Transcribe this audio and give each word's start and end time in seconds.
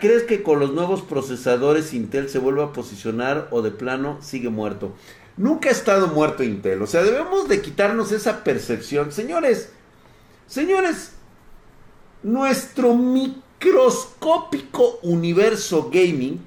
¿crees 0.00 0.24
que 0.24 0.42
con 0.42 0.60
los 0.60 0.74
nuevos 0.74 1.00
procesadores 1.00 1.94
Intel 1.94 2.28
se 2.28 2.38
vuelve 2.38 2.62
a 2.62 2.74
posicionar 2.74 3.48
o 3.50 3.62
de 3.62 3.70
plano 3.70 4.18
sigue 4.20 4.50
muerto? 4.50 4.92
Nunca 5.38 5.70
ha 5.70 5.72
estado 5.72 6.08
muerto 6.08 6.42
Intel. 6.42 6.82
O 6.82 6.86
sea, 6.86 7.02
debemos 7.02 7.48
de 7.48 7.62
quitarnos 7.62 8.12
esa 8.12 8.44
percepción. 8.44 9.12
Señores, 9.12 9.70
señores, 10.46 11.12
nuestro 12.22 12.94
microscópico 12.94 14.98
universo 15.02 15.88
gaming 15.90 16.42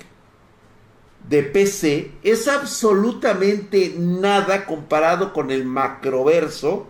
de 1.27 1.41
PC 1.41 2.11
es 2.21 2.47
absolutamente 2.47 3.95
nada 3.97 4.67
comparado 4.67 5.33
con 5.33 5.49
el 5.49 5.65
macroverso 5.65 6.85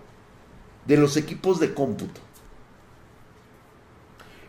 de 0.86 0.98
los 0.98 1.16
equipos 1.16 1.62
de 1.62 1.74
cómputo. 1.74 2.25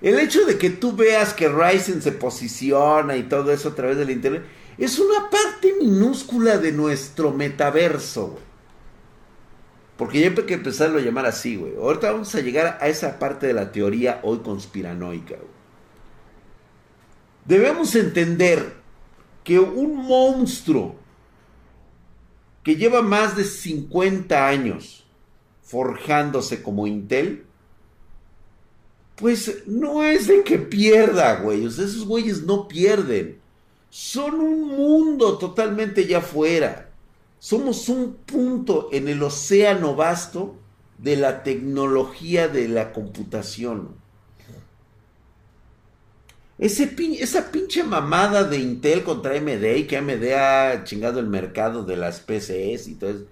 El 0.06 0.20
hecho 0.20 0.44
de 0.46 0.56
que 0.56 0.70
tú 0.70 0.92
veas 0.92 1.34
que 1.34 1.48
Ryzen 1.48 2.00
se 2.00 2.12
posiciona 2.12 3.16
y 3.16 3.24
todo 3.24 3.50
eso 3.50 3.70
a 3.70 3.74
través 3.74 3.96
del 3.96 4.10
internet 4.10 4.44
es 4.78 5.00
una 5.00 5.28
parte 5.28 5.74
minúscula 5.80 6.58
de 6.58 6.70
nuestro 6.70 7.32
metaverso. 7.32 8.38
Porque 9.96 10.20
ya 10.20 10.28
hay 10.28 10.34
que 10.34 10.54
empezarlo 10.54 11.00
a 11.00 11.02
llamar 11.02 11.26
así, 11.26 11.56
güey. 11.56 11.74
Ahorita 11.74 12.12
vamos 12.12 12.32
a 12.36 12.40
llegar 12.40 12.78
a 12.80 12.86
esa 12.86 13.18
parte 13.18 13.48
de 13.48 13.54
la 13.54 13.72
teoría 13.72 14.20
hoy 14.22 14.38
conspiranoica. 14.44 15.38
Debemos 17.44 17.92
entender 17.96 18.74
que 19.42 19.58
un 19.58 20.06
monstruo 20.06 20.94
que 22.62 22.76
lleva 22.76 23.02
más 23.02 23.36
de 23.36 23.42
50 23.42 24.46
años 24.46 25.04
forjándose 25.64 26.62
como 26.62 26.86
Intel, 26.86 27.45
pues 29.16 29.66
no 29.66 30.04
es 30.04 30.26
de 30.26 30.44
que 30.44 30.58
pierda, 30.58 31.40
güey. 31.40 31.64
Esos 31.64 32.04
güeyes 32.04 32.42
no 32.42 32.68
pierden. 32.68 33.40
Son 33.88 34.34
un 34.40 34.68
mundo 34.68 35.38
totalmente 35.38 36.06
ya 36.06 36.20
fuera. 36.20 36.90
Somos 37.38 37.88
un 37.88 38.14
punto 38.14 38.90
en 38.92 39.08
el 39.08 39.22
océano 39.22 39.94
vasto 39.94 40.56
de 40.98 41.16
la 41.16 41.42
tecnología 41.42 42.48
de 42.48 42.68
la 42.68 42.92
computación. 42.92 43.96
Ese 46.58 46.94
esa 47.18 47.50
pinche 47.50 47.84
mamada 47.84 48.44
de 48.44 48.58
Intel 48.58 49.02
contra 49.02 49.36
AMD 49.36 49.76
y 49.76 49.86
que 49.86 49.98
AMD 49.98 50.24
ha 50.32 50.84
chingado 50.84 51.20
el 51.20 51.26
mercado 51.26 51.84
de 51.84 51.96
las 51.96 52.20
PCs 52.20 52.88
y 52.88 52.94
todo 52.94 53.10
eso, 53.10 53.26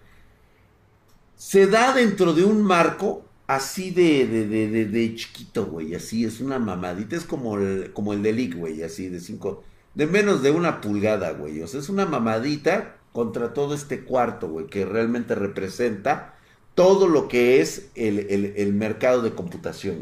se 1.36 1.66
da 1.66 1.94
dentro 1.94 2.34
de 2.34 2.44
un 2.44 2.62
marco 2.62 3.24
así 3.46 3.90
de, 3.90 4.26
de, 4.26 4.86
de, 4.86 5.14
chiquito, 5.14 5.66
güey, 5.66 5.94
así 5.94 6.24
es 6.24 6.40
una 6.40 6.58
mamadita, 6.58 7.16
es 7.16 7.24
como 7.24 7.58
el, 7.58 7.92
como 7.92 8.12
el 8.12 8.22
de 8.22 8.32
League, 8.32 8.54
güey, 8.54 8.82
así 8.82 9.08
de 9.08 9.20
cinco, 9.20 9.64
de 9.94 10.06
menos 10.06 10.42
de 10.42 10.50
una 10.50 10.80
pulgada, 10.80 11.32
güey, 11.32 11.60
o 11.62 11.66
sea, 11.66 11.80
es 11.80 11.88
una 11.88 12.06
mamadita 12.06 12.96
contra 13.12 13.52
todo 13.54 13.74
este 13.74 14.04
cuarto, 14.04 14.48
güey, 14.48 14.66
que 14.66 14.84
realmente 14.84 15.34
representa 15.34 16.34
todo 16.74 17.06
lo 17.06 17.28
que 17.28 17.60
es 17.60 17.90
el, 17.94 18.18
el 18.56 18.72
mercado 18.74 19.22
de 19.22 19.32
computación. 19.32 20.00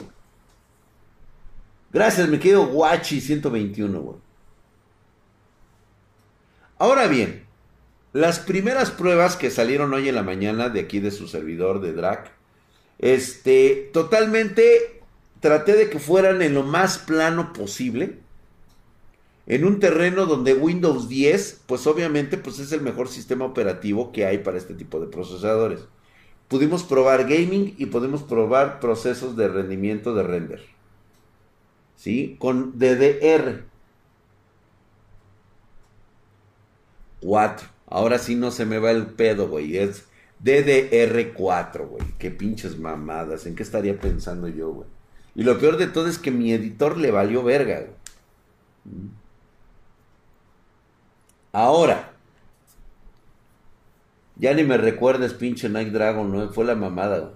Gracias, 1.93 2.29
me 2.29 2.39
quedo 2.39 2.67
Guachi 2.69 3.21
121, 3.21 4.01
güey. 4.01 4.17
Ahora 6.79 7.07
bien, 7.07 7.45
las 8.13 8.41
primeras 8.41 8.91
pruebas 8.91 9.37
que 9.37 9.51
salieron 9.51 9.93
hoy 9.93 10.09
en 10.09 10.15
la 10.15 10.23
mañana 10.23 10.69
de 10.69 10.81
aquí 10.81 11.01
de 11.01 11.11
su 11.11 11.29
servidor 11.29 11.81
de 11.81 11.93
Drac, 11.93 12.33
este, 13.03 13.91
totalmente 13.93 15.03
traté 15.41 15.75
de 15.75 15.91
que 15.91 15.99
fueran 15.99 16.41
en 16.41 16.55
lo 16.55 16.63
más 16.63 16.97
plano 16.97 17.53
posible. 17.53 18.21
En 19.47 19.67
un 19.67 19.81
terreno 19.81 20.25
donde 20.25 20.55
Windows 20.55 21.09
10, 21.09 21.65
pues 21.67 21.87
obviamente, 21.87 22.39
pues 22.39 22.59
es 22.59 22.73
el 22.73 22.81
mejor 22.81 23.09
sistema 23.09 23.45
operativo 23.45 24.11
que 24.13 24.25
hay 24.25 24.39
para 24.39 24.57
este 24.57 24.73
tipo 24.73 24.99
de 25.01 25.09
procesadores. 25.09 25.81
Pudimos 26.49 26.85
probar 26.85 27.25
gaming 27.25 27.75
y 27.77 27.87
podemos 27.87 28.23
probar 28.23 28.81
procesos 28.81 29.37
de 29.37 29.49
rendimiento 29.49 30.15
de 30.15 30.23
render. 30.23 30.73
¿sí? 32.03 32.37
Con 32.41 32.79
DDR. 32.79 33.65
4. 37.21 37.69
Ahora 37.87 38.19
sí 38.19 38.35
no 38.35 38.51
se 38.51 38.67
me 38.67 38.79
va 38.81 38.91
el 38.91 39.07
pedo, 39.07 39.49
güey. 39.49 39.77
Es 39.77 40.07
DDR4, 40.45 41.87
güey. 41.87 42.05
Qué 42.19 42.31
pinches 42.31 42.79
mamadas. 42.79 43.47
¿En 43.47 43.55
qué 43.55 43.63
estaría 43.63 43.99
pensando 43.99 44.49
yo, 44.49 44.71
güey? 44.71 44.89
Y 45.35 45.45
lo 45.45 45.59
peor 45.59 45.77
de 45.77 45.87
todo 45.87 46.09
es 46.09 46.19
que 46.19 46.31
mi 46.31 46.53
editor 46.53 46.99
le 46.99 47.11
valió 47.11 47.43
verga, 47.43 47.81
güey. 47.81 47.93
Ahora. 51.53 52.13
Ya 54.37 54.55
ni 54.55 54.65
me 54.65 54.77
recuerdes, 54.77 55.35
pinche 55.35 55.69
Night 55.69 55.93
Dragon, 55.93 56.31
¿no? 56.33 56.49
Fue 56.51 56.65
la 56.65 56.75
mamada, 56.75 57.19
güey. 57.21 57.33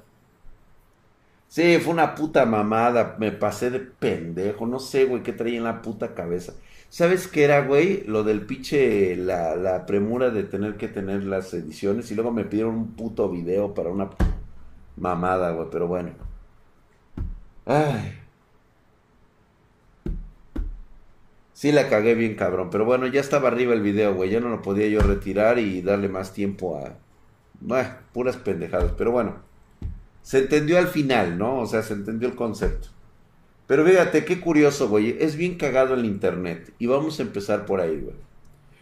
Sí, 1.48 1.78
fue 1.78 1.92
una 1.92 2.14
puta 2.14 2.44
mamada. 2.44 3.16
Me 3.18 3.32
pasé 3.32 3.70
de 3.70 3.80
pendejo. 3.80 4.66
No 4.66 4.78
sé, 4.80 5.04
güey, 5.04 5.22
qué 5.22 5.32
traía 5.32 5.58
en 5.58 5.64
la 5.64 5.80
puta 5.82 6.14
cabeza. 6.14 6.54
¿Sabes 6.88 7.28
qué 7.28 7.44
era, 7.44 7.60
güey? 7.66 8.04
Lo 8.04 8.24
del 8.24 8.46
pinche, 8.46 9.16
la, 9.16 9.56
la 9.56 9.86
premura 9.86 10.30
de 10.30 10.44
tener 10.44 10.76
que 10.76 10.88
tener 10.88 11.24
las 11.24 11.52
ediciones. 11.52 12.10
Y 12.10 12.14
luego 12.14 12.30
me 12.32 12.44
pidieron 12.44 12.74
un 12.76 12.92
puto 12.94 13.28
video 13.28 13.74
para 13.74 13.90
una 13.90 14.10
mamada, 14.96 15.50
güey. 15.52 15.68
Pero 15.70 15.88
bueno. 15.88 16.10
Ay. 17.66 18.18
Sí 21.52 21.72
la 21.72 21.88
cagué 21.88 22.14
bien 22.14 22.34
cabrón. 22.36 22.70
Pero 22.70 22.84
bueno, 22.84 23.06
ya 23.06 23.20
estaba 23.20 23.48
arriba 23.48 23.74
el 23.74 23.82
video, 23.82 24.14
güey. 24.14 24.30
Ya 24.30 24.40
no 24.40 24.48
lo 24.48 24.62
podía 24.62 24.88
yo 24.88 25.00
retirar 25.00 25.58
y 25.58 25.82
darle 25.82 26.08
más 26.08 26.32
tiempo 26.32 26.78
a... 26.78 26.98
Bah, 27.60 28.00
puras 28.12 28.36
pendejadas. 28.36 28.92
Pero 28.96 29.10
bueno. 29.12 29.36
Se 30.22 30.38
entendió 30.38 30.78
al 30.78 30.88
final, 30.88 31.38
¿no? 31.38 31.58
O 31.60 31.66
sea, 31.66 31.82
se 31.82 31.94
entendió 31.94 32.28
el 32.28 32.34
concepto. 32.34 32.88
Pero 33.66 33.84
fíjate, 33.84 34.24
qué 34.24 34.40
curioso, 34.40 34.88
güey. 34.88 35.16
Es 35.20 35.36
bien 35.36 35.56
cagado 35.56 35.94
el 35.94 36.04
internet. 36.04 36.72
Y 36.78 36.86
vamos 36.86 37.18
a 37.18 37.22
empezar 37.22 37.66
por 37.66 37.80
ahí, 37.80 38.00
güey. 38.00 38.16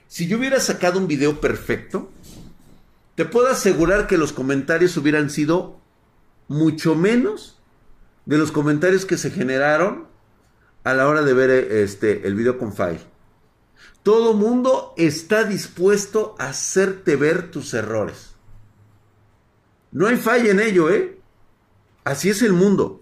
Si 0.09 0.27
yo 0.27 0.39
hubiera 0.39 0.61
sacado 0.61 0.99
un 0.99 1.09
video 1.09 1.41
perfecto, 1.41 2.11
te 3.15 3.25
puedo 3.25 3.49
asegurar 3.49 4.07
que 4.07 4.19
los 4.19 4.33
comentarios 4.33 4.97
hubieran 4.97 5.31
sido 5.31 5.81
mucho 6.49 6.95
menos 6.95 7.59
de 8.27 8.39
los 8.39 8.53
comentarios 8.53 9.07
que 9.07 9.17
se 9.17 9.31
generaron 9.31 10.07
a 10.83 10.95
la 10.95 11.09
hora 11.09 11.23
de 11.23 11.33
ver 11.33 11.51
este, 11.51 12.27
el 12.27 12.35
video 12.35 12.59
con 12.59 12.75
file. 12.75 13.01
Todo 14.03 14.35
mundo 14.35 14.93
está 14.99 15.45
dispuesto 15.45 16.35
a 16.39 16.49
hacerte 16.49 17.17
ver 17.17 17.51
tus 17.51 17.73
errores. 17.73 18.35
No 19.93 20.07
hay 20.07 20.17
falla 20.17 20.51
en 20.51 20.61
ello, 20.61 20.91
¿eh? 20.91 21.19
Así 22.05 22.29
es 22.29 22.43
el 22.43 22.53
mundo. 22.53 23.01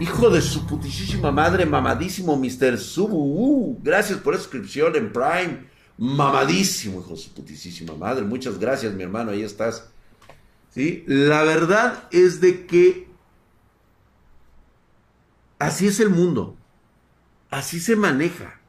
Hijo 0.00 0.30
de 0.30 0.40
su 0.40 0.64
putísima 0.64 1.32
madre, 1.32 1.66
mamadísimo 1.66 2.36
Mr. 2.36 2.78
Subu. 2.78 3.16
Uh, 3.16 3.80
gracias 3.82 4.20
por 4.20 4.34
la 4.34 4.38
suscripción 4.38 4.94
en 4.94 5.12
Prime. 5.12 5.66
Mamadísimo, 5.96 7.00
hijo 7.00 7.10
de 7.10 7.16
su 7.16 7.34
putísima 7.34 7.94
madre. 7.94 8.24
Muchas 8.24 8.60
gracias, 8.60 8.94
mi 8.94 9.02
hermano. 9.02 9.32
Ahí 9.32 9.42
estás. 9.42 9.90
¿Sí? 10.70 11.02
La 11.08 11.42
verdad 11.42 12.08
es 12.12 12.40
de 12.40 12.66
que 12.66 13.08
así 15.58 15.88
es 15.88 15.98
el 15.98 16.10
mundo. 16.10 16.56
Así 17.50 17.80
se 17.80 17.96
maneja. 17.96 18.60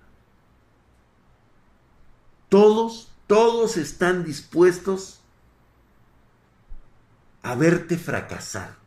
Todos, 2.48 3.12
todos 3.28 3.78
están 3.78 4.24
dispuestos 4.24 5.20
a 7.44 7.54
verte 7.54 8.00
fracasar. 8.00 8.79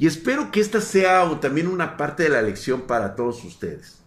Y 0.00 0.06
espero 0.06 0.50
que 0.50 0.60
esta 0.60 0.80
sea 0.80 1.28
también 1.40 1.68
una 1.68 1.98
parte 1.98 2.22
de 2.22 2.30
la 2.30 2.40
lección 2.40 2.86
para 2.86 3.14
todos 3.14 3.44
ustedes. 3.44 4.00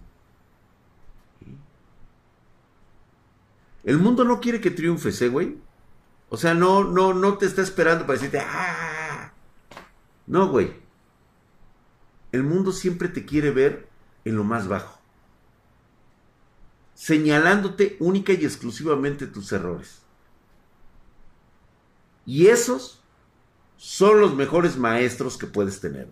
El 3.84 4.00
mundo 4.00 4.24
no 4.24 4.42
quiere 4.42 4.60
que 4.60 4.72
triunfes, 4.72 5.22
¿eh, 5.22 5.30
güey? 5.30 5.56
O 6.30 6.38
sea, 6.38 6.56
no, 6.56 6.84
no, 6.84 7.14
no 7.14 7.38
te 7.38 7.46
está 7.46 7.62
esperando 7.62 8.08
para 8.08 8.18
decirte, 8.18 8.40
¡ah! 8.40 9.34
No, 10.26 10.48
güey. 10.48 10.74
El 12.32 12.42
mundo 12.42 12.72
siempre 12.72 13.08
te 13.08 13.24
quiere 13.24 13.52
ver 13.52 13.88
en 14.26 14.36
lo 14.36 14.44
más 14.44 14.68
bajo. 14.68 15.00
Señalándote 16.96 17.98
única 18.00 18.34
y 18.34 18.44
exclusivamente 18.44 19.28
tus 19.28 19.52
errores. 19.52 20.02
Y 22.26 22.48
esos 22.48 23.03
son 23.78 24.22
los 24.22 24.36
mejores 24.36 24.78
maestros 24.78 25.38
que 25.38 25.48
puedes 25.48 25.80
tener. 25.80 26.08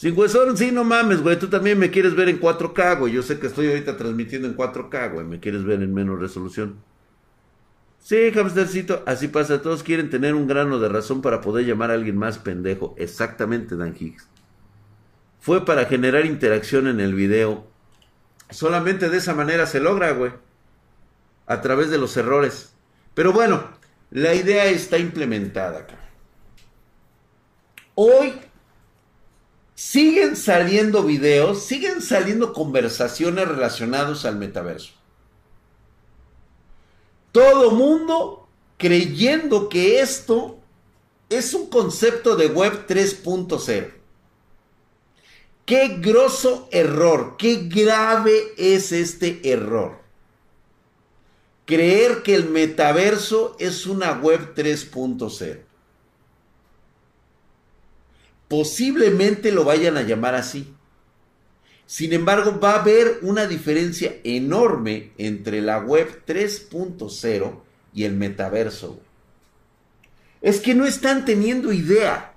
Sin 0.00 0.18
huesón, 0.18 0.56
sí, 0.56 0.72
no 0.72 0.82
mames, 0.82 1.20
güey. 1.20 1.38
Tú 1.38 1.48
también 1.48 1.78
me 1.78 1.90
quieres 1.90 2.14
ver 2.14 2.30
en 2.30 2.40
4K, 2.40 2.98
güey. 2.98 3.12
Yo 3.12 3.22
sé 3.22 3.38
que 3.38 3.48
estoy 3.48 3.68
ahorita 3.68 3.98
transmitiendo 3.98 4.48
en 4.48 4.56
4K, 4.56 5.12
güey. 5.12 5.26
Me 5.26 5.40
quieres 5.40 5.62
ver 5.62 5.82
en 5.82 5.92
menos 5.92 6.18
resolución. 6.18 6.76
Sí, 7.98 8.32
hamstercito, 8.34 9.02
así 9.04 9.28
pasa. 9.28 9.60
Todos 9.60 9.82
quieren 9.82 10.08
tener 10.08 10.34
un 10.34 10.46
grano 10.48 10.78
de 10.78 10.88
razón 10.88 11.20
para 11.20 11.42
poder 11.42 11.66
llamar 11.66 11.90
a 11.90 11.94
alguien 11.94 12.16
más 12.16 12.38
pendejo. 12.38 12.94
Exactamente, 12.96 13.76
Dan 13.76 13.94
Higgs. 13.94 14.26
Fue 15.38 15.66
para 15.66 15.84
generar 15.84 16.24
interacción 16.24 16.86
en 16.86 16.98
el 16.98 17.14
video. 17.14 17.66
Solamente 18.48 19.10
de 19.10 19.18
esa 19.18 19.34
manera 19.34 19.66
se 19.66 19.80
logra, 19.80 20.12
güey. 20.12 20.32
A 21.50 21.60
través 21.60 21.90
de 21.90 21.98
los 21.98 22.16
errores. 22.16 22.70
Pero 23.12 23.32
bueno, 23.32 23.64
la 24.10 24.34
idea 24.34 24.66
está 24.66 24.98
implementada. 24.98 25.84
Hoy 27.96 28.34
siguen 29.74 30.36
saliendo 30.36 31.02
videos, 31.02 31.64
siguen 31.64 32.02
saliendo 32.02 32.52
conversaciones 32.52 33.48
relacionadas 33.48 34.24
al 34.24 34.36
metaverso. 34.36 34.92
Todo 37.32 37.72
mundo 37.72 38.48
creyendo 38.78 39.68
que 39.68 40.00
esto 40.00 40.60
es 41.30 41.52
un 41.52 41.68
concepto 41.68 42.36
de 42.36 42.46
web 42.46 42.86
3.0. 42.86 43.92
Qué 45.66 45.98
grosso 45.98 46.68
error, 46.70 47.36
qué 47.36 47.68
grave 47.68 48.52
es 48.56 48.92
este 48.92 49.50
error. 49.50 49.99
Creer 51.70 52.24
que 52.24 52.34
el 52.34 52.48
metaverso 52.48 53.54
es 53.60 53.86
una 53.86 54.10
web 54.18 54.56
3.0. 54.56 55.60
Posiblemente 58.48 59.52
lo 59.52 59.62
vayan 59.62 59.96
a 59.96 60.02
llamar 60.02 60.34
así. 60.34 60.74
Sin 61.86 62.12
embargo, 62.12 62.58
va 62.58 62.72
a 62.72 62.80
haber 62.80 63.20
una 63.22 63.46
diferencia 63.46 64.16
enorme 64.24 65.12
entre 65.16 65.60
la 65.60 65.78
web 65.78 66.24
3.0 66.26 67.60
y 67.94 68.02
el 68.02 68.14
metaverso. 68.14 68.98
Es 70.42 70.58
que 70.58 70.74
no 70.74 70.86
están 70.86 71.24
teniendo 71.24 71.72
idea. 71.72 72.34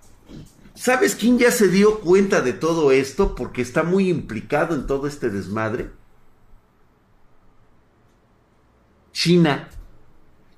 ¿Sabes 0.76 1.16
quién 1.16 1.40
ya 1.40 1.50
se 1.50 1.70
dio 1.70 2.02
cuenta 2.02 2.42
de 2.42 2.54
todo 2.54 2.92
esto 2.92 3.34
porque 3.34 3.64
está 3.64 3.82
muy 3.82 4.10
implicado 4.10 4.76
en 4.76 4.86
todo 4.86 5.08
este 5.08 5.32
desmadre? 5.32 5.90
China. 9.14 9.70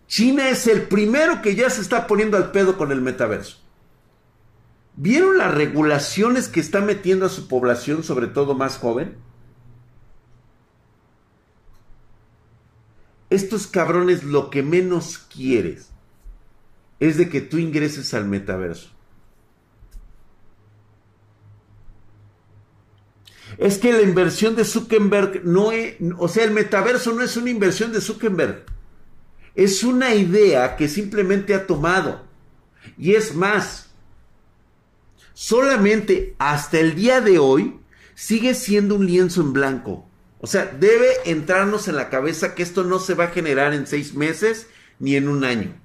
China 0.08 0.50
es 0.50 0.66
el 0.66 0.84
primero 0.84 1.42
que 1.42 1.56
ya 1.56 1.70
se 1.70 1.82
está 1.82 2.08
poniendo 2.08 2.38
al 2.38 2.52
pedo 2.52 2.78
con 2.78 2.92
el 2.92 3.02
metaverso. 3.02 3.58
¿Vieron 4.96 5.38
las 5.38 5.54
regulaciones 5.54 6.48
que 6.48 6.62
está 6.62 6.80
metiendo 6.80 7.26
a 7.26 7.30
su 7.30 7.48
población, 7.48 8.04
sobre 8.04 8.28
todo 8.28 8.56
más 8.56 8.78
joven? 8.78 9.18
Estos 13.30 13.68
cabrones 13.68 14.24
lo 14.24 14.50
que 14.50 14.64
menos 14.64 15.18
quieres 15.18 15.90
es 17.02 17.18
de 17.18 17.30
que 17.30 17.42
tú 17.42 17.58
ingreses 17.58 18.14
al 18.14 18.26
metaverso. 18.26 18.95
Es 23.58 23.78
que 23.78 23.94
la 23.94 24.02
inversión 24.02 24.56
de 24.56 24.66
Zuckerberg 24.66 25.46
no 25.46 25.72
es, 25.72 25.96
o 26.18 26.28
sea, 26.28 26.44
el 26.44 26.52
metaverso 26.52 27.14
no 27.14 27.22
es 27.22 27.38
una 27.38 27.50
inversión 27.50 27.92
de 27.92 28.02
Zuckerberg. 28.02 28.66
Es 29.56 29.84
una 29.84 30.14
idea 30.14 30.76
que 30.76 30.88
simplemente 30.88 31.54
ha 31.54 31.66
tomado. 31.66 32.26
Y 32.98 33.14
es 33.14 33.34
más, 33.34 33.90
solamente 35.34 36.36
hasta 36.38 36.80
el 36.80 36.96
día 36.96 37.22
de 37.22 37.40
hoy 37.40 37.80
sigue 38.16 38.54
siendo 38.54 38.96
un 38.96 39.06
lienzo 39.06 39.42
en 39.42 39.54
blanco. 39.54 40.08
O 40.40 40.48
sea, 40.48 40.66
debe 40.66 41.08
entrarnos 41.26 41.88
en 41.88 41.96
la 41.96 42.10
cabeza 42.10 42.56
que 42.56 42.64
esto 42.64 42.84
no 42.84 43.00
se 43.00 43.14
va 43.14 43.26
a 43.26 43.30
generar 43.30 43.74
en 43.74 43.88
seis 43.88 44.14
meses 44.14 44.68
ni 45.00 45.16
en 45.16 45.28
un 45.28 45.44
año. 45.44 45.76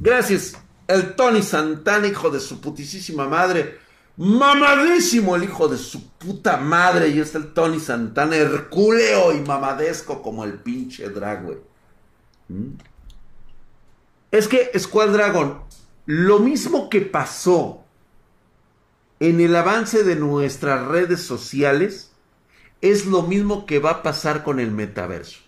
Gracias, 0.00 0.56
el 0.88 1.14
Tony 1.14 1.42
Santana, 1.42 2.08
hijo 2.08 2.30
de 2.30 2.40
su 2.40 2.60
putísima 2.60 3.28
madre. 3.28 3.78
Mamadísimo 4.16 5.36
el 5.36 5.44
hijo 5.44 5.68
de 5.68 5.76
su 5.76 6.08
puta 6.12 6.56
madre. 6.56 7.10
Y 7.10 7.20
está 7.20 7.38
el 7.38 7.52
Tony 7.52 7.78
Santana, 7.78 8.36
hercúleo 8.36 9.32
y 9.32 9.40
mamadesco 9.40 10.22
como 10.22 10.44
el 10.44 10.54
pinche 10.54 11.08
drag, 11.10 11.44
güey. 11.44 11.58
¿Mm? 12.48 12.72
Es 14.30 14.48
que 14.48 14.76
Squad 14.78 15.10
Dragon, 15.10 15.62
lo 16.06 16.40
mismo 16.40 16.88
que 16.88 17.02
pasó 17.02 17.84
en 19.20 19.40
el 19.40 19.54
avance 19.54 20.04
de 20.04 20.16
nuestras 20.16 20.86
redes 20.86 21.20
sociales, 21.20 22.12
es 22.80 23.06
lo 23.06 23.22
mismo 23.22 23.66
que 23.66 23.78
va 23.78 23.90
a 23.90 24.02
pasar 24.02 24.42
con 24.42 24.58
el 24.58 24.70
metaverso. 24.70 25.40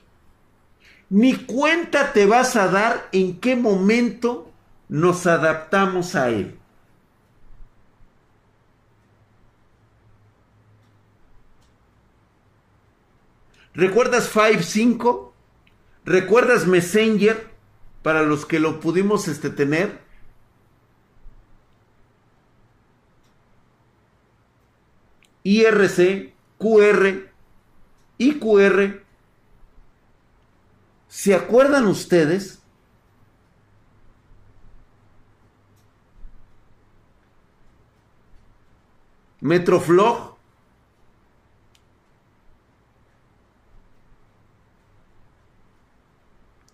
Ni 1.09 1.35
cuenta 1.35 2.13
te 2.13 2.27
vas 2.27 2.57
a 2.57 2.69
dar 2.69 3.09
en 3.13 3.41
qué 3.41 3.57
momento 3.57 4.50
nos 4.91 5.27
adaptamos 5.27 6.15
a 6.15 6.29
él. 6.29 6.59
¿Recuerdas 13.73 14.31
5.5? 14.31 15.33
¿Recuerdas 16.05 16.67
Messenger? 16.67 17.51
para 18.03 18.23
los 18.23 18.47
que 18.47 18.59
lo 18.59 18.81
pudimos 18.81 19.29
este, 19.29 19.51
tener. 19.51 19.99
IRC, 25.43 26.35
QR, 26.59 27.31
IQR. 28.19 29.05
¿Se 31.09 31.35
acuerdan 31.35 31.87
ustedes? 31.87 32.60
Metroflog. 39.41 40.37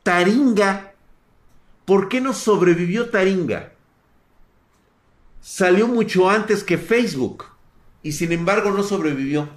Taringa. 0.03 0.95
¿Por 1.85 2.09
qué 2.09 2.21
no 2.21 2.33
sobrevivió 2.33 3.11
Taringa? 3.11 3.73
Salió 5.41 5.87
mucho 5.87 6.29
antes 6.29 6.65
que 6.65 6.79
Facebook 6.79 7.47
y 8.03 8.13
sin 8.13 8.33
embargo 8.33 8.71
no 8.71 8.83
sobrevivió. 8.83 9.49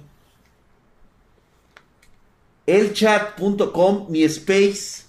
Elchat.com, 2.66 4.06
mi 4.08 4.22
space. 4.24 5.04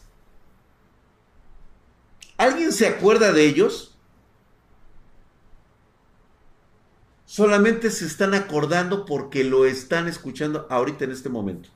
¿Alguien 2.38 2.72
se 2.72 2.88
acuerda 2.88 3.32
de 3.32 3.46
ellos? 3.46 3.91
Solamente 7.32 7.92
se 7.92 8.06
están 8.08 8.34
acordando 8.34 9.06
porque 9.06 9.46
lo 9.46 9.66
están 9.66 10.10
escuchando 10.10 10.68
ahorita 10.70 11.06
en 11.06 11.12
este 11.12 11.30
momento. 11.30 11.70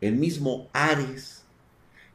El 0.00 0.16
mismo 0.16 0.66
Ares 0.72 1.44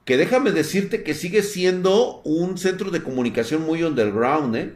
que 0.04 0.18
déjame 0.18 0.52
decirte 0.52 1.02
que 1.02 1.14
sigue 1.14 1.44
siendo 1.44 2.20
un 2.26 2.58
centro 2.58 2.92
de 2.92 3.02
comunicación 3.02 3.62
muy 3.62 3.84
underground, 3.84 4.54
¿eh? 4.58 4.76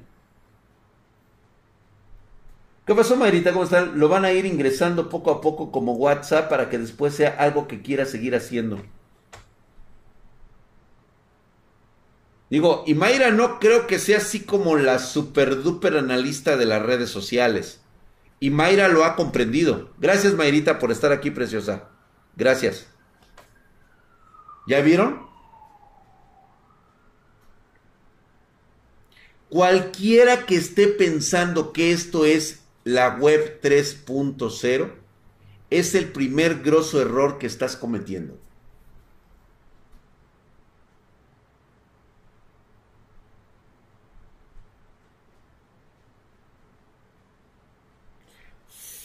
¿Qué 2.86 2.96
pasó, 2.96 3.18
Marita? 3.18 3.52
¿Cómo 3.52 3.66
están? 3.66 4.00
Lo 4.00 4.08
van 4.08 4.24
a 4.24 4.32
ir 4.32 4.46
ingresando 4.46 5.10
poco 5.10 5.32
a 5.32 5.42
poco 5.42 5.74
como 5.74 5.96
WhatsApp 5.96 6.48
para 6.50 6.70
que 6.70 6.78
después 6.78 7.14
sea 7.14 7.32
algo 7.32 7.68
que 7.68 7.82
quiera 7.82 8.06
seguir 8.06 8.36
haciendo. 8.36 8.82
Digo, 12.50 12.84
y 12.88 12.94
Mayra 12.94 13.32
no 13.32 13.60
creo 13.60 13.88
que 13.88 14.00
sea 14.00 14.18
así 14.18 14.42
como 14.42 14.78
la 14.78 15.00
super 15.00 15.62
duper 15.64 15.98
analista 15.98 16.56
de 16.56 16.66
las 16.66 16.82
redes 16.82 17.10
sociales. 17.10 17.82
Y 18.40 18.52
Mayra 18.52 18.88
lo 18.88 19.04
ha 19.04 19.16
comprendido. 19.16 19.90
Gracias, 19.98 20.34
Mayrita, 20.34 20.80
por 20.80 20.92
estar 20.92 21.12
aquí, 21.12 21.32
preciosa. 21.32 21.90
Gracias. 22.36 22.88
¿Ya 24.68 24.82
vieron? 24.82 25.26
Cualquiera 29.50 30.46
que 30.46 30.56
esté 30.56 30.88
pensando 30.88 31.74
que 31.74 31.92
esto 31.92 32.26
es 32.26 32.62
la 32.84 33.16
web 33.16 33.60
3.0 33.62 34.92
es 35.70 35.96
el 35.96 36.12
primer 36.12 36.62
grosso 36.62 37.02
error 37.02 37.38
que 37.38 37.48
estás 37.48 37.76
cometiendo. 37.76 38.38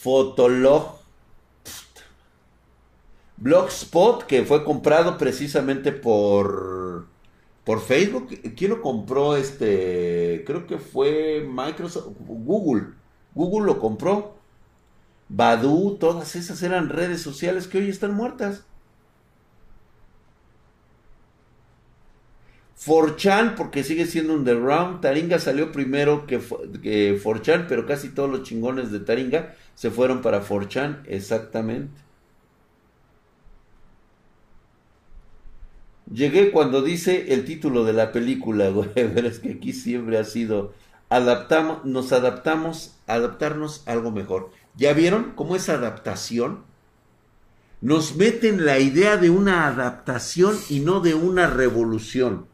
Fotolog 0.03 1.03
Blogspot, 3.37 4.25
que 4.25 4.45
fue 4.45 4.65
comprado 4.65 5.17
precisamente 5.17 5.93
por, 5.93 7.07
por 7.65 7.81
Facebook. 7.81 8.29
¿Quién 8.57 8.71
lo 8.71 8.83
compró? 8.83 9.37
Este, 9.37 10.43
creo 10.45 10.67
que 10.67 10.79
fue 10.79 11.47
Microsoft, 11.49 12.09
Google. 12.27 12.95
Google 13.35 13.67
lo 13.67 13.79
compró. 13.79 14.35
Badu, 15.29 15.97
todas 15.99 16.35
esas 16.35 16.63
eran 16.63 16.89
redes 16.89 17.23
sociales 17.23 17.69
que 17.69 17.79
hoy 17.79 17.89
están 17.89 18.15
muertas. 18.15 18.65
Forchan, 22.85 23.55
porque 23.55 23.85
sigue 23.85 24.07
siendo 24.07 24.35
underground. 24.35 25.01
Taringa 25.01 25.39
salió 25.39 25.71
primero 25.71 26.27
que, 26.27 26.41
que 26.83 27.21
pero 27.69 27.87
casi 27.87 28.09
todos 28.09 28.29
los 28.29 28.43
chingones 28.43 28.91
de 28.91 28.99
Taringa 28.99 29.55
se 29.77 29.93
fueron 29.93 30.21
para 30.21 30.41
Forchan, 30.41 31.05
exactamente. 31.07 32.01
Llegué 36.13 36.51
cuando 36.51 36.83
dice 36.83 37.33
el 37.33 37.45
título 37.45 37.85
de 37.85 37.93
la 37.93 38.11
película, 38.11 38.69
güey, 38.71 38.91
pero 38.95 39.29
es 39.29 39.39
que 39.39 39.53
aquí 39.53 39.73
siempre 39.73 40.19
ha 40.19 40.25
sido 40.25 40.75
adaptamos, 41.09 41.85
nos 41.85 42.11
adaptamos, 42.13 42.97
adaptarnos 43.07 43.85
a 43.87 43.93
algo 43.93 44.11
mejor. 44.11 44.51
¿Ya 44.77 44.93
vieron 44.93 45.35
cómo 45.37 45.55
es 45.55 45.69
adaptación? 45.69 46.65
Nos 47.81 48.17
meten 48.17 48.65
la 48.65 48.81
idea 48.81 49.19
de 49.19 49.31
una 49.31 49.69
adaptación 49.69 50.59
y 50.69 50.81
no 50.81 50.99
de 50.99 51.15
una 51.15 51.47
revolución. 51.47 52.51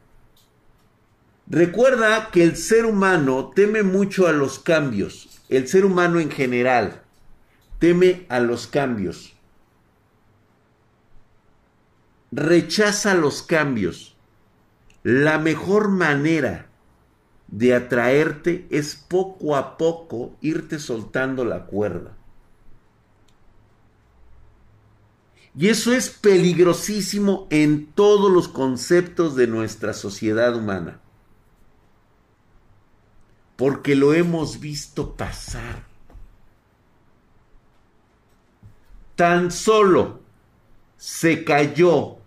Recuerda 1.50 2.30
que 2.30 2.42
el 2.42 2.56
ser 2.56 2.84
humano 2.84 3.52
teme 3.54 3.82
mucho 3.82 4.26
a 4.26 4.32
los 4.32 4.58
cambios. 4.58 5.40
El 5.48 5.66
ser 5.66 5.86
humano 5.86 6.20
en 6.20 6.30
general 6.30 7.02
teme 7.78 8.26
a 8.28 8.38
los 8.40 8.66
cambios. 8.66 9.32
Rechaza 12.30 13.14
los 13.14 13.42
cambios. 13.42 14.14
La 15.02 15.38
mejor 15.38 15.88
manera 15.88 16.66
de 17.46 17.74
atraerte 17.74 18.66
es 18.68 18.94
poco 18.94 19.56
a 19.56 19.78
poco 19.78 20.36
irte 20.42 20.78
soltando 20.78 21.46
la 21.46 21.64
cuerda. 21.64 22.14
Y 25.56 25.68
eso 25.68 25.94
es 25.94 26.10
peligrosísimo 26.10 27.46
en 27.48 27.86
todos 27.86 28.30
los 28.30 28.48
conceptos 28.48 29.34
de 29.34 29.46
nuestra 29.46 29.94
sociedad 29.94 30.54
humana 30.54 31.00
porque 33.58 33.96
lo 33.96 34.14
hemos 34.14 34.60
visto 34.60 35.16
pasar. 35.16 35.82
Tan 39.16 39.50
solo 39.50 40.20
se 40.96 41.42
cayó 41.42 42.18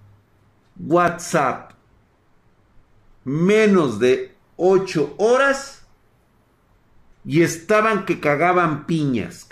WhatsApp 0.78 1.72
menos 3.24 3.98
de 3.98 4.36
ocho 4.58 5.16
horas 5.18 5.86
y 7.24 7.44
estaban 7.44 8.04
que 8.04 8.20
cagaban 8.20 8.86
piñas. 8.86 9.48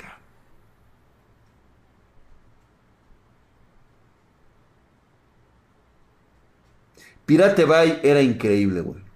Pirate 7.26 7.64
Bay 7.64 8.02
era 8.04 8.22
increíble, 8.22 8.82
güey. 8.82 9.09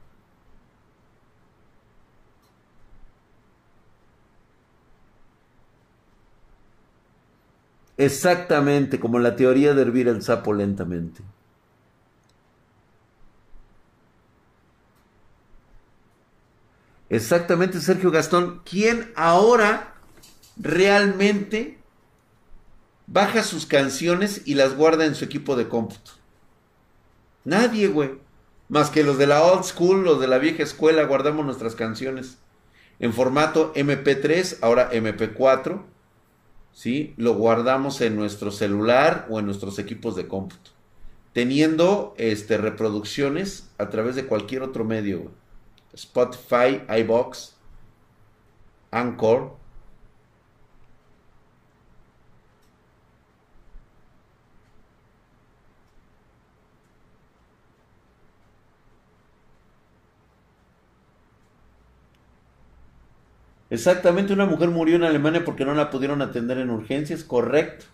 Exactamente, 8.03 8.99
como 8.99 9.17
la 9.17 9.37
teoría 9.37 9.73
de 9.73 9.81
hervir 9.81 10.09
el 10.09 10.21
sapo 10.21 10.53
lentamente. 10.53 11.21
Exactamente, 17.09 17.79
Sergio 17.79 18.11
Gastón. 18.11 18.61
¿Quién 18.69 19.13
ahora 19.15 19.93
realmente 20.57 21.77
baja 23.07 23.41
sus 23.43 23.65
canciones 23.65 24.41
y 24.45 24.55
las 24.55 24.75
guarda 24.75 25.05
en 25.05 25.15
su 25.15 25.23
equipo 25.23 25.55
de 25.55 25.69
cómputo? 25.69 26.11
Nadie, 27.45 27.87
güey. 27.87 28.19
Más 28.67 28.89
que 28.89 29.03
los 29.03 29.17
de 29.17 29.27
la 29.27 29.43
old 29.43 29.63
school, 29.63 30.03
los 30.03 30.19
de 30.19 30.27
la 30.27 30.39
vieja 30.39 30.63
escuela, 30.63 31.03
guardamos 31.03 31.45
nuestras 31.45 31.75
canciones 31.75 32.37
en 32.99 33.13
formato 33.13 33.73
MP3, 33.75 34.57
ahora 34.61 34.91
MP4 34.91 35.92
¿sí? 36.73 37.13
Lo 37.17 37.35
guardamos 37.35 38.01
en 38.01 38.15
nuestro 38.15 38.51
celular 38.51 39.27
o 39.29 39.39
en 39.39 39.45
nuestros 39.45 39.79
equipos 39.79 40.15
de 40.15 40.27
cómputo. 40.27 40.71
Teniendo 41.31 42.13
este, 42.17 42.57
reproducciones 42.57 43.69
a 43.77 43.89
través 43.89 44.15
de 44.15 44.25
cualquier 44.25 44.63
otro 44.63 44.83
medio. 44.83 45.31
Spotify, 45.93 46.81
iBox, 46.99 47.55
Anchor. 48.91 49.55
Exactamente, 63.73 64.33
una 64.33 64.45
mujer 64.45 64.69
murió 64.69 64.97
en 64.97 65.03
Alemania 65.03 65.43
porque 65.43 65.65
no 65.65 65.73
la 65.73 65.89
pudieron 65.89 66.21
atender 66.21 66.59
en 66.59 66.69
urgencias, 66.69 67.23
correcto. 67.23 67.85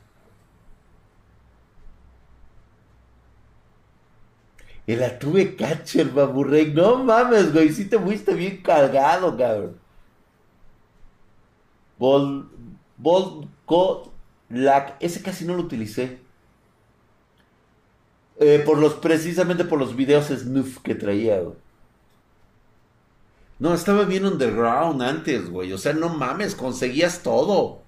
El 4.88 5.02
atuve 5.02 5.56
catcher, 5.56 6.10
baburrey. 6.10 6.74
No 6.74 7.02
mames, 7.06 7.54
güey, 7.54 7.70
sí 7.72 7.86
te 7.86 7.98
fuiste 7.98 8.34
bien 8.34 8.62
cargado, 8.62 9.38
cabrón. 9.38 9.78
Bol, 11.98 12.50
Bol, 12.98 13.48
Lack, 14.50 14.98
ese 15.00 15.22
casi 15.22 15.46
no 15.46 15.56
lo 15.56 15.62
utilicé. 15.62 16.20
Eh, 18.38 18.62
por 18.66 18.78
los, 18.80 18.96
precisamente 18.96 19.64
por 19.64 19.80
los 19.80 19.96
videos 19.96 20.28
snuff 20.28 20.80
que 20.80 20.96
traía, 20.96 21.40
güey. 21.40 21.56
No, 23.60 23.74
estaba 23.74 24.06
bien 24.06 24.26
underground 24.26 25.02
antes, 25.02 25.50
güey. 25.50 25.74
O 25.74 25.78
sea, 25.78 25.94
no 25.94 26.10
mames, 26.10 26.56
conseguías 26.56 27.22
todo. 27.24 27.82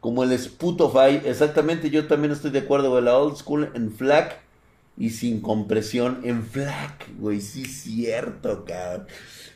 Como 0.00 0.24
el 0.24 0.32
Spotify, 0.32 1.20
exactamente, 1.24 1.90
yo 1.90 2.06
también 2.06 2.32
estoy 2.32 2.50
de 2.50 2.60
acuerdo, 2.60 2.90
güey. 2.90 3.04
La 3.04 3.18
old 3.18 3.36
school 3.36 3.70
en 3.74 3.92
FLAC 3.92 4.40
y 4.96 5.10
sin 5.10 5.42
compresión 5.42 6.20
en 6.24 6.42
FLAC, 6.42 7.08
güey. 7.18 7.42
Sí, 7.42 7.66
cierto, 7.66 8.64
cabrón. 8.64 9.06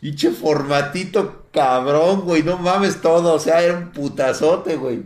Y 0.02 0.14
che 0.14 0.30
formatito 0.30 1.46
cabrón, 1.50 2.22
güey. 2.22 2.42
No 2.42 2.58
mames 2.58 3.00
todo. 3.00 3.34
O 3.34 3.38
sea, 3.38 3.62
era 3.62 3.78
un 3.78 3.90
putazote, 3.90 4.76
güey. 4.76 5.04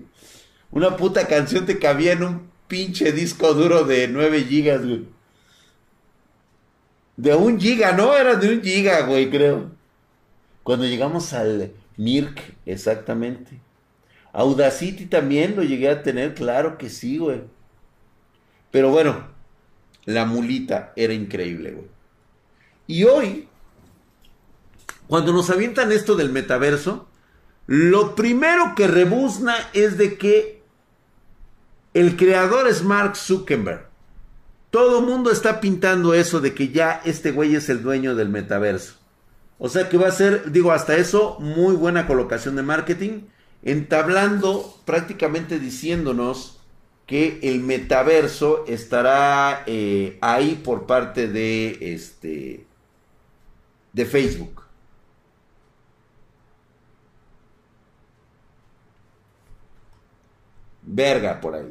Una 0.73 0.97
puta 0.97 1.27
canción 1.29 1.67
te 1.67 1.79
cabía 1.79 2.13
en 2.13 2.25
un 2.25 2.51
pinche 2.69 3.13
disco 3.13 3.55
duro 3.55 3.85
de 3.85 4.09
9 4.09 4.45
gigas, 4.45 4.85
güey. 4.85 5.07
De 7.17 7.35
un 7.35 7.59
giga, 7.59 7.93
no, 7.93 8.17
era 8.17 8.37
de 8.37 8.55
un 8.55 8.63
giga, 8.63 9.01
güey, 9.07 9.29
creo. 9.29 9.71
Cuando 10.63 10.87
llegamos 10.87 11.33
al 11.33 11.73
Mirk, 11.97 12.55
exactamente. 12.65 13.59
Audacity 14.33 15.07
también 15.07 15.57
lo 15.57 15.65
llegué 15.65 15.89
a 15.89 16.03
tener, 16.03 16.35
claro 16.35 16.79
que 16.79 16.91
sí, 16.91 17.19
güey. 17.19 17.41
Pero 18.71 18.91
bueno, 18.91 19.27
la 20.05 20.27
mulita 20.27 20.93
era 20.95 21.13
increíble, 21.13 21.73
güey. 21.73 21.89
Y 22.87 23.05
hoy, 23.05 23.49
cuando 25.09 25.33
nos 25.33 25.51
avientan 25.51 25.91
esto 25.91 26.15
del 26.15 26.31
metaverso, 26.31 27.09
lo 27.67 28.15
primero 28.15 28.75
que 28.77 28.87
rebuzna 28.87 29.57
es 29.73 29.99
de 29.99 30.17
que 30.17 30.58
el 31.95 32.17
creador 32.17 32.69
es 32.69 32.83
Mark 32.83 33.17
Zuckerberg. 33.17 33.89
Todo 34.71 35.01
mundo 35.01 35.31
está 35.31 35.61
pintando 35.61 36.15
eso 36.15 36.41
de 36.41 36.55
que 36.55 36.69
ya 36.69 37.01
este 37.05 37.31
güey 37.31 37.55
es 37.55 37.69
el 37.69 37.83
dueño 37.83 38.15
del 38.15 38.29
metaverso. 38.29 38.95
O 39.59 39.69
sea 39.69 39.89
que 39.89 39.99
va 39.99 40.09
a 40.09 40.13
ser, 40.13 40.53
digo, 40.53 40.73
hasta 40.73 40.97
eso, 40.97 41.39
muy 41.41 41.75
buena 41.75 42.07
colocación 42.07 42.55
de 42.55 42.63
marketing, 42.63 43.23
entablando 43.63 44.79
prácticamente 44.85 45.59
diciéndonos 45.59 46.61
que 47.07 47.41
el 47.43 47.61
metaverso 47.61 48.65
estará 48.69 49.65
eh, 49.67 50.19
ahí 50.21 50.61
por 50.63 50.87
parte 50.87 51.27
de 51.27 51.79
este 51.95 52.67
de 53.95 54.05
Facebook. 54.05 54.58
Verga 60.91 61.39
por 61.39 61.55
ahí. 61.55 61.71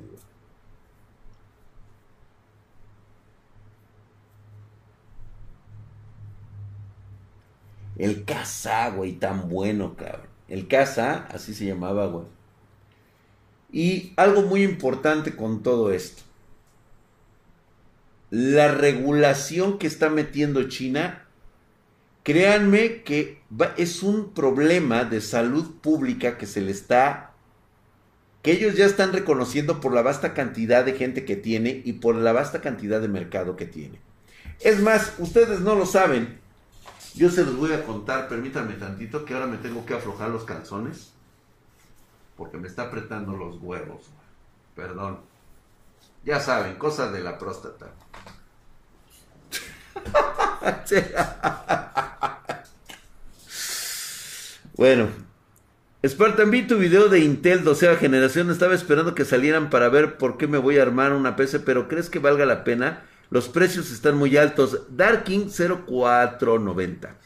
El 7.98 8.26
Casa, 8.26 8.92
güey, 8.92 9.14
tan 9.14 9.50
bueno, 9.50 9.96
cabrón. 9.96 10.28
El 10.48 10.68
Casa, 10.68 11.28
así 11.32 11.56
se 11.56 11.66
llamaba, 11.66 12.06
güey. 12.06 12.26
Y 13.72 14.14
algo 14.18 14.44
muy 14.44 14.64
importante 14.64 15.36
con 15.36 15.64
todo 15.64 15.92
esto. 15.92 16.22
La 18.30 18.68
regulación 18.68 19.80
que 19.80 19.88
está 19.88 20.10
metiendo 20.10 20.70
China 20.70 21.24
créanme 22.22 23.02
que 23.02 23.42
es 23.78 24.04
un 24.04 24.34
problema 24.34 25.06
de 25.06 25.22
salud 25.22 25.80
pública 25.82 26.38
que 26.38 26.46
se 26.46 26.62
le 26.62 26.72
está 26.72 27.32
que 28.42 28.52
ellos 28.52 28.76
ya 28.76 28.86
están 28.86 29.14
reconociendo 29.14 29.82
por 29.82 29.94
la 29.94 30.02
vasta 30.02 30.34
cantidad 30.34 30.86
de 30.86 30.94
gente 30.94 31.26
que 31.26 31.36
tiene 31.36 31.82
y 31.84 31.94
por 31.94 32.16
la 32.16 32.34
vasta 32.34 32.62
cantidad 32.62 33.02
de 33.02 33.08
mercado 33.08 33.56
que 33.56 33.66
tiene. 33.66 34.00
Es 34.60 34.82
más, 34.82 35.14
ustedes 35.18 35.62
no 35.62 35.76
lo 35.76 35.86
saben. 35.86 36.40
Yo 37.16 37.30
se 37.30 37.44
los 37.44 37.58
voy 37.58 37.74
a 37.74 37.84
contar, 37.84 38.28
permítanme 38.28 38.76
tantito 38.76 39.26
que 39.26 39.34
ahora 39.34 39.48
me 39.48 39.58
tengo 39.58 39.86
que 39.86 39.96
aflojar 39.96 40.30
los 40.30 40.44
calzones 40.44 41.12
porque 42.38 42.58
me 42.58 42.68
está 42.68 42.84
apretando 42.84 43.36
los 43.36 43.58
huevos. 43.62 44.04
Perdón. 44.76 45.20
Ya 46.24 46.40
saben, 46.40 46.76
cosas 46.76 47.12
de 47.12 47.22
la 47.22 47.40
próstata. 47.40 47.88
bueno, 54.76 55.10
Spartan, 56.08 56.52
vi 56.52 56.66
tu 56.66 56.78
video 56.78 57.10
de 57.10 57.20
Intel 57.20 57.64
12 57.64 57.98
generación. 57.98 58.50
Estaba 58.50 58.76
esperando 58.76 59.16
que 59.16 59.26
salieran 59.26 59.70
para 59.70 59.90
ver 59.90 60.18
por 60.18 60.38
qué 60.38 60.48
me 60.48 60.58
voy 60.58 60.78
a 60.78 60.84
armar 60.84 61.12
una 61.12 61.36
PC, 61.36 61.60
pero 61.62 61.88
¿crees 61.88 62.10
que 62.10 62.20
valga 62.20 62.46
la 62.46 62.64
pena? 62.64 63.04
Los 63.30 63.50
precios 63.50 63.92
están 63.92 64.16
muy 64.16 64.38
altos. 64.38 64.84
Darking 64.90 65.50
0490. 65.50 67.18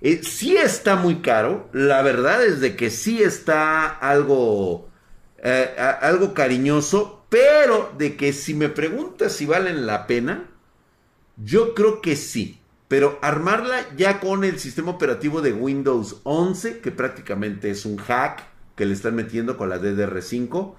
Eh, 0.00 0.20
sí 0.22 0.56
está 0.56 0.96
muy 0.96 1.16
caro. 1.16 1.68
La 1.72 2.02
verdad 2.02 2.44
es 2.44 2.60
de 2.60 2.76
que 2.76 2.90
sí 2.90 3.22
está 3.22 3.88
algo, 3.88 4.88
eh, 5.38 5.74
algo 6.00 6.34
cariñoso. 6.34 7.26
Pero 7.30 7.92
de 7.98 8.16
que 8.16 8.32
si 8.32 8.54
me 8.54 8.68
preguntas 8.68 9.32
si 9.32 9.46
valen 9.46 9.86
la 9.86 10.06
pena, 10.06 10.48
yo 11.36 11.74
creo 11.74 12.00
que 12.00 12.14
sí. 12.14 12.57
Pero 12.88 13.18
armarla 13.22 13.86
ya 13.96 14.20
con 14.20 14.44
el 14.44 14.58
sistema 14.58 14.90
operativo 14.92 15.42
de 15.42 15.52
Windows 15.52 16.20
11, 16.24 16.80
que 16.80 16.90
prácticamente 16.90 17.70
es 17.70 17.84
un 17.84 17.98
hack 17.98 18.44
que 18.76 18.86
le 18.86 18.94
están 18.94 19.14
metiendo 19.14 19.56
con 19.56 19.68
la 19.68 19.78
DDR5, 19.78 20.76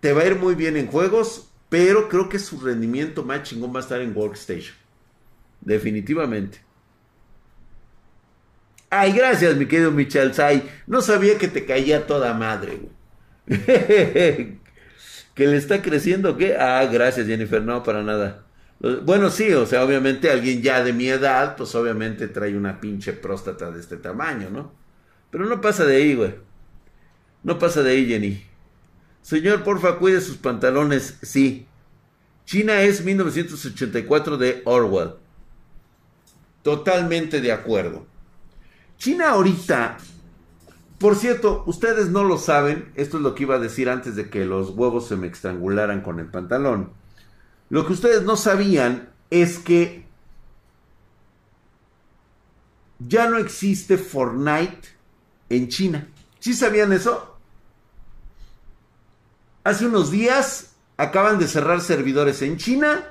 te 0.00 0.12
va 0.12 0.22
a 0.22 0.26
ir 0.26 0.36
muy 0.36 0.54
bien 0.56 0.76
en 0.76 0.88
juegos, 0.88 1.52
pero 1.68 2.08
creo 2.08 2.28
que 2.28 2.38
su 2.38 2.60
rendimiento 2.60 3.24
más 3.24 3.44
chingón 3.44 3.72
va 3.74 3.78
a 3.78 3.82
estar 3.82 4.00
en 4.00 4.16
Workstation. 4.16 4.76
Definitivamente. 5.60 6.60
Ay, 8.90 9.12
gracias, 9.12 9.56
mi 9.56 9.66
querido 9.66 9.90
Michel 9.90 10.34
Sai. 10.34 10.68
No 10.86 11.00
sabía 11.00 11.38
que 11.38 11.48
te 11.48 11.64
caía 11.64 12.06
toda 12.06 12.34
madre, 12.34 12.90
que 13.46 14.60
le 15.36 15.56
está 15.56 15.82
creciendo, 15.82 16.36
¿qué? 16.36 16.56
Ah, 16.56 16.84
gracias, 16.86 17.26
Jennifer. 17.26 17.62
No, 17.62 17.82
para 17.82 18.02
nada. 18.02 18.46
Bueno, 19.04 19.30
sí, 19.30 19.52
o 19.52 19.64
sea, 19.64 19.84
obviamente 19.84 20.28
alguien 20.28 20.60
ya 20.60 20.82
de 20.82 20.92
mi 20.92 21.06
edad, 21.06 21.56
pues 21.56 21.72
obviamente 21.76 22.26
trae 22.26 22.56
una 22.56 22.80
pinche 22.80 23.12
próstata 23.12 23.70
de 23.70 23.78
este 23.78 23.96
tamaño, 23.96 24.50
¿no? 24.50 24.72
Pero 25.30 25.46
no 25.46 25.60
pasa 25.60 25.84
de 25.84 25.96
ahí, 25.96 26.16
güey. 26.16 26.34
No 27.44 27.60
pasa 27.60 27.82
de 27.82 27.92
ahí, 27.92 28.06
Jenny. 28.06 28.44
Señor, 29.22 29.62
porfa, 29.62 29.98
cuide 29.98 30.20
sus 30.20 30.36
pantalones. 30.36 31.16
Sí. 31.22 31.68
China 32.44 32.82
es 32.82 33.04
1984 33.04 34.36
de 34.36 34.62
Orwell. 34.64 35.12
Totalmente 36.64 37.40
de 37.40 37.52
acuerdo. 37.52 38.04
China 38.98 39.30
ahorita, 39.30 39.96
por 40.98 41.14
cierto, 41.14 41.62
ustedes 41.66 42.10
no 42.10 42.24
lo 42.24 42.36
saben, 42.36 42.90
esto 42.96 43.18
es 43.18 43.22
lo 43.22 43.36
que 43.36 43.44
iba 43.44 43.54
a 43.56 43.60
decir 43.60 43.88
antes 43.88 44.16
de 44.16 44.28
que 44.28 44.44
los 44.44 44.70
huevos 44.70 45.06
se 45.06 45.16
me 45.16 45.28
estrangularan 45.28 46.02
con 46.02 46.18
el 46.18 46.26
pantalón. 46.26 46.90
Lo 47.72 47.86
que 47.86 47.94
ustedes 47.94 48.22
no 48.24 48.36
sabían 48.36 49.08
es 49.30 49.58
que 49.58 50.04
ya 52.98 53.30
no 53.30 53.38
existe 53.38 53.96
Fortnite 53.96 54.90
en 55.48 55.70
China. 55.70 56.06
¿Sí 56.38 56.52
sabían 56.52 56.92
eso? 56.92 57.38
Hace 59.64 59.86
unos 59.86 60.10
días 60.10 60.74
acaban 60.98 61.38
de 61.38 61.48
cerrar 61.48 61.80
servidores 61.80 62.42
en 62.42 62.58
China. 62.58 63.06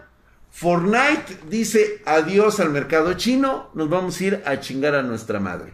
Fortnite 0.51 1.39
dice 1.49 2.03
adiós 2.05 2.59
al 2.59 2.69
mercado 2.69 3.15
chino, 3.15 3.71
nos 3.73 3.89
vamos 3.89 4.19
a 4.19 4.23
ir 4.23 4.43
a 4.45 4.59
chingar 4.59 4.93
a 4.93 5.01
nuestra 5.01 5.39
madre. 5.39 5.73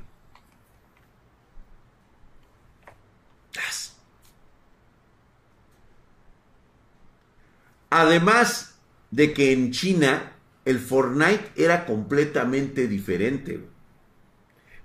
Además, 7.89 8.76
de 9.11 9.33
que 9.33 9.51
en 9.51 9.71
China 9.71 10.33
el 10.65 10.79
Fortnite 10.79 11.51
era 11.55 11.85
completamente 11.85 12.87
diferente. 12.87 13.61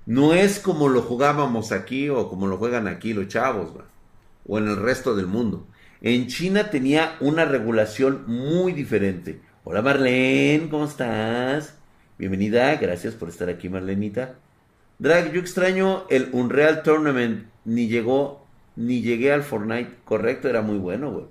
No 0.07 0.35
es 0.35 0.59
como 0.59 0.89
lo 0.89 1.03
jugábamos 1.03 1.73
aquí 1.73 2.09
o 2.09 2.29
como 2.29 2.47
lo 2.47 2.57
juegan 2.57 2.89
aquí 2.89 3.13
los 3.13 3.29
chavos, 3.29 3.73
o 4.47 4.59
en 4.59 4.69
el 4.69 4.77
resto 4.77 5.15
del 5.15 5.27
mundo. 5.27 5.67
En 6.01 6.27
China 6.27 6.71
tenía 6.71 7.17
una 7.21 7.45
regulación 7.45 8.25
muy 8.27 8.73
diferente. 8.73 9.41
Hola 9.65 9.83
Marlene, 9.83 10.69
¿cómo 10.69 10.85
estás? 10.85 11.77
Bienvenida, 12.19 12.75
gracias 12.77 13.15
por 13.15 13.29
estar 13.29 13.49
aquí 13.49 13.69
Marlenita. 13.69 14.37
Drag, 14.99 15.33
yo 15.33 15.41
extraño 15.41 16.05
el 16.11 16.29
Unreal 16.33 16.83
Tournament, 16.83 17.47
ni 17.65 17.89
llegó, 17.89 18.47
ni 18.77 19.03
llegué 19.03 19.33
al 19.33 19.43
Fortnite, 19.43 19.99
correcto, 20.05 20.49
era 20.49 20.63
muy 20.63 20.79
bueno, 20.79 21.11
güey. 21.11 21.27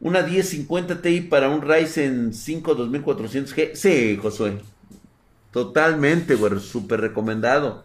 Una 0.00 0.22
1050 0.22 1.02
Ti 1.02 1.22
para 1.22 1.48
un 1.48 1.62
Ryzen 1.62 2.32
5 2.32 2.76
2400G. 2.76 3.74
Sí, 3.74 4.18
Josué. 4.20 4.58
Totalmente, 5.50 6.34
güey. 6.34 6.60
Súper 6.60 7.00
recomendado. 7.00 7.84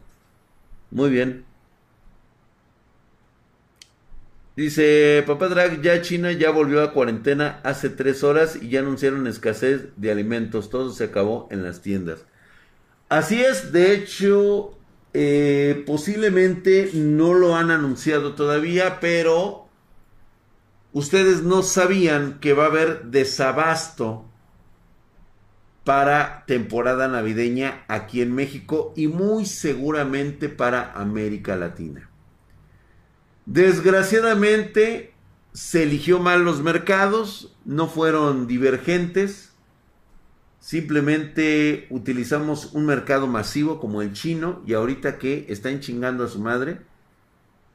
Muy 0.91 1.09
bien. 1.09 1.45
Dice, 4.55 5.23
papá 5.25 5.47
Drag, 5.49 5.81
ya 5.81 6.01
China 6.03 6.31
ya 6.31 6.51
volvió 6.51 6.83
a 6.83 6.93
cuarentena 6.93 7.59
hace 7.63 7.89
tres 7.89 8.23
horas 8.23 8.55
y 8.61 8.69
ya 8.69 8.81
anunciaron 8.81 9.25
escasez 9.25 9.87
de 9.95 10.11
alimentos. 10.11 10.69
Todo 10.69 10.91
se 10.91 11.05
acabó 11.05 11.47
en 11.49 11.63
las 11.63 11.81
tiendas. 11.81 12.25
Así 13.09 13.41
es, 13.41 13.71
de 13.71 13.93
hecho, 13.93 14.77
eh, 15.13 15.83
posiblemente 15.87 16.91
no 16.93 17.33
lo 17.33 17.55
han 17.55 17.71
anunciado 17.71 18.35
todavía, 18.35 18.99
pero 18.99 19.62
ustedes 20.93 21.43
no 21.43 21.63
sabían 21.63 22.39
que 22.39 22.53
va 22.53 22.65
a 22.65 22.67
haber 22.67 23.05
desabasto 23.05 24.25
para 25.83 26.45
temporada 26.45 27.07
navideña 27.07 27.83
aquí 27.87 28.21
en 28.21 28.33
México 28.33 28.93
y 28.95 29.07
muy 29.07 29.45
seguramente 29.45 30.47
para 30.47 30.93
América 30.93 31.55
Latina. 31.55 32.09
Desgraciadamente 33.45 35.13
se 35.51 35.83
eligió 35.83 36.19
mal 36.19 36.45
los 36.45 36.61
mercados, 36.61 37.55
no 37.65 37.87
fueron 37.87 38.47
divergentes, 38.47 39.51
simplemente 40.59 41.87
utilizamos 41.89 42.73
un 42.73 42.85
mercado 42.85 43.27
masivo 43.27 43.79
como 43.79 44.01
el 44.01 44.13
chino 44.13 44.61
y 44.65 44.73
ahorita 44.73 45.17
que 45.17 45.45
están 45.49 45.81
chingando 45.81 46.23
a 46.23 46.29
su 46.29 46.39
madre, 46.39 46.79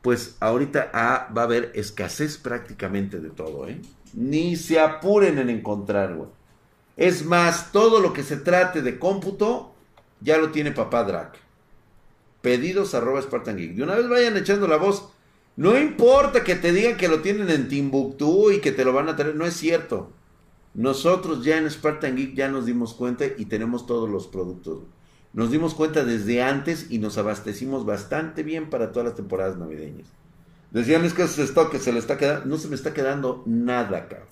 pues 0.03 0.37
ahorita 0.41 0.91
ah, 0.93 1.29
va 1.37 1.43
a 1.43 1.45
haber 1.45 1.73
escasez 1.75 2.39
prácticamente 2.39 3.21
de 3.21 3.31
todo, 3.31 3.69
¿eh? 3.69 3.81
Ni 4.15 4.57
se 4.57 4.81
apuren 4.81 5.39
en 5.39 5.51
encontrar, 5.51 6.15
güey. 6.15 6.29
Es 6.97 7.25
más, 7.25 7.71
todo 7.71 8.01
lo 8.01 8.13
que 8.13 8.23
se 8.25 8.37
trate 8.37 8.83
de 8.83 8.99
cómputo, 8.99 9.73
ya 10.21 10.39
lo 10.39 10.51
tiene 10.51 10.73
papá 10.73 11.05
Drac. 11.05 11.39
Pedidos 12.43 12.95
arroba 12.95 13.23
Spartan 13.23 13.57
Geek. 13.57 13.75
De 13.75 13.83
una 13.83 13.95
vez 13.95 14.09
vayan 14.09 14.37
echando 14.37 14.67
la 14.67 14.77
voz. 14.77 15.11
No 15.57 15.79
importa 15.79 16.45
que 16.45 16.55
te 16.55 16.73
digan 16.73 16.97
que 16.97 17.09
lo 17.09 17.21
tienen 17.21 17.51
en 17.51 17.69
Timbuktu 17.69 18.51
y 18.51 18.61
que 18.61 18.73
te 18.73 18.85
lo 18.85 18.93
van 18.93 19.09
a 19.09 19.17
traer, 19.17 19.35
no 19.35 19.45
es 19.45 19.55
cierto. 19.55 20.11
Nosotros 20.75 21.45
ya 21.45 21.59
en 21.59 21.71
Spartan 21.71 22.17
Geek 22.17 22.35
ya 22.35 22.49
nos 22.49 22.67
dimos 22.67 22.95
cuenta 22.95 23.25
y 23.27 23.47
tenemos 23.47 23.87
todos 23.87 24.09
los 24.09 24.27
productos. 24.29 24.83
Nos 25.39 25.53
dimos 25.53 25.75
cuenta 25.75 26.05
desde 26.05 26.43
antes 26.43 26.91
y 26.91 26.99
nos 26.99 27.17
abastecimos 27.17 27.87
bastante 27.87 28.43
bien 28.43 28.71
para 28.71 28.91
todas 28.91 29.07
las 29.07 29.15
temporadas 29.15 29.57
navideñas. 29.57 30.09
Decían 30.73 31.05
es 31.05 31.15
que 31.15 31.23
ese 31.23 31.45
stock 31.45 31.71
que 31.71 31.79
se 31.79 31.93
le 31.93 32.01
está 32.01 32.19
quedando, 32.19 32.47
no 32.47 32.57
se 32.57 32.67
me 32.67 32.75
está 32.75 32.93
quedando 32.93 33.45
nada, 33.47 34.09
cabrón. 34.09 34.27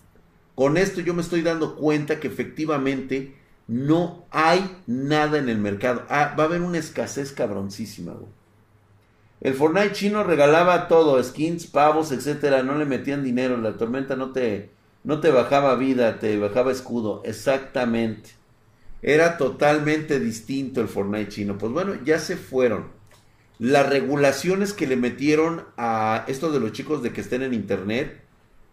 Con 0.56 0.76
esto 0.76 1.00
yo 1.00 1.14
me 1.14 1.22
estoy 1.22 1.42
dando 1.42 1.76
cuenta 1.76 2.18
que 2.18 2.26
efectivamente 2.26 3.36
no 3.68 4.24
hay 4.32 4.78
nada 4.88 5.38
en 5.38 5.48
el 5.48 5.58
mercado. 5.58 6.02
Ah, 6.08 6.34
va 6.36 6.42
a 6.42 6.46
haber 6.48 6.60
una 6.60 6.78
escasez 6.78 7.30
cabroncísima, 7.30 8.10
güey. 8.10 8.32
El 9.40 9.54
Fortnite 9.54 9.92
chino 9.92 10.24
regalaba 10.24 10.88
todo, 10.88 11.22
skins, 11.22 11.68
pavos, 11.68 12.10
etcétera, 12.10 12.64
no 12.64 12.76
le 12.76 12.84
metían 12.84 13.22
dinero, 13.22 13.56
la 13.58 13.76
tormenta 13.76 14.16
no 14.16 14.32
te 14.32 14.70
no 15.04 15.20
te 15.20 15.30
bajaba 15.30 15.76
vida, 15.76 16.18
te 16.18 16.36
bajaba 16.36 16.72
escudo, 16.72 17.22
exactamente. 17.24 18.30
Era 19.06 19.38
totalmente 19.38 20.18
distinto 20.18 20.80
el 20.80 20.88
Fortnite 20.88 21.28
chino. 21.28 21.56
Pues 21.56 21.70
bueno, 21.70 21.94
ya 22.04 22.18
se 22.18 22.36
fueron. 22.36 22.88
Las 23.60 23.88
regulaciones 23.88 24.72
que 24.72 24.88
le 24.88 24.96
metieron 24.96 25.64
a 25.76 26.24
esto 26.26 26.50
de 26.50 26.58
los 26.58 26.72
chicos 26.72 27.04
de 27.04 27.12
que 27.12 27.20
estén 27.20 27.42
en 27.42 27.54
internet, 27.54 28.20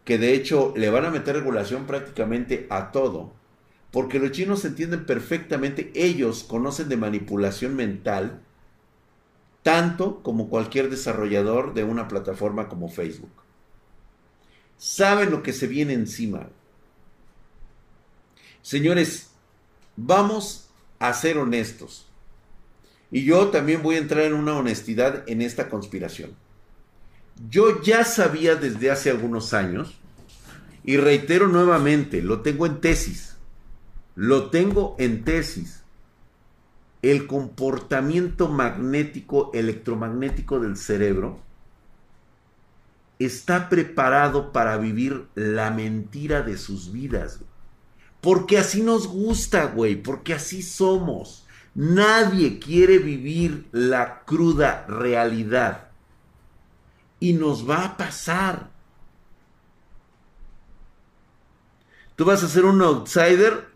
que 0.04 0.18
de 0.18 0.34
hecho 0.34 0.74
le 0.76 0.90
van 0.90 1.06
a 1.06 1.12
meter 1.12 1.36
regulación 1.36 1.86
prácticamente 1.86 2.66
a 2.72 2.92
todo. 2.92 3.32
Porque 3.92 4.18
los 4.18 4.32
chinos 4.32 4.66
entienden 4.66 5.06
perfectamente, 5.06 5.92
ellos 5.94 6.44
conocen 6.44 6.90
de 6.90 6.98
manipulación 6.98 7.76
mental 7.76 8.42
tanto 9.62 10.24
como 10.24 10.50
cualquier 10.50 10.90
desarrollador 10.90 11.76
de 11.76 11.84
una 11.84 12.08
plataforma 12.08 12.68
como 12.70 12.90
Facebook. 12.90 13.32
Saben 14.80 15.30
lo 15.30 15.44
que 15.44 15.54
se 15.54 15.68
viene 15.68 15.94
encima. 15.94 16.50
Señores, 18.64 19.33
vamos 19.96 20.70
a 21.00 21.14
ser 21.14 21.38
honestos. 21.38 22.08
Y 23.12 23.26
yo 23.26 23.50
también 23.50 23.84
voy 23.84 23.96
a 23.96 24.00
entrar 24.00 24.24
en 24.24 24.34
una 24.34 24.56
honestidad 24.56 25.24
en 25.28 25.42
esta 25.42 25.70
conspiración. 25.70 26.32
Yo 27.50 27.82
ya 27.82 28.04
sabía 28.04 28.56
desde 28.56 28.92
hace 28.92 29.10
algunos 29.10 29.54
años, 29.54 30.00
y 30.84 30.98
reitero 30.98 31.48
nuevamente, 31.48 32.22
lo 32.22 32.42
tengo 32.42 32.66
en 32.66 32.82
tesis, 32.82 33.36
lo 34.16 34.50
tengo 34.50 34.96
en 35.00 35.24
tesis, 35.24 35.84
el 37.02 37.28
comportamiento 37.28 38.48
magnético, 38.48 39.52
electromagnético 39.54 40.60
del 40.60 40.78
cerebro 40.78 41.40
está 43.20 43.70
preparado 43.70 44.52
para 44.52 44.78
vivir 44.78 45.28
la 45.36 45.72
mentira 45.72 46.42
de 46.42 46.58
sus 46.58 46.92
vidas. 46.92 47.40
Porque 48.24 48.58
así 48.58 48.82
nos 48.82 49.08
gusta, 49.08 49.66
güey, 49.66 50.02
porque 50.02 50.34
así 50.34 50.64
somos. 50.64 51.46
Nadie 51.76 52.58
quiere 52.58 52.98
vivir 52.98 53.68
la 53.72 54.24
cruda 54.24 54.88
realidad. 54.88 55.90
Y 57.20 57.34
nos 57.34 57.70
va 57.70 57.86
a 57.86 57.98
pasar. 57.98 58.72
Tú 62.16 62.26
vas 62.26 62.44
a 62.44 62.48
ser 62.48 62.66
un 62.66 62.82
outsider 62.82 63.74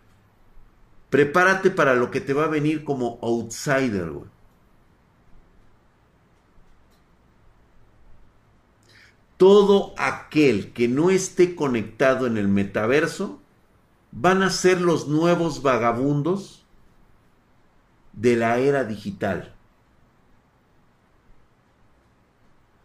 Prepárate 1.09 1.71
para 1.71 1.95
lo 1.95 2.11
que 2.11 2.19
te 2.19 2.33
va 2.33 2.45
a 2.45 2.49
venir 2.49 2.83
como 2.83 3.17
outsider, 3.21 4.09
güey. 4.09 4.29
Todo 9.37 9.93
aquel 9.97 10.73
que 10.73 10.87
no 10.87 11.11
esté 11.11 11.55
conectado 11.55 12.25
en 12.25 12.37
el 12.37 12.47
metaverso 12.47 13.39
van 14.19 14.41
a 14.41 14.49
ser 14.49 14.81
los 14.81 15.07
nuevos 15.07 15.61
vagabundos 15.61 16.65
de 18.13 18.35
la 18.35 18.57
era 18.57 18.83
digital. 18.83 19.53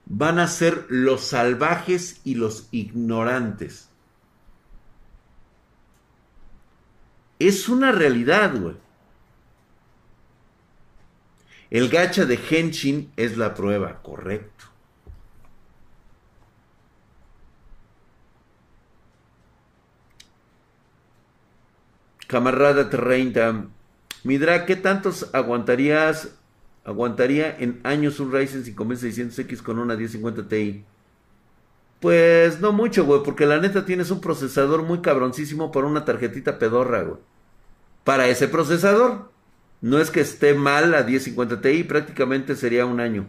Van 0.04 0.38
a 0.38 0.46
ser 0.46 0.84
los 0.90 1.22
salvajes 1.22 2.20
y 2.22 2.34
los 2.34 2.68
ignorantes. 2.70 3.88
Es 7.38 7.68
una 7.70 7.92
realidad, 7.92 8.54
güey. 8.60 8.76
El 11.70 11.88
gacha 11.88 12.26
de 12.26 12.34
Henshin 12.34 13.10
es 13.16 13.38
la 13.38 13.54
prueba, 13.54 14.02
correcto. 14.02 14.66
Camarada 22.32 22.90
30. 22.90 23.66
Midra, 24.24 24.66
¿qué 24.66 24.74
tantos 24.74 25.28
aguantarías 25.32 26.30
aguantaría 26.84 27.56
en 27.60 27.80
años 27.84 28.18
un 28.18 28.32
Ryzen 28.32 28.64
5600X 28.64 29.62
con 29.62 29.78
una 29.78 29.94
1050 29.94 30.48
Ti? 30.48 30.84
Pues 32.00 32.58
no 32.60 32.72
mucho, 32.72 33.04
güey, 33.04 33.22
porque 33.22 33.46
la 33.46 33.60
neta 33.60 33.84
tienes 33.84 34.10
un 34.10 34.20
procesador 34.20 34.82
muy 34.82 35.00
cabroncísimo 35.00 35.70
para 35.70 35.86
una 35.86 36.04
tarjetita 36.04 36.58
pedorra, 36.58 37.02
güey 37.02 37.18
para 38.04 38.26
ese 38.28 38.48
procesador. 38.48 39.30
No 39.80 39.98
es 39.98 40.10
que 40.10 40.20
esté 40.20 40.54
mal 40.54 40.90
la 40.90 41.02
1050 41.02 41.60
Ti, 41.60 41.84
prácticamente 41.84 42.54
sería 42.54 42.86
un 42.86 43.00
año. 43.00 43.26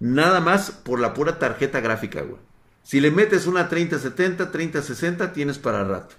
Nada 0.00 0.40
más 0.40 0.70
por 0.70 1.00
la 1.00 1.14
pura 1.14 1.38
tarjeta 1.38 1.80
gráfica, 1.80 2.22
güey. 2.22 2.40
Si 2.82 3.00
le 3.00 3.10
metes 3.10 3.46
una 3.46 3.68
3070, 3.68 4.50
3060, 4.50 5.32
tienes 5.32 5.58
para 5.58 5.84
rato. 5.84 6.16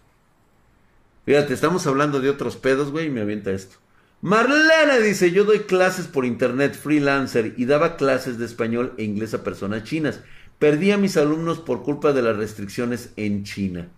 Fíjate, 1.28 1.54
estamos 1.54 1.86
hablando 1.86 2.20
de 2.20 2.32
otros 2.32 2.56
pedos, 2.56 2.90
güey, 2.90 3.06
y 3.06 3.12
me 3.12 3.22
avienta 3.22 3.52
esto. 3.52 3.76
Marlena 4.22 4.98
dice, 4.98 5.30
yo 5.30 5.44
doy 5.44 5.60
clases 5.60 6.08
por 6.08 6.26
internet 6.26 6.74
freelancer 6.74 7.54
y 7.56 7.66
daba 7.66 7.98
clases 7.98 8.40
de 8.40 8.46
español 8.46 8.96
e 8.98 9.04
inglés 9.04 9.36
a 9.36 9.44
personas 9.44 9.84
chinas. 9.84 10.22
Perdí 10.58 10.90
a 10.90 10.98
mis 10.98 11.18
alumnos 11.18 11.60
por 11.60 11.84
culpa 11.84 12.14
de 12.14 12.24
las 12.24 12.36
restricciones 12.36 13.12
en 13.16 13.44
China. 13.44 13.90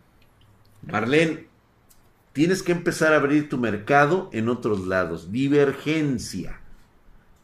Marlene, 0.82 1.48
Tienes 2.34 2.62
que 2.62 2.72
empezar 2.72 3.14
a 3.14 3.18
abrir 3.18 3.50
tu 3.50 3.58
mercado 3.58 4.30
en 4.32 4.50
otros 4.50 4.88
lados. 4.88 5.32
Divergencia. 5.32 6.62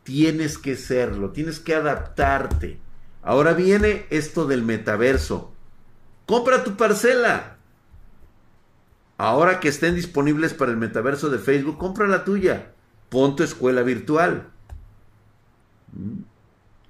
Tienes 0.04 0.58
que 0.58 0.76
serlo, 0.76 1.32
tienes 1.32 1.60
que 1.60 1.74
adaptarte. 1.74 2.80
Ahora 3.24 3.54
viene 3.54 4.06
esto 4.12 4.46
del 4.46 4.64
metaverso. 4.64 5.52
Compra 6.28 6.64
tu 6.64 6.78
parcela. 6.78 7.55
Ahora 9.18 9.60
que 9.60 9.70
estén 9.70 9.96
disponibles 9.96 10.54
para 10.54 10.72
el 10.72 10.78
metaverso 10.78 11.30
de 11.30 11.40
Facebook, 11.40 11.78
compra 11.78 12.08
la 12.08 12.26
tuya. 12.26 12.74
Pon 13.10 13.36
tu 13.36 13.44
escuela 13.44 13.82
virtual. 13.82 14.50
Mm. 15.94 16.24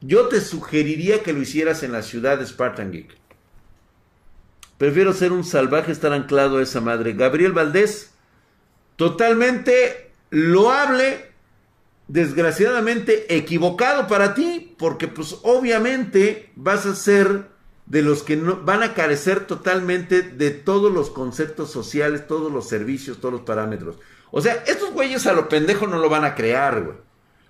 Yo 0.02 0.28
te 0.28 0.42
sugeriría 0.42 1.24
que 1.24 1.34
lo 1.34 1.42
hicieras 1.42 1.84
en 1.84 1.92
la 1.92 2.04
ciudad 2.04 2.38
de 2.38 2.46
Spartan 2.46 2.92
Geek. 2.92 3.18
Prefiero 4.78 5.14
ser 5.14 5.32
un 5.32 5.44
salvaje 5.44 5.92
estar 5.92 6.14
anclado 6.14 6.58
a 6.58 6.64
esa 6.64 6.82
madre. 6.82 7.14
Gabriel 7.14 7.54
Valdés, 7.54 8.12
totalmente 8.98 10.12
loable, 10.30 11.32
desgraciadamente 12.08 13.36
equivocado 13.36 14.08
para 14.08 14.34
ti, 14.34 14.76
porque 14.78 15.08
pues 15.08 15.38
obviamente 15.44 16.52
vas 16.56 16.86
a 16.86 16.94
ser 16.94 17.55
de 17.86 18.02
los 18.02 18.24
que 18.24 18.36
no, 18.36 18.58
van 18.58 18.84
a 18.84 18.94
carecer 18.94 19.46
totalmente 19.46 20.22
de 20.22 20.52
todos 20.52 20.92
los 20.92 21.10
conceptos 21.10 21.72
sociales, 21.72 22.28
todos 22.28 22.52
los 22.52 22.68
servicios, 22.68 23.20
todos 23.20 23.34
los 23.34 23.44
parámetros. 23.44 23.98
O 24.32 24.42
sea, 24.42 24.64
estos 24.68 24.92
güeyes 24.92 25.28
a 25.28 25.34
lo 25.34 25.50
pendejo 25.50 25.88
no 25.88 26.00
lo 26.00 26.10
van 26.10 26.26
a 26.26 26.36
crear, 26.36 26.84
güey. 26.84 26.98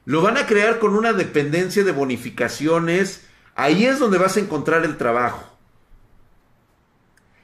Lo 0.05 0.21
van 0.21 0.37
a 0.37 0.45
crear 0.45 0.77
con 0.79 0.95
una 0.95 1.13
dependencia 1.13 1.83
de 1.83 1.91
bonificaciones. 1.91 3.25
Ahí 3.55 3.85
es 3.85 3.97
donde 3.97 4.19
vas 4.19 4.37
a 4.37 4.39
encontrar 4.39 4.85
el 4.85 4.97
trabajo. 4.97 5.57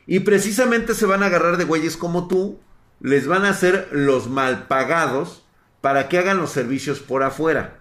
Y 0.06 0.20
precisamente 0.20 0.94
se 0.94 1.06
van 1.06 1.24
a 1.24 1.28
agarrar 1.28 1.58
de 1.58 1.64
güeyes 1.64 1.98
como 1.98 2.28
tú, 2.28 2.60
les 3.00 3.28
van 3.28 3.46
a 3.46 3.50
hacer 3.50 3.88
los 3.92 4.30
mal 4.30 4.68
pagados 4.68 5.44
para 5.80 6.08
que 6.08 6.20
hagan 6.20 6.38
los 6.38 6.52
servicios 6.52 7.00
por 7.00 7.24
afuera. 7.24 7.80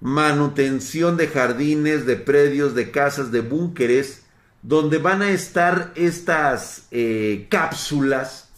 Manutención 0.00 1.16
de 1.16 1.28
jardines, 1.28 2.04
de 2.04 2.16
predios, 2.16 2.74
de 2.74 2.90
casas, 2.90 3.32
de 3.32 3.40
búnkeres, 3.40 4.24
donde 4.62 4.98
van 4.98 5.22
a 5.22 5.30
estar 5.30 5.92
estas 5.94 6.86
eh, 6.90 7.46
cápsulas, 7.50 8.48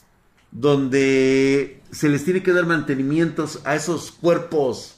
donde 0.50 1.80
se 1.90 2.08
les 2.08 2.24
tiene 2.24 2.42
que 2.42 2.52
dar 2.52 2.66
mantenimientos 2.66 3.60
a 3.64 3.76
esos 3.76 4.10
cuerpos 4.10 4.96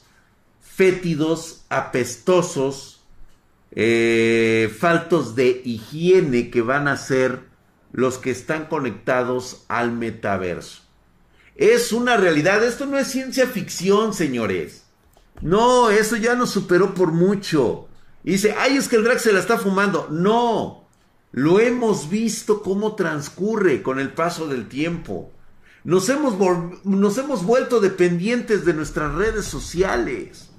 fétidos, 0.61 1.65
apestosos, 1.69 3.01
eh, 3.71 4.73
faltos 4.79 5.35
de 5.35 5.61
higiene 5.63 6.49
que 6.49 6.61
van 6.61 6.87
a 6.87 6.97
ser 6.97 7.41
los 7.91 8.17
que 8.17 8.31
están 8.31 8.65
conectados 8.65 9.65
al 9.67 9.91
metaverso. 9.91 10.81
Es 11.55 11.91
una 11.91 12.17
realidad, 12.17 12.63
esto 12.63 12.85
no 12.87 12.97
es 12.97 13.07
ciencia 13.07 13.45
ficción, 13.45 14.13
señores. 14.13 14.83
No, 15.41 15.89
eso 15.89 16.15
ya 16.15 16.35
nos 16.35 16.49
superó 16.49 16.93
por 16.93 17.11
mucho. 17.11 17.87
dice, 18.23 18.55
ay, 18.57 18.77
es 18.77 18.87
que 18.87 18.95
el 18.95 19.03
drag 19.03 19.19
se 19.19 19.33
la 19.33 19.39
está 19.39 19.57
fumando. 19.57 20.07
No, 20.09 20.82
lo 21.33 21.59
hemos 21.59 22.09
visto 22.09 22.63
cómo 22.63 22.95
transcurre 22.95 23.83
con 23.83 23.99
el 23.99 24.13
paso 24.13 24.47
del 24.47 24.69
tiempo. 24.69 25.31
Nos 25.83 26.07
hemos, 26.07 26.35
nos 26.85 27.17
hemos 27.17 27.43
vuelto 27.43 27.81
dependientes 27.81 28.63
de 28.63 28.73
nuestras 28.73 29.13
redes 29.13 29.43
sociales. 29.43 30.49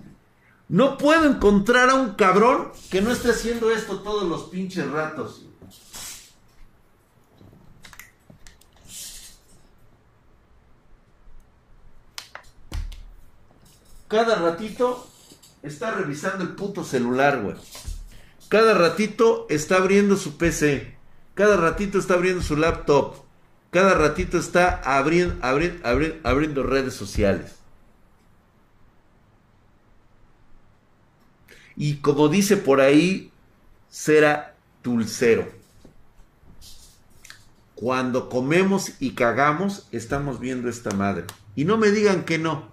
No 0.69 0.99
puedo 0.99 1.25
encontrar 1.25 1.89
a 1.89 1.95
un 1.95 2.15
cabrón 2.15 2.69
que 2.91 3.01
no 3.01 3.11
esté 3.11 3.31
haciendo 3.31 3.71
esto 3.71 4.01
todos 4.01 4.29
los 4.29 4.45
pinches 4.51 4.91
ratos. 4.91 5.47
cada 14.15 14.37
ratito 14.37 15.09
está 15.65 15.91
revisando 15.91 16.45
el 16.45 16.51
puto 16.51 16.85
celular, 16.85 17.43
güey. 17.43 17.57
Cada 18.49 18.75
ratito 18.75 19.47
está 19.49 19.77
abriendo 19.77 20.17
su 20.17 20.37
PC. 20.37 20.95
Cada 21.35 21.57
ratito 21.57 21.99
está 21.99 22.15
abriendo 22.15 22.43
su 22.43 22.57
laptop. 22.57 23.25
Cada 23.71 23.95
ratito 23.95 24.39
está 24.39 24.81
abriendo, 24.85 26.63
redes 26.63 26.95
sociales. 26.95 27.57
Y 31.75 31.97
como 31.97 32.29
dice 32.29 32.57
por 32.57 32.81
ahí, 32.81 33.33
será 33.89 34.55
dulcero. 34.85 35.49
cuando 37.75 38.29
comemos 38.29 38.93
y 39.01 39.15
cagamos, 39.15 39.89
estamos 39.91 40.39
viendo 40.39 40.69
esta 40.69 40.93
madre. 40.93 41.25
Y 41.57 41.65
no 41.65 41.77
me 41.77 41.91
digan 41.91 42.25
que 42.25 42.39
no. 42.39 42.69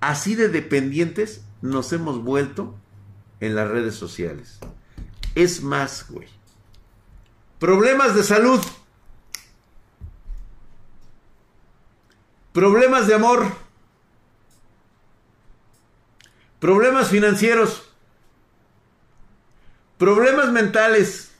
Así 0.00 0.34
de 0.34 0.48
dependientes 0.48 1.42
nos 1.62 1.92
hemos 1.92 2.24
vuelto 2.24 2.74
en 3.40 3.54
las 3.54 3.68
redes 3.68 3.94
sociales. 3.94 4.58
Es 5.34 5.62
más, 5.62 6.06
güey. 6.08 6.28
Problemas 7.58 8.14
de 8.14 8.22
salud. 8.22 8.60
Problemas 12.52 13.06
de 13.06 13.14
amor. 13.14 13.52
Problemas 16.58 17.08
financieros. 17.08 17.90
Problemas 19.98 20.50
mentales. 20.50 21.30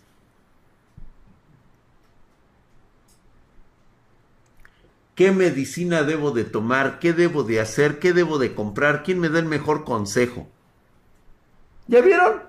¿Qué 5.14 5.32
medicina 5.32 6.02
debo 6.02 6.30
de 6.30 6.44
tomar? 6.44 6.98
¿Qué 6.98 7.12
debo 7.12 7.42
de 7.42 7.60
hacer? 7.60 7.98
¿Qué 7.98 8.14
debo 8.14 8.38
de 8.38 8.54
comprar? 8.54 9.02
¿Quién 9.02 9.18
me 9.18 9.28
da 9.28 9.38
el 9.38 9.44
mejor 9.44 9.84
consejo? 9.84 10.48
¿Ya 11.90 12.00
vieron? 12.02 12.42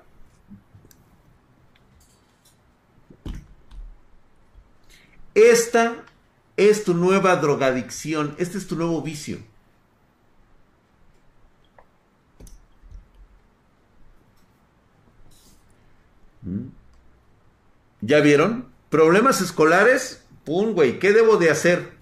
Esta 5.33 5.95
es 6.57 6.83
tu 6.83 6.93
nueva 6.93 7.35
drogadicción, 7.37 8.35
este 8.37 8.59
es 8.59 8.67
tu 8.67 8.75
nuevo 8.75 9.01
vicio. 9.01 9.39
¿Mm? 16.43 16.67
¿Ya 18.01 18.19
vieron? 18.19 18.71
Problemas 18.91 19.41
escolares, 19.41 20.23
pum, 20.45 20.73
güey, 20.73 20.99
¿qué 20.99 21.13
debo 21.13 21.37
de 21.37 21.49
hacer? 21.49 21.93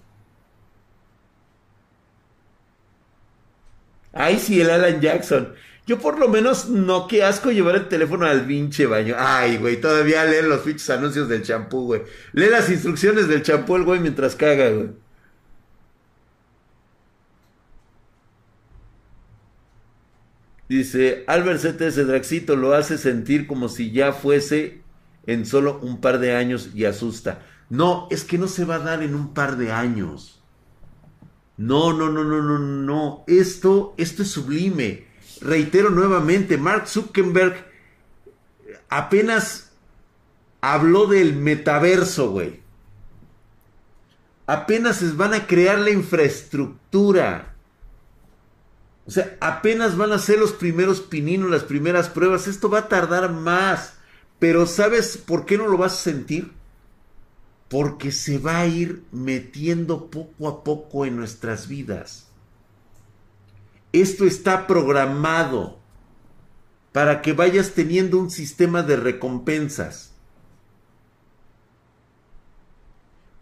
Ay, 4.12 4.38
sí, 4.38 4.60
el 4.60 4.68
Alan 4.68 5.00
Jackson. 5.00 5.54
Yo 5.90 5.98
por 5.98 6.20
lo 6.20 6.28
menos 6.28 6.68
no, 6.68 7.08
qué 7.08 7.24
asco 7.24 7.50
llevar 7.50 7.74
el 7.74 7.88
teléfono 7.88 8.24
al 8.24 8.46
pinche 8.46 8.86
baño. 8.86 9.16
Ay, 9.18 9.56
güey, 9.56 9.80
todavía 9.80 10.24
lee 10.24 10.46
los 10.46 10.60
pinches 10.60 10.88
anuncios 10.88 11.28
del 11.28 11.42
champú, 11.42 11.86
güey. 11.86 12.02
Lee 12.32 12.48
las 12.48 12.70
instrucciones 12.70 13.26
del 13.26 13.42
champú 13.42 13.74
el 13.74 13.82
güey 13.82 13.98
mientras 13.98 14.36
caga, 14.36 14.70
güey. 14.70 14.90
Dice, 20.68 21.24
Albert 21.26 21.60
CTS 21.60 22.06
Draxito 22.06 22.54
lo 22.54 22.74
hace 22.74 22.96
sentir 22.96 23.48
como 23.48 23.68
si 23.68 23.90
ya 23.90 24.12
fuese 24.12 24.82
en 25.26 25.44
solo 25.44 25.80
un 25.82 26.00
par 26.00 26.20
de 26.20 26.36
años 26.36 26.70
y 26.72 26.84
asusta. 26.84 27.42
No, 27.68 28.06
es 28.12 28.22
que 28.22 28.38
no 28.38 28.46
se 28.46 28.64
va 28.64 28.76
a 28.76 28.78
dar 28.78 29.02
en 29.02 29.16
un 29.16 29.34
par 29.34 29.56
de 29.56 29.72
años. 29.72 30.40
No, 31.56 31.92
no, 31.92 32.08
no, 32.10 32.22
no, 32.22 32.40
no, 32.42 32.60
no. 32.60 33.24
Esto, 33.26 33.92
esto 33.98 34.22
es 34.22 34.30
sublime. 34.30 35.09
Reitero 35.40 35.90
nuevamente, 35.90 36.58
Mark 36.58 36.86
Zuckerberg 36.86 37.70
apenas 38.88 39.70
habló 40.60 41.06
del 41.06 41.34
metaverso, 41.34 42.30
güey. 42.30 42.60
Apenas 44.46 45.16
van 45.16 45.32
a 45.32 45.46
crear 45.46 45.78
la 45.78 45.90
infraestructura. 45.90 47.54
O 49.06 49.10
sea, 49.10 49.36
apenas 49.40 49.96
van 49.96 50.12
a 50.12 50.18
ser 50.18 50.38
los 50.38 50.52
primeros 50.52 51.00
pininos, 51.00 51.50
las 51.50 51.62
primeras 51.64 52.08
pruebas. 52.08 52.46
Esto 52.46 52.68
va 52.68 52.80
a 52.80 52.88
tardar 52.88 53.32
más. 53.32 53.94
Pero 54.38 54.66
¿sabes 54.66 55.16
por 55.16 55.46
qué 55.46 55.56
no 55.56 55.68
lo 55.68 55.78
vas 55.78 55.94
a 55.94 56.02
sentir? 56.02 56.52
Porque 57.68 58.10
se 58.10 58.38
va 58.38 58.58
a 58.58 58.66
ir 58.66 59.04
metiendo 59.12 60.10
poco 60.10 60.48
a 60.48 60.64
poco 60.64 61.06
en 61.06 61.16
nuestras 61.16 61.68
vidas. 61.68 62.29
Esto 63.92 64.24
está 64.24 64.66
programado 64.66 65.78
para 66.92 67.22
que 67.22 67.32
vayas 67.32 67.72
teniendo 67.72 68.18
un 68.18 68.30
sistema 68.30 68.82
de 68.82 68.96
recompensas. 68.96 70.12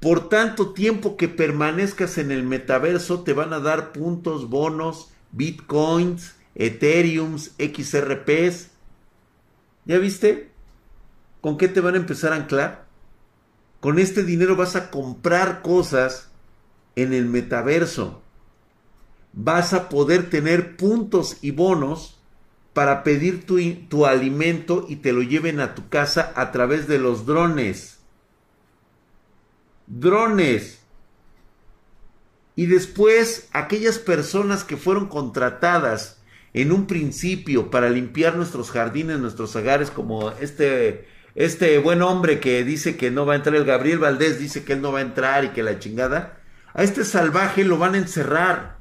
Por 0.00 0.28
tanto 0.28 0.72
tiempo 0.72 1.16
que 1.16 1.28
permanezcas 1.28 2.18
en 2.18 2.30
el 2.30 2.44
metaverso 2.44 3.24
te 3.24 3.32
van 3.32 3.52
a 3.52 3.58
dar 3.58 3.92
puntos, 3.92 4.48
bonos, 4.48 5.10
bitcoins, 5.32 6.34
ethereums, 6.54 7.54
XRPs. 7.58 8.68
¿Ya 9.86 9.98
viste? 9.98 10.50
¿Con 11.40 11.56
qué 11.58 11.68
te 11.68 11.80
van 11.80 11.94
a 11.94 11.98
empezar 11.98 12.32
a 12.32 12.36
anclar? 12.36 12.86
Con 13.80 13.98
este 13.98 14.24
dinero 14.24 14.56
vas 14.56 14.76
a 14.76 14.90
comprar 14.90 15.62
cosas 15.62 16.28
en 16.96 17.12
el 17.12 17.26
metaverso. 17.26 18.22
Vas 19.32 19.72
a 19.72 19.88
poder 19.88 20.30
tener 20.30 20.76
puntos 20.76 21.38
y 21.42 21.50
bonos 21.50 22.18
para 22.72 23.02
pedir 23.02 23.44
tu, 23.44 23.58
tu 23.88 24.06
alimento 24.06 24.86
y 24.88 24.96
te 24.96 25.12
lo 25.12 25.22
lleven 25.22 25.60
a 25.60 25.74
tu 25.74 25.88
casa 25.88 26.32
a 26.36 26.52
través 26.52 26.86
de 26.86 26.98
los 26.98 27.26
drones. 27.26 27.98
Drones. 29.86 30.80
Y 32.54 32.66
después, 32.66 33.48
aquellas 33.52 33.98
personas 33.98 34.64
que 34.64 34.76
fueron 34.76 35.06
contratadas 35.06 36.18
en 36.54 36.72
un 36.72 36.86
principio 36.86 37.70
para 37.70 37.90
limpiar 37.90 38.36
nuestros 38.36 38.70
jardines, 38.70 39.18
nuestros 39.18 39.54
hogares, 39.54 39.90
como 39.90 40.30
este, 40.40 41.06
este 41.34 41.78
buen 41.78 42.02
hombre 42.02 42.40
que 42.40 42.64
dice 42.64 42.96
que 42.96 43.10
no 43.10 43.26
va 43.26 43.34
a 43.34 43.36
entrar, 43.36 43.54
el 43.56 43.64
Gabriel 43.64 43.98
Valdés 43.98 44.38
dice 44.38 44.64
que 44.64 44.72
él 44.72 44.82
no 44.82 44.92
va 44.92 45.00
a 45.00 45.02
entrar 45.02 45.44
y 45.44 45.48
que 45.50 45.62
la 45.62 45.78
chingada, 45.78 46.40
a 46.74 46.82
este 46.82 47.04
salvaje 47.04 47.64
lo 47.64 47.78
van 47.78 47.94
a 47.94 47.98
encerrar, 47.98 48.77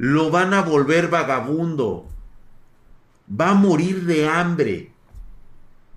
lo 0.00 0.30
van 0.30 0.54
a 0.54 0.62
volver 0.62 1.08
vagabundo, 1.08 2.08
va 3.30 3.50
a 3.50 3.54
morir 3.54 4.06
de 4.06 4.26
hambre, 4.26 4.94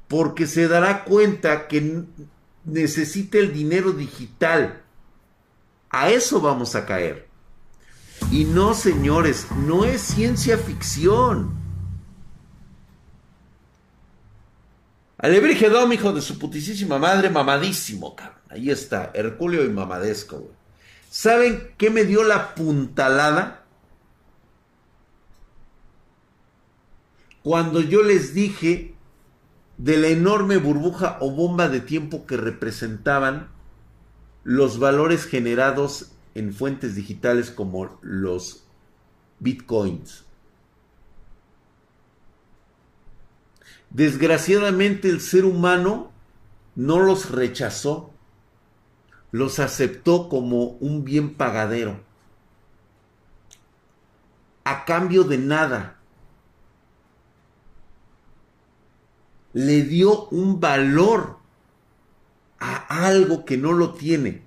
porque 0.10 0.46
se 0.46 0.68
dará 0.68 1.06
cuenta 1.06 1.70
que 1.70 2.04
necesita 2.66 3.38
el 3.38 3.54
dinero 3.54 3.94
digital 3.94 4.84
a 5.90 6.10
eso 6.10 6.42
vamos 6.42 6.76
a 6.76 6.86
caer. 6.86 7.30
Y 8.30 8.44
no, 8.44 8.74
señores, 8.74 9.48
no 9.56 9.86
es 9.86 10.02
ciencia 10.02 10.58
ficción. 10.58 11.54
Alebrigedom, 15.18 15.94
hijo 15.94 16.12
de 16.12 16.22
su 16.22 16.38
putisísima 16.38 17.00
madre, 17.00 17.30
mamadísimo, 17.30 18.18
cabrón. 18.18 18.42
Ahí 18.50 18.70
está, 18.70 19.12
Herculeo 19.14 19.64
y 19.64 19.70
mamadesco. 19.70 20.52
¿Saben 21.10 21.72
qué 21.78 21.90
me 21.90 22.04
dio 22.04 22.26
la 22.26 22.54
puntalada? 22.54 23.63
Cuando 27.44 27.82
yo 27.82 28.04
les 28.04 28.34
dije 28.34 28.96
de 29.78 29.98
la 29.98 30.08
enorme 30.08 30.58
burbuja 30.58 31.18
o 31.20 31.32
bomba 31.32 31.68
de 31.68 31.82
tiempo 31.82 32.26
que 32.26 32.38
representaban 32.38 33.50
los 34.44 34.80
valores 34.80 35.26
generados 35.26 36.12
en 36.36 36.54
fuentes 36.54 36.96
digitales 36.96 37.52
como 37.52 37.98
los 38.02 38.64
bitcoins. 39.40 40.26
Desgraciadamente 43.90 45.10
el 45.10 45.22
ser 45.22 45.46
humano 45.46 46.12
no 46.76 47.00
los 47.00 47.30
rechazó, 47.30 48.12
los 49.32 49.60
aceptó 49.60 50.30
como 50.30 50.64
un 50.64 51.04
bien 51.04 51.36
pagadero, 51.36 52.00
a 54.64 54.86
cambio 54.86 55.24
de 55.24 55.38
nada. 55.38 56.00
Le 59.54 59.84
dio 59.84 60.28
un 60.30 60.60
valor 60.60 61.38
a 62.60 63.06
algo 63.06 63.46
que 63.46 63.58
no 63.58 63.74
lo 63.74 63.94
tiene. 63.94 64.44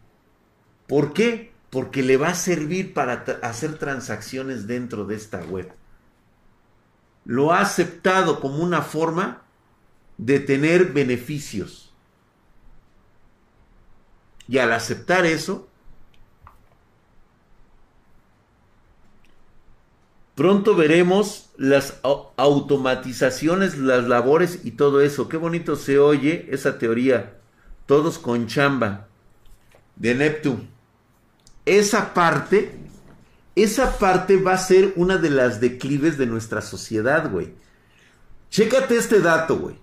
¿Por 0.87 1.13
qué? 1.13 1.53
Porque 1.71 2.03
le 2.03 2.17
va 2.17 2.29
a 2.29 2.35
servir 2.35 2.95
para 2.95 3.25
hacer 3.43 3.79
transacciones 3.79 4.67
dentro 4.67 5.05
de 5.05 5.17
esta 5.17 5.45
web. 5.45 5.73
Lo 7.25 7.53
ha 7.53 7.61
aceptado 7.61 8.41
como 8.41 8.63
una 8.63 8.83
forma 8.83 9.43
de 10.19 10.41
tener 10.41 10.93
beneficios. 10.93 11.93
Y 14.49 14.59
al 14.59 14.73
aceptar 14.73 15.27
eso, 15.27 15.69
pronto 20.37 20.77
veremos 20.77 21.51
las 21.57 21.99
automatizaciones, 22.37 23.77
las 23.77 24.07
labores 24.07 24.61
y 24.63 24.73
todo 24.73 25.01
eso. 25.01 25.29
Qué 25.29 25.37
bonito 25.37 25.75
se 25.75 25.99
oye 25.99 26.47
esa 26.51 26.79
teoría 26.79 27.33
todos 27.87 28.19
con 28.19 28.47
chamba, 28.47 29.09
de 29.95 30.15
Neptune. 30.15 30.69
Esa 31.65 32.13
parte, 32.15 32.79
esa 33.55 33.99
parte 33.99 34.37
va 34.37 34.53
a 34.53 34.59
ser 34.59 34.93
una 34.97 35.17
de 35.17 35.31
las 35.31 35.61
declives 35.61 36.19
de 36.19 36.27
nuestra 36.27 36.61
sociedad, 36.61 37.31
güey. 37.31 37.55
Chécate 38.51 38.97
este 38.97 39.21
dato, 39.21 39.57
güey. 39.57 39.77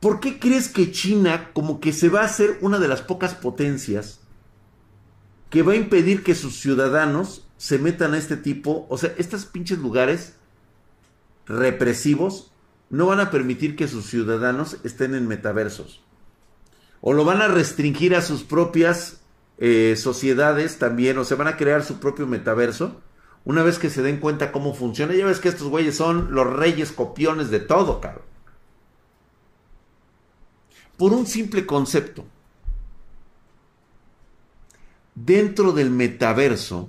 ¿Por 0.00 0.20
qué 0.20 0.38
crees 0.38 0.68
que 0.68 0.92
China 0.92 1.50
como 1.52 1.80
que 1.80 1.92
se 1.92 2.08
va 2.08 2.22
a 2.22 2.26
hacer 2.26 2.58
una 2.60 2.78
de 2.78 2.88
las 2.88 3.02
pocas 3.02 3.34
potencias 3.34 4.20
que 5.50 5.62
va 5.62 5.72
a 5.72 5.76
impedir 5.76 6.22
que 6.22 6.34
sus 6.34 6.60
ciudadanos 6.60 7.46
se 7.60 7.78
metan 7.78 8.14
a 8.14 8.16
este 8.16 8.38
tipo, 8.38 8.86
o 8.88 8.96
sea, 8.96 9.12
estos 9.18 9.44
pinches 9.44 9.78
lugares 9.78 10.32
represivos 11.44 12.54
no 12.88 13.04
van 13.04 13.20
a 13.20 13.30
permitir 13.30 13.76
que 13.76 13.86
sus 13.86 14.06
ciudadanos 14.06 14.78
estén 14.82 15.14
en 15.14 15.28
metaversos. 15.28 16.02
O 17.02 17.12
lo 17.12 17.26
van 17.26 17.42
a 17.42 17.48
restringir 17.48 18.14
a 18.16 18.22
sus 18.22 18.44
propias 18.44 19.20
eh, 19.58 19.94
sociedades 19.98 20.78
también, 20.78 21.18
o 21.18 21.24
se 21.24 21.34
van 21.34 21.48
a 21.48 21.58
crear 21.58 21.84
su 21.84 22.00
propio 22.00 22.26
metaverso. 22.26 23.02
Una 23.44 23.62
vez 23.62 23.78
que 23.78 23.90
se 23.90 24.00
den 24.00 24.20
cuenta 24.20 24.52
cómo 24.52 24.72
funciona, 24.72 25.12
ya 25.12 25.26
ves 25.26 25.38
que 25.38 25.50
estos 25.50 25.68
güeyes 25.68 25.94
son 25.94 26.32
los 26.32 26.50
reyes 26.50 26.92
copiones 26.92 27.50
de 27.50 27.60
todo, 27.60 28.00
cabrón. 28.00 28.24
Por 30.96 31.12
un 31.12 31.26
simple 31.26 31.66
concepto. 31.66 32.24
Dentro 35.14 35.72
del 35.72 35.90
metaverso 35.90 36.88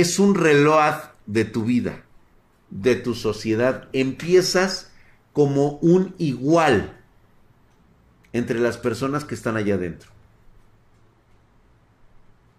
es 0.00 0.18
un 0.18 0.34
reloj 0.34 0.94
de 1.26 1.44
tu 1.44 1.64
vida 1.64 2.06
de 2.70 2.96
tu 2.96 3.14
sociedad. 3.14 3.88
Empiezas 3.92 4.90
como 5.32 5.78
un 5.78 6.14
igual 6.18 7.00
entre 8.32 8.58
las 8.58 8.78
personas 8.78 9.24
que 9.24 9.34
están 9.34 9.56
allá 9.56 9.74
adentro. 9.74 10.10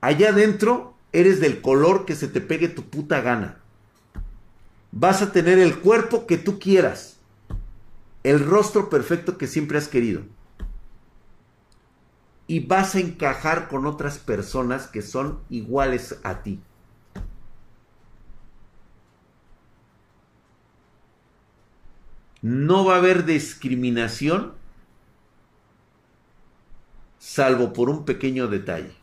Allá 0.02 0.30
adentro 0.30 0.95
eres 1.12 1.39
del 1.39 1.62
color 1.62 2.06
que 2.06 2.15
se 2.15 2.28
te 2.28 2.41
pegue 2.41 2.67
tu 2.67 2.89
puta 2.89 3.21
gana. 3.21 3.60
Vas 4.91 5.21
a 5.21 5.32
tener 5.32 5.60
el 5.60 5.80
cuerpo 5.80 6.26
que 6.28 6.38
tú 6.38 6.60
quieras. 6.60 7.17
El 8.23 8.45
rostro 8.45 8.89
perfecto 8.89 9.38
que 9.38 9.47
siempre 9.47 9.78
has 9.78 9.88
querido. 9.88 10.23
Y 12.47 12.65
vas 12.65 12.95
a 12.95 13.00
encajar 13.00 13.67
con 13.67 13.86
otras 13.86 14.17
personas 14.17 14.88
que 14.88 15.02
son 15.02 15.39
iguales 15.50 16.17
a 16.23 16.43
ti. 16.43 16.62
No 22.41 22.86
va 22.86 22.95
a 22.95 22.97
haber 22.97 23.26
discriminación 23.26 24.54
salvo 27.17 27.73
por 27.73 27.89
un 27.89 28.06
pequeño 28.06 28.47
detalle. 28.47 28.93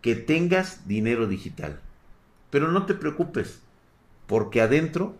Que 0.00 0.14
tengas 0.14 0.86
dinero 0.86 1.26
digital. 1.26 1.80
Pero 2.50 2.68
no 2.68 2.86
te 2.86 2.94
preocupes, 2.94 3.60
porque 4.26 4.60
adentro 4.60 5.14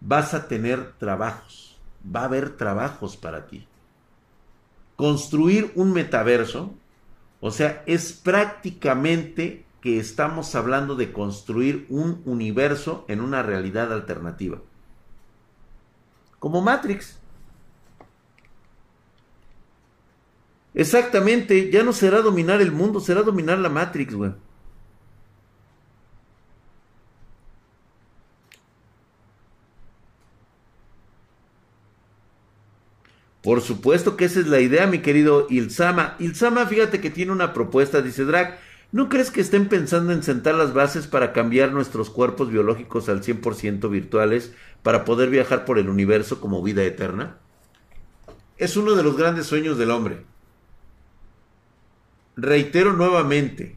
vas 0.00 0.34
a 0.34 0.48
tener 0.48 0.92
trabajos. 0.98 1.78
Va 2.04 2.22
a 2.22 2.24
haber 2.24 2.56
trabajos 2.56 3.16
para 3.16 3.46
ti. 3.46 3.66
Construir 4.96 5.72
un 5.74 5.92
metaverso, 5.92 6.74
o 7.40 7.50
sea, 7.50 7.82
es 7.86 8.12
prácticamente 8.12 9.64
que 9.80 9.98
estamos 9.98 10.54
hablando 10.54 10.96
de 10.96 11.12
construir 11.12 11.86
un 11.88 12.22
universo 12.24 13.04
en 13.08 13.20
una 13.20 13.42
realidad 13.42 13.92
alternativa. 13.92 14.58
Como 16.38 16.60
Matrix. 16.62 17.18
Exactamente, 20.74 21.70
ya 21.70 21.82
no 21.82 21.92
será 21.92 22.20
dominar 22.22 22.60
el 22.60 22.72
mundo, 22.72 23.00
será 23.00 23.22
dominar 23.22 23.58
la 23.58 23.68
Matrix, 23.68 24.14
güey. 24.14 24.32
Por 33.42 33.60
supuesto 33.62 34.16
que 34.16 34.26
esa 34.26 34.40
es 34.40 34.46
la 34.46 34.60
idea, 34.60 34.86
mi 34.86 34.98
querido 35.00 35.46
Ilsama. 35.48 36.16
Ilsama, 36.18 36.66
fíjate 36.66 37.00
que 37.00 37.10
tiene 37.10 37.32
una 37.32 37.52
propuesta, 37.54 38.02
dice 38.02 38.24
Drag. 38.24 38.58
¿No 38.90 39.10
crees 39.10 39.30
que 39.30 39.42
estén 39.42 39.68
pensando 39.68 40.12
en 40.12 40.22
sentar 40.22 40.54
las 40.54 40.72
bases 40.72 41.06
para 41.06 41.34
cambiar 41.34 41.72
nuestros 41.72 42.08
cuerpos 42.08 42.50
biológicos 42.50 43.10
al 43.10 43.22
100% 43.22 43.90
virtuales 43.90 44.54
para 44.82 45.04
poder 45.04 45.28
viajar 45.28 45.66
por 45.66 45.78
el 45.78 45.90
universo 45.90 46.40
como 46.40 46.62
vida 46.62 46.82
eterna? 46.84 47.36
Es 48.56 48.78
uno 48.78 48.94
de 48.94 49.02
los 49.02 49.16
grandes 49.16 49.46
sueños 49.46 49.76
del 49.76 49.90
hombre. 49.90 50.24
Reitero 52.36 52.94
nuevamente, 52.94 53.76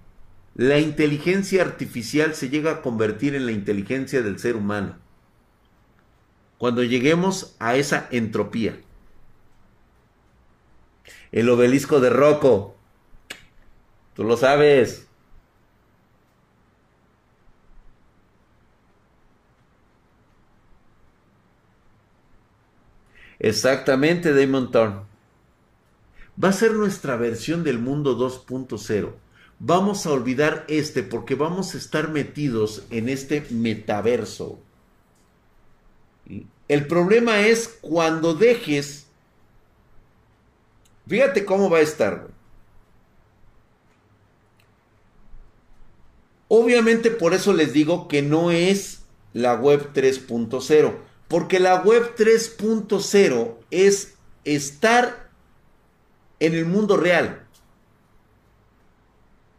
la 0.56 0.80
inteligencia 0.80 1.62
artificial 1.62 2.34
se 2.34 2.50
llega 2.50 2.72
a 2.72 2.82
convertir 2.82 3.36
en 3.36 3.46
la 3.46 3.52
inteligencia 3.52 4.22
del 4.22 4.40
ser 4.40 4.56
humano. 4.56 4.96
Cuando 6.58 6.84
lleguemos 6.84 7.56
a 7.60 7.76
esa 7.76 8.08
entropía. 8.12 8.80
El 11.34 11.50
obelisco 11.50 12.00
de 12.00 12.10
Rocco 12.10 12.78
Tú 14.16 14.24
lo 14.24 14.38
sabes. 14.38 15.08
Exactamente, 23.40 24.34
Damon 24.34 24.70
Thorne. 24.72 25.02
Va 26.42 26.50
a 26.50 26.54
ser 26.54 26.74
nuestra 26.74 27.16
versión 27.16 27.64
del 27.64 27.80
mundo 27.80 28.18
2.0. 28.18 29.14
Vamos 29.58 30.06
a 30.06 30.12
olvidar 30.12 30.66
este 30.68 31.04
porque 31.04 31.36
vamos 31.36 31.74
a 31.74 31.78
estar 31.78 32.10
metidos 32.10 32.84
en 32.90 33.10
este 33.10 33.46
metaverso. 33.50 34.60
El 36.68 36.88
problema 36.88 37.42
es 37.42 37.68
cuando 37.82 38.34
dejes... 38.34 39.08
Fíjate 41.08 41.44
cómo 41.44 41.70
va 41.70 41.80
a 41.80 41.82
estar. 41.82 42.28
Obviamente 46.54 47.12
por 47.12 47.34
eso 47.34 47.54
les 47.54 47.72
digo 47.72 48.10
que 48.10 48.22
no 48.22 48.52
es 48.52 49.04
la 49.32 49.56
web 49.56 49.94
3.0, 49.94 50.98
porque 51.30 51.62
la 51.62 51.82
web 51.82 52.14
3.0 52.18 53.56
es 53.72 54.16
estar 54.44 55.30
en 56.42 56.54
el 56.54 56.66
mundo 56.66 56.98
real 56.98 57.48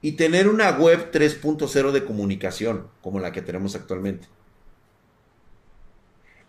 y 0.03 0.13
tener 0.13 0.49
una 0.49 0.73
web 0.73 1.11
3.0 1.11 1.93
de 1.93 2.05
comunicación 2.05 2.89
como 3.01 3.21
la 3.21 3.33
que 3.33 3.41
tenemos 3.41 3.75
actualmente. 3.75 4.29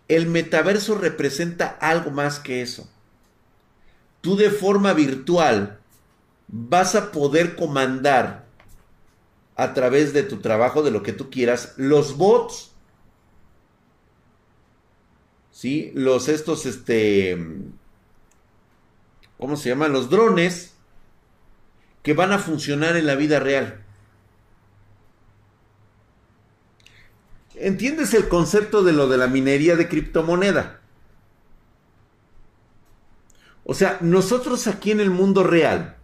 El 0.08 0.26
metaverso 0.26 0.98
representa 0.98 1.68
algo 1.68 2.10
más 2.10 2.38
que 2.38 2.60
eso. 2.60 2.86
Tú 4.20 4.36
de 4.36 4.50
forma 4.50 4.92
virtual 4.92 5.80
vas 6.48 6.94
a 6.96 7.12
poder 7.12 7.56
comandar 7.56 8.43
a 9.56 9.74
través 9.74 10.12
de 10.12 10.22
tu 10.22 10.38
trabajo, 10.38 10.82
de 10.82 10.90
lo 10.90 11.02
que 11.02 11.12
tú 11.12 11.30
quieras, 11.30 11.74
los 11.76 12.16
bots, 12.16 12.72
¿sí? 15.50 15.92
Los 15.94 16.28
estos, 16.28 16.66
este, 16.66 17.38
¿cómo 19.38 19.56
se 19.56 19.68
llaman? 19.68 19.92
Los 19.92 20.10
drones 20.10 20.74
que 22.02 22.14
van 22.14 22.32
a 22.32 22.38
funcionar 22.38 22.96
en 22.96 23.06
la 23.06 23.14
vida 23.14 23.40
real. 23.40 23.84
¿Entiendes 27.54 28.12
el 28.14 28.28
concepto 28.28 28.82
de 28.82 28.92
lo 28.92 29.08
de 29.08 29.16
la 29.16 29.28
minería 29.28 29.76
de 29.76 29.88
criptomoneda? 29.88 30.80
O 33.64 33.74
sea, 33.74 33.98
nosotros 34.00 34.66
aquí 34.66 34.90
en 34.90 35.00
el 35.00 35.10
mundo 35.10 35.44
real, 35.44 35.96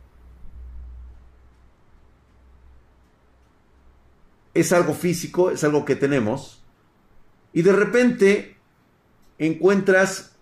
es 4.55 4.73
algo 4.73 4.95
físico, 4.95 5.51
es 5.51 5.65
algo 5.65 5.85
que 5.85 5.97
tenemos, 5.97 6.63
y 7.53 7.63
de 7.63 7.73
repente 7.73 8.57
encuentras 9.39 10.37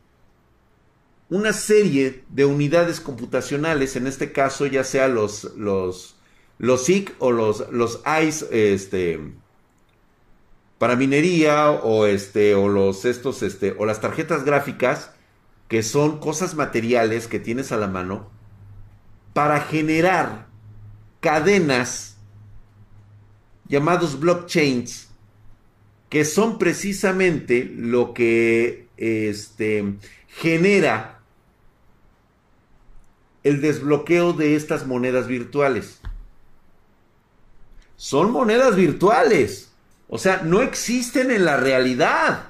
una 1.30 1.52
serie 1.52 2.24
de 2.30 2.44
unidades 2.44 3.00
computacionales, 3.00 3.96
en 3.96 4.06
este 4.06 4.32
caso 4.32 4.66
ya 4.66 4.82
sea 4.84 5.08
los, 5.08 5.44
los, 5.56 6.16
los 6.58 6.84
SIC 6.84 7.14
o 7.18 7.32
los, 7.32 7.70
los 7.70 8.00
ICE, 8.22 8.72
este, 8.72 9.20
para 10.78 10.96
minería 10.96 11.70
o 11.70 12.06
este, 12.06 12.54
o 12.54 12.68
los 12.68 13.04
estos, 13.04 13.42
este, 13.42 13.74
o 13.78 13.84
las 13.84 14.00
tarjetas 14.00 14.44
gráficas, 14.44 15.12
que 15.68 15.82
son 15.82 16.18
cosas 16.18 16.54
materiales 16.54 17.26
que 17.26 17.38
tienes 17.38 17.72
a 17.72 17.76
la 17.76 17.88
mano, 17.88 18.30
para 19.34 19.60
generar 19.60 20.46
cadenas 21.20 22.17
llamados 23.68 24.18
blockchains, 24.18 25.08
que 26.08 26.24
son 26.24 26.58
precisamente 26.58 27.64
lo 27.64 28.14
que 28.14 28.88
este, 28.96 29.94
genera 30.28 31.20
el 33.44 33.60
desbloqueo 33.60 34.32
de 34.32 34.56
estas 34.56 34.86
monedas 34.86 35.26
virtuales. 35.26 36.00
Son 37.96 38.30
monedas 38.30 38.76
virtuales, 38.76 39.70
o 40.08 40.18
sea, 40.18 40.42
no 40.42 40.62
existen 40.62 41.30
en 41.30 41.44
la 41.44 41.56
realidad. 41.56 42.44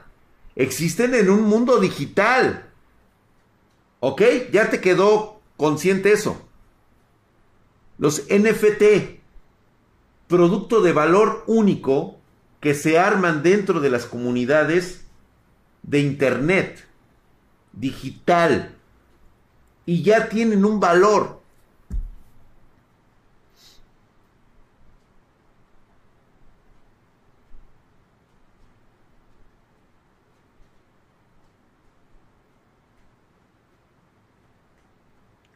existen 0.54 1.14
en 1.14 1.30
un 1.30 1.42
mundo 1.42 1.78
digital. 1.78 2.68
¿Ok? 4.00 4.22
Ya 4.52 4.70
te 4.70 4.80
quedó 4.80 5.40
consciente 5.56 6.12
eso. 6.12 6.42
Los 7.96 8.24
NFT, 8.28 9.17
producto 10.28 10.82
de 10.82 10.92
valor 10.92 11.42
único 11.46 12.18
que 12.60 12.74
se 12.74 12.98
arman 12.98 13.42
dentro 13.42 13.80
de 13.80 13.90
las 13.90 14.04
comunidades 14.06 15.06
de 15.82 16.00
Internet, 16.00 16.86
digital, 17.72 18.76
y 19.86 20.02
ya 20.02 20.28
tienen 20.28 20.64
un 20.64 20.80
valor. 20.80 21.38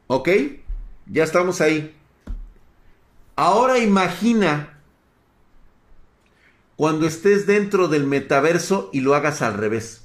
¿Ok? 0.07 0.29
Ya 1.07 1.25
estamos 1.25 1.61
ahí. 1.61 1.95
Ahora 3.37 3.79
imagina 3.79 4.79
cuando 6.77 7.07
estés 7.07 7.47
dentro 7.47 7.89
del 7.89 8.07
metaverso 8.07 8.91
y 8.93 9.01
lo 9.01 9.15
hagas 9.15 9.41
al 9.41 9.55
revés. 9.55 10.03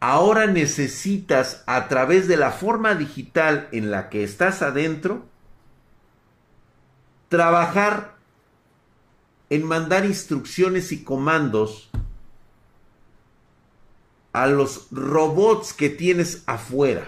Ahora 0.00 0.46
necesitas 0.46 1.62
a 1.66 1.88
través 1.88 2.28
de 2.28 2.36
la 2.36 2.50
forma 2.50 2.94
digital 2.94 3.68
en 3.72 3.90
la 3.90 4.10
que 4.10 4.22
estás 4.22 4.60
adentro, 4.60 5.24
trabajar 7.30 8.14
en 9.48 9.64
mandar 9.64 10.04
instrucciones 10.04 10.92
y 10.92 11.04
comandos 11.04 11.90
a 14.34 14.48
los 14.48 14.88
robots 14.90 15.72
que 15.72 15.88
tienes 15.88 16.42
afuera. 16.46 17.06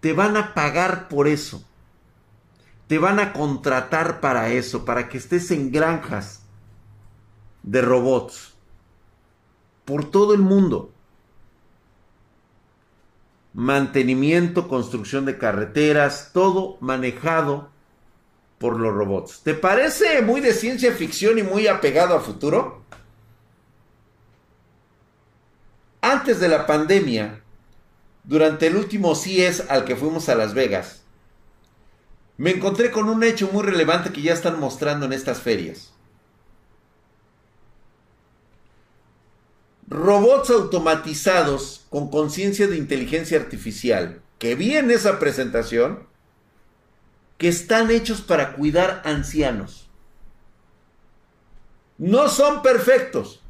Te 0.00 0.12
van 0.12 0.36
a 0.36 0.54
pagar 0.54 1.08
por 1.08 1.28
eso. 1.28 1.64
Te 2.88 2.98
van 2.98 3.20
a 3.20 3.32
contratar 3.32 4.20
para 4.20 4.50
eso, 4.50 4.84
para 4.84 5.08
que 5.08 5.18
estés 5.18 5.52
en 5.52 5.70
granjas 5.70 6.42
de 7.62 7.80
robots. 7.80 8.54
Por 9.84 10.10
todo 10.10 10.34
el 10.34 10.40
mundo. 10.40 10.92
Mantenimiento, 13.54 14.66
construcción 14.66 15.26
de 15.26 15.38
carreteras, 15.38 16.30
todo 16.32 16.76
manejado 16.80 17.70
por 18.58 18.80
los 18.80 18.92
robots. 18.92 19.42
¿Te 19.44 19.54
parece 19.54 20.22
muy 20.22 20.40
de 20.40 20.54
ciencia 20.54 20.92
ficción 20.92 21.38
y 21.38 21.44
muy 21.44 21.68
apegado 21.68 22.16
a 22.16 22.20
futuro? 22.20 22.81
Antes 26.12 26.40
de 26.40 26.48
la 26.48 26.66
pandemia, 26.66 27.42
durante 28.24 28.66
el 28.66 28.76
último 28.76 29.14
CIES 29.14 29.70
al 29.70 29.84
que 29.84 29.96
fuimos 29.96 30.28
a 30.28 30.34
Las 30.34 30.52
Vegas, 30.52 31.02
me 32.36 32.50
encontré 32.50 32.90
con 32.90 33.08
un 33.08 33.22
hecho 33.24 33.48
muy 33.52 33.62
relevante 33.62 34.12
que 34.12 34.22
ya 34.22 34.32
están 34.32 34.60
mostrando 34.60 35.06
en 35.06 35.12
estas 35.12 35.40
ferias. 35.40 35.92
Robots 39.88 40.50
automatizados 40.50 41.86
con 41.90 42.10
conciencia 42.10 42.66
de 42.66 42.76
inteligencia 42.76 43.38
artificial, 43.38 44.22
que 44.38 44.54
vi 44.54 44.76
en 44.76 44.90
esa 44.90 45.18
presentación, 45.18 46.06
que 47.38 47.48
están 47.48 47.90
hechos 47.90 48.20
para 48.20 48.54
cuidar 48.54 49.02
ancianos. 49.04 49.90
No 51.98 52.28
son 52.28 52.62
perfectos, 52.62 53.41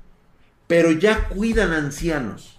pero 0.72 0.90
ya 0.90 1.28
cuidan 1.28 1.74
ancianos. 1.74 2.58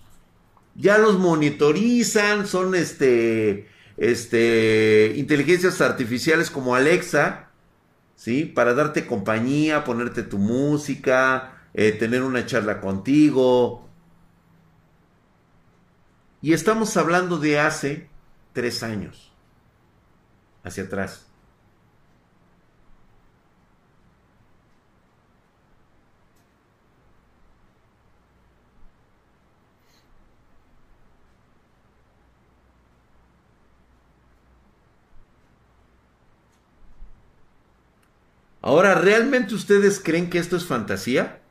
Ya 0.76 1.00
los 1.00 1.18
monitorizan, 1.18 2.46
son 2.46 2.76
este, 2.76 3.68
este, 3.98 5.14
inteligencias 5.16 5.82
artificiales 5.82 6.52
como 6.52 6.76
Alexa, 6.76 7.50
¿sí? 8.16 8.46
Para 8.46 8.76
darte 8.76 9.08
compañía, 9.08 9.84
ponerte 9.84 10.22
tu 10.22 10.38
música, 10.38 11.64
eh, 11.74 11.92
tener 11.92 12.22
una 12.22 12.46
charla 12.46 12.82
contigo. 12.82 13.90
Y 16.40 16.54
estamos 16.54 16.96
hablando 16.98 17.40
de 17.40 17.58
hace 17.58 18.10
tres 18.54 18.84
años, 18.84 19.34
hacia 20.64 20.84
atrás. 20.84 21.33
Ahora, 38.64 38.96
¿realmente 38.96 39.56
ustedes 39.56 40.00
creen 40.00 40.30
que 40.30 40.38
esto 40.40 40.56
es 40.56 40.66
fantasía? 40.66 41.42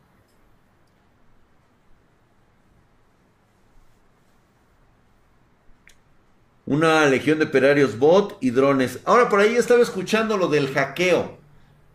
Una 6.64 7.04
legión 7.06 7.38
de 7.38 7.44
operarios 7.44 7.98
bot 7.98 8.38
y 8.40 8.50
drones. 8.50 9.00
Ahora 9.04 9.28
por 9.28 9.40
ahí 9.40 9.56
estaba 9.56 9.82
escuchando 9.82 10.38
lo 10.38 10.48
del 10.48 10.72
hackeo. 10.72 11.36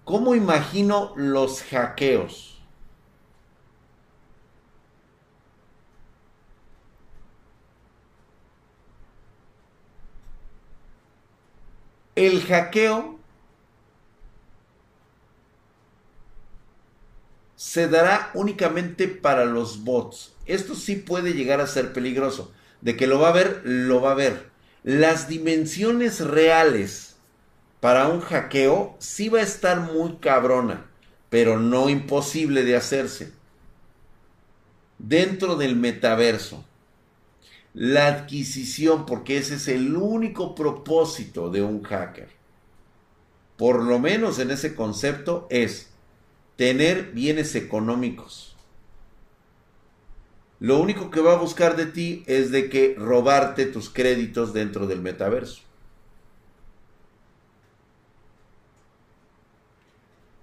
¿Cómo 0.04 0.36
imagino 0.36 1.14
los 1.16 1.64
hackeos? 1.64 2.62
El 12.16 12.44
hackeo 12.44 13.17
se 17.68 17.90
dará 17.90 18.32
únicamente 18.34 19.10
para 19.10 19.44
los 19.44 19.84
bots. 19.84 20.34
Esto 20.46 20.74
sí 20.74 20.96
puede 20.96 21.34
llegar 21.34 21.60
a 21.60 21.68
ser 21.68 21.92
peligroso. 21.92 22.54
De 22.80 22.96
que 22.96 23.08
lo 23.08 23.20
va 23.20 23.28
a 23.28 23.34
ver, 23.34 23.60
lo 23.66 24.00
va 24.00 24.12
a 24.12 24.16
ver. 24.16 24.50
Las 24.86 25.28
dimensiones 25.28 26.22
reales 26.22 27.18
para 27.82 28.08
un 28.08 28.22
hackeo 28.22 28.96
sí 29.00 29.28
va 29.28 29.40
a 29.40 29.44
estar 29.44 29.82
muy 29.82 30.16
cabrona, 30.22 30.86
pero 31.30 31.60
no 31.60 31.90
imposible 31.90 32.64
de 32.64 32.78
hacerse. 32.78 33.34
Dentro 34.98 35.58
del 35.58 35.76
metaverso, 35.76 36.64
la 37.74 38.08
adquisición, 38.08 39.06
porque 39.06 39.40
ese 39.40 39.56
es 39.56 39.68
el 39.68 39.94
único 39.98 40.56
propósito 40.56 41.50
de 41.50 41.64
un 41.64 41.84
hacker, 41.84 42.30
por 43.58 43.84
lo 43.84 44.00
menos 44.00 44.40
en 44.40 44.52
ese 44.52 44.74
concepto, 44.74 45.48
es 45.50 45.87
tener 46.58 47.12
bienes 47.14 47.56
económicos. 47.56 48.56
Lo 50.60 50.80
único 50.80 51.12
que 51.12 51.22
va 51.22 51.34
a 51.34 51.38
buscar 51.38 51.76
de 51.76 51.86
ti 51.86 52.24
es 52.26 52.52
de 52.52 52.68
que 52.68 52.96
robarte 52.98 53.68
tus 53.68 53.90
créditos 53.90 54.54
dentro 54.54 54.88
del 54.88 55.02
metaverso. 55.02 55.62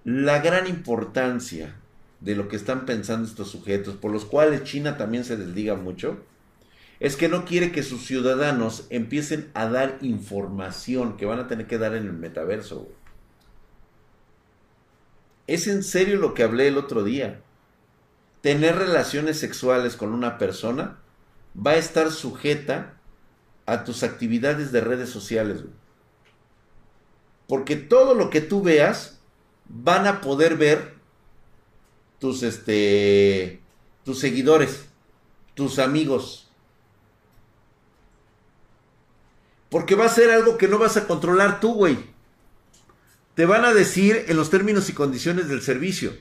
La 0.05 0.39
gran 0.39 0.67
importancia 0.67 1.75
de 2.21 2.35
lo 2.35 2.47
que 2.47 2.55
están 2.55 2.85
pensando 2.85 3.27
estos 3.27 3.51
sujetos, 3.51 3.95
por 3.95 4.11
los 4.11 4.23
cuales 4.23 4.63
China 4.63 4.97
también 4.97 5.25
se 5.25 5.35
desliga 5.35 5.75
mucho, 5.75 6.17
es 6.99 7.17
que 7.17 7.27
no 7.27 7.43
quiere 7.43 7.73
que 7.73 7.83
sus 7.83 8.05
ciudadanos 8.05 8.87
empiecen 8.89 9.49
a 9.53 9.67
dar 9.67 9.97
información 10.01 11.17
que 11.17 11.25
van 11.25 11.39
a 11.39 11.47
tener 11.47 11.67
que 11.67 11.77
dar 11.77 11.93
en 11.93 12.05
el 12.05 12.13
metaverso. 12.13 12.87
Es 15.47 15.67
en 15.67 15.83
serio 15.83 16.17
lo 16.17 16.33
que 16.33 16.43
hablé 16.43 16.67
el 16.67 16.77
otro 16.77 17.03
día. 17.03 17.41
Tener 18.41 18.75
relaciones 18.75 19.39
sexuales 19.39 19.95
con 19.95 20.13
una 20.13 20.37
persona 20.37 20.99
va 21.55 21.71
a 21.71 21.77
estar 21.77 22.11
sujeta 22.11 22.97
a 23.65 23.83
tus 23.83 24.03
actividades 24.03 24.71
de 24.71 24.81
redes 24.81 25.09
sociales. 25.09 25.63
Porque 27.47 27.75
todo 27.75 28.15
lo 28.15 28.29
que 28.29 28.41
tú 28.41 28.61
veas 28.61 29.19
van 29.67 30.07
a 30.07 30.21
poder 30.21 30.57
ver 30.57 30.95
tus 32.19 32.43
este 32.43 33.61
tus 34.03 34.19
seguidores, 34.19 34.85
tus 35.53 35.79
amigos. 35.79 36.49
Porque 39.69 39.95
va 39.95 40.05
a 40.05 40.09
ser 40.09 40.31
algo 40.31 40.57
que 40.57 40.67
no 40.67 40.77
vas 40.77 40.97
a 40.97 41.07
controlar 41.07 41.59
tú, 41.59 41.73
güey 41.73 42.14
te 43.35 43.45
van 43.45 43.65
a 43.65 43.73
decir 43.73 44.25
en 44.27 44.37
los 44.37 44.49
términos 44.49 44.89
y 44.89 44.93
condiciones 44.93 45.49
del 45.49 45.61
servicio. 45.61 46.13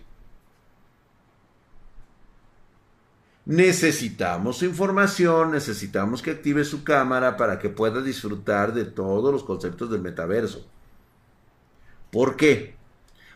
Necesitamos 3.47 4.63
información, 4.63 5.53
necesitamos 5.53 6.23
que 6.23 6.33
active 6.33 6.65
su 6.65 6.83
cámara 6.83 7.37
para 7.37 7.59
que 7.59 7.69
pueda 7.69 8.01
disfrutar 8.01 8.73
de 8.73 8.85
todos 8.85 9.33
los 9.33 9.45
conceptos 9.45 9.91
del 9.91 10.01
metaverso. 10.01 10.67
¿Por 12.11 12.37
qué? 12.37 12.75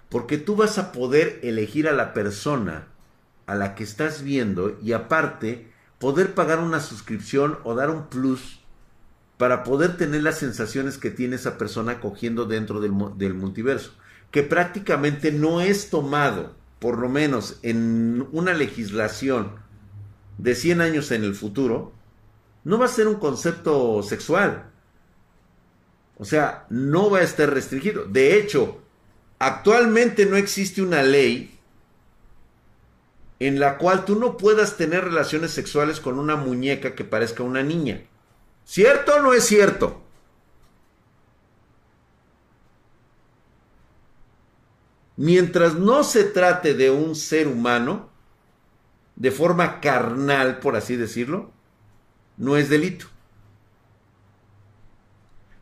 Porque 0.08 0.38
tú 0.38 0.56
vas 0.56 0.78
a 0.78 0.92
poder 0.92 1.40
elegir 1.42 1.88
a 1.88 1.92
la 1.92 2.14
persona 2.14 2.88
a 3.46 3.54
la 3.54 3.74
que 3.74 3.84
estás 3.84 4.22
viendo 4.22 4.78
y 4.82 4.92
aparte 4.92 5.70
poder 5.98 6.34
pagar 6.34 6.60
una 6.60 6.80
suscripción 6.80 7.58
o 7.64 7.74
dar 7.74 7.90
un 7.90 8.06
plus 8.06 8.57
para 9.38 9.62
poder 9.62 9.96
tener 9.96 10.24
las 10.24 10.38
sensaciones 10.38 10.98
que 10.98 11.10
tiene 11.10 11.36
esa 11.36 11.56
persona 11.56 12.00
cogiendo 12.00 12.44
dentro 12.44 12.80
del, 12.80 13.34
multiverso, 13.34 13.92
que 14.32 14.42
prácticamente 14.42 15.32
no 15.32 15.60
es 15.60 15.90
tomado, 15.90 16.56
por 16.80 16.98
lo 16.98 17.08
menos 17.08 17.58
en 17.62 18.26
una 18.32 18.52
legislación 18.52 19.52
de 20.38 20.54
100 20.54 20.80
años 20.80 21.12
en 21.12 21.22
el 21.22 21.34
futuro, 21.34 21.92
no 22.64 22.78
va 22.78 22.86
a 22.86 22.88
ser 22.88 23.06
un 23.06 23.14
concepto 23.14 24.02
sexual. 24.02 24.70
O 26.18 26.24
sea, 26.24 26.66
no 26.68 27.08
va 27.08 27.18
a 27.18 27.22
estar 27.22 27.48
restringido. 27.48 28.06
De 28.06 28.36
hecho, 28.36 28.82
actualmente 29.38 30.26
no 30.26 30.36
existe 30.36 30.82
una 30.82 31.02
ley 31.02 31.56
en 33.38 33.60
la 33.60 33.78
cual 33.78 34.04
tú 34.04 34.18
no 34.18 34.36
puedas 34.36 34.76
tener 34.76 35.04
relaciones 35.04 35.52
sexuales 35.52 36.00
con 36.00 36.18
una 36.18 36.34
muñeca 36.34 36.96
que 36.96 37.04
parezca 37.04 37.44
una 37.44 37.62
niña. 37.62 38.02
¿Cierto 38.68 39.16
o 39.16 39.20
no 39.20 39.32
es 39.32 39.46
cierto? 39.46 40.02
Mientras 45.16 45.76
no 45.76 46.04
se 46.04 46.24
trate 46.24 46.74
de 46.74 46.90
un 46.90 47.16
ser 47.16 47.48
humano, 47.48 48.10
de 49.16 49.30
forma 49.30 49.80
carnal, 49.80 50.58
por 50.58 50.76
así 50.76 50.96
decirlo, 50.96 51.50
no 52.36 52.58
es 52.58 52.68
delito. 52.68 53.06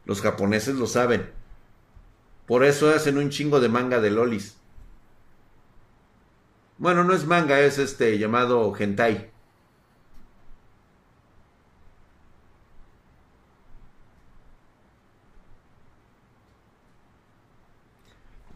Los 0.05 0.21
japoneses 0.21 0.75
lo 0.75 0.89
saben. 0.89 1.31
Por 2.45 2.65
eso 2.65 2.91
hacen 2.91 3.19
un 3.19 3.31
chingo 3.31 3.61
de 3.61 3.69
manga 3.69 4.01
de 4.01 4.11
lolis. 4.11 4.57
Bueno, 6.77 7.05
no 7.05 7.15
es 7.15 7.25
manga, 7.25 7.61
es 7.61 7.79
este 7.79 8.19
llamado 8.19 8.75
hentai. 8.77 9.31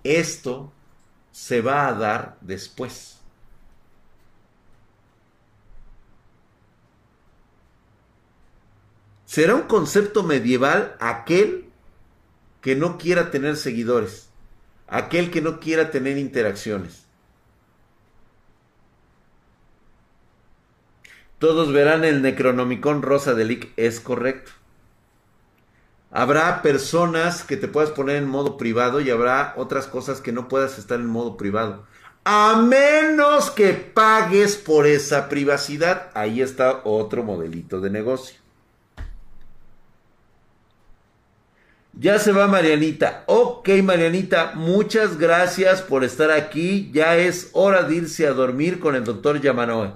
Esto 0.05 0.73
se 1.33 1.61
va 1.61 1.89
a 1.89 1.95
dar 1.95 2.39
después. 2.41 3.19
Será 9.27 9.55
un 9.55 9.63
concepto 9.63 10.25
medieval 10.25 10.97
aquel 10.99 11.71
que 12.61 12.75
no 12.75 12.99
quiera 12.99 13.31
tener 13.31 13.57
seguidores, 13.57 14.29
aquel 14.89 15.31
que 15.31 15.41
no 15.41 15.61
quiera 15.61 15.91
tener 15.91 16.19
interacciones. 16.19 17.07
Todos 21.39 21.73
verán 21.73 22.05
el 22.05 22.23
Necronomicon 22.23 23.03
rosa 23.03 23.35
de 23.35 23.45
Lick, 23.45 23.73
es 23.77 24.01
correcto. 24.01 24.53
Habrá 26.11 26.61
personas 26.63 27.45
que 27.45 27.57
te 27.57 27.69
puedas 27.69 27.91
poner 27.91 28.17
en 28.17 28.29
modo 28.29 28.57
privado 28.57 29.01
y 29.01 29.11
habrá 29.11 29.55
otras 29.57 29.87
cosas 29.87 30.21
que 30.21 30.33
no 30.33 30.49
puedas 30.49 30.79
estar 30.79 30.99
en 30.99 31.07
modo 31.07 31.37
privado. 31.37 31.87
A 32.25 32.57
menos 32.57 33.51
que 33.51 33.73
pagues 33.73 34.57
por 34.57 34.87
esa 34.87 35.29
privacidad. 35.29 36.11
Ahí 36.15 36.43
está 36.43 36.81
otro 36.85 37.23
modelito 37.23 37.81
de 37.81 37.91
negocio. 37.91 38.41
Ya 41.93 42.19
se 42.19 42.33
va 42.33 42.49
Marianita. 42.49 43.25
Ok, 43.27 43.69
Marianita, 43.83 44.53
muchas 44.55 45.19
gracias 45.19 45.83
por 45.83 46.03
estar 46.03 46.31
aquí. 46.31 46.91
Ya 46.93 47.17
es 47.17 47.51
hora 47.53 47.83
de 47.83 47.97
irse 47.97 48.27
a 48.27 48.33
dormir 48.33 48.81
con 48.81 48.97
el 48.97 49.05
doctor 49.05 49.41
Yamanoe. 49.41 49.93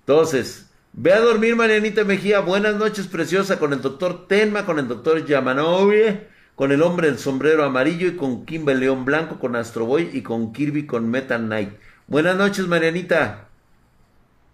Entonces, 0.00 0.66
Ve 0.94 1.14
a 1.14 1.20
dormir, 1.20 1.56
Marianita 1.56 2.04
Mejía. 2.04 2.40
Buenas 2.40 2.76
noches, 2.76 3.06
preciosa, 3.06 3.58
con 3.58 3.72
el 3.72 3.80
doctor 3.80 4.28
Tenma, 4.28 4.66
con 4.66 4.78
el 4.78 4.88
doctor 4.88 5.24
Yamanovie, 5.24 6.26
con 6.54 6.70
el 6.70 6.82
hombre 6.82 7.06
del 7.08 7.18
sombrero 7.18 7.64
amarillo 7.64 8.08
y 8.08 8.16
con 8.16 8.44
Kimber 8.44 8.76
León 8.76 9.06
Blanco, 9.06 9.38
con 9.38 9.56
Astro 9.56 9.86
Boy 9.86 10.10
y 10.12 10.20
con 10.20 10.52
Kirby 10.52 10.84
con 10.84 11.10
Meta 11.10 11.38
Knight. 11.38 11.70
Buenas 12.08 12.36
noches, 12.36 12.66
Marianita. 12.66 13.48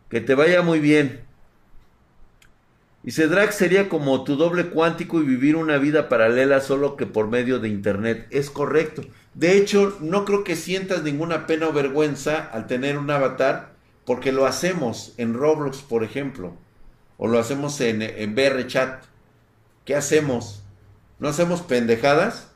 Que 0.09 0.21
te 0.21 0.37
vaya 0.37 0.63
muy 0.63 0.79
bien. 0.79 1.23
Y 3.03 3.11
Cedrak 3.11 3.51
sería 3.51 3.89
como 3.89 4.23
tu 4.23 4.37
doble 4.37 4.67
cuántico 4.67 5.21
y 5.21 5.27
vivir 5.27 5.57
una 5.57 5.79
vida 5.79 6.09
paralela 6.09 6.61
solo 6.61 6.97
que 6.97 7.07
por 7.07 7.27
medio 7.27 7.59
de 7.59 7.69
internet. 7.69 8.29
Es 8.31 8.49
correcto. 8.49 9.03
De 9.35 9.57
hecho, 9.57 9.99
no 10.01 10.25
creo 10.25 10.45
que 10.45 10.55
sientas 10.55 11.03
ninguna 11.03 11.49
pena 11.49 11.67
o 11.67 11.73
vergüenza 11.73 12.49
al 12.53 12.69
tener 12.69 12.97
un 12.97 13.11
avatar 13.11 13.78
porque 14.09 14.33
lo 14.33 14.47
hacemos 14.47 15.13
en 15.19 15.35
Roblox, 15.35 15.83
por 15.83 16.03
ejemplo, 16.03 16.55
o 17.19 17.29
lo 17.29 17.39
hacemos 17.39 17.79
en, 17.83 18.01
en 18.01 18.35
BR 18.35 18.67
Chat. 18.67 19.05
¿Qué 19.85 19.95
hacemos? 19.95 20.63
¿No 21.19 21.29
hacemos 21.29 21.61
pendejadas? 21.61 22.49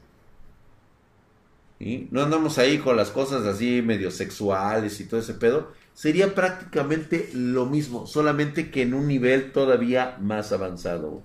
¿Y? 1.79 2.09
No 2.11 2.23
andamos 2.23 2.57
ahí 2.57 2.79
con 2.79 2.97
las 2.97 3.11
cosas 3.11 3.45
así 3.45 3.83
medio 3.83 4.11
sexuales 4.11 4.99
y 4.99 5.05
todo 5.05 5.21
ese 5.21 5.35
pedo. 5.35 5.73
Sería 5.93 6.35
prácticamente 6.35 7.29
lo 7.35 7.67
mismo, 7.67 8.07
solamente 8.07 8.71
que 8.71 8.81
en 8.81 8.95
un 8.95 9.07
nivel 9.07 9.53
todavía 9.53 10.17
más 10.23 10.53
avanzado. 10.53 11.23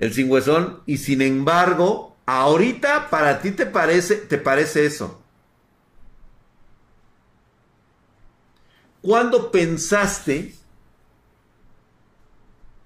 El 0.00 0.14
sin 0.14 0.30
huesón, 0.30 0.80
y 0.86 0.96
sin 0.96 1.20
embargo, 1.20 2.16
ahorita 2.24 3.10
para 3.10 3.42
ti 3.42 3.50
te 3.50 3.66
parece, 3.66 4.16
te 4.16 4.38
parece 4.38 4.86
eso. 4.86 5.20
¿Cuándo 9.02 9.50
pensaste 9.50 10.54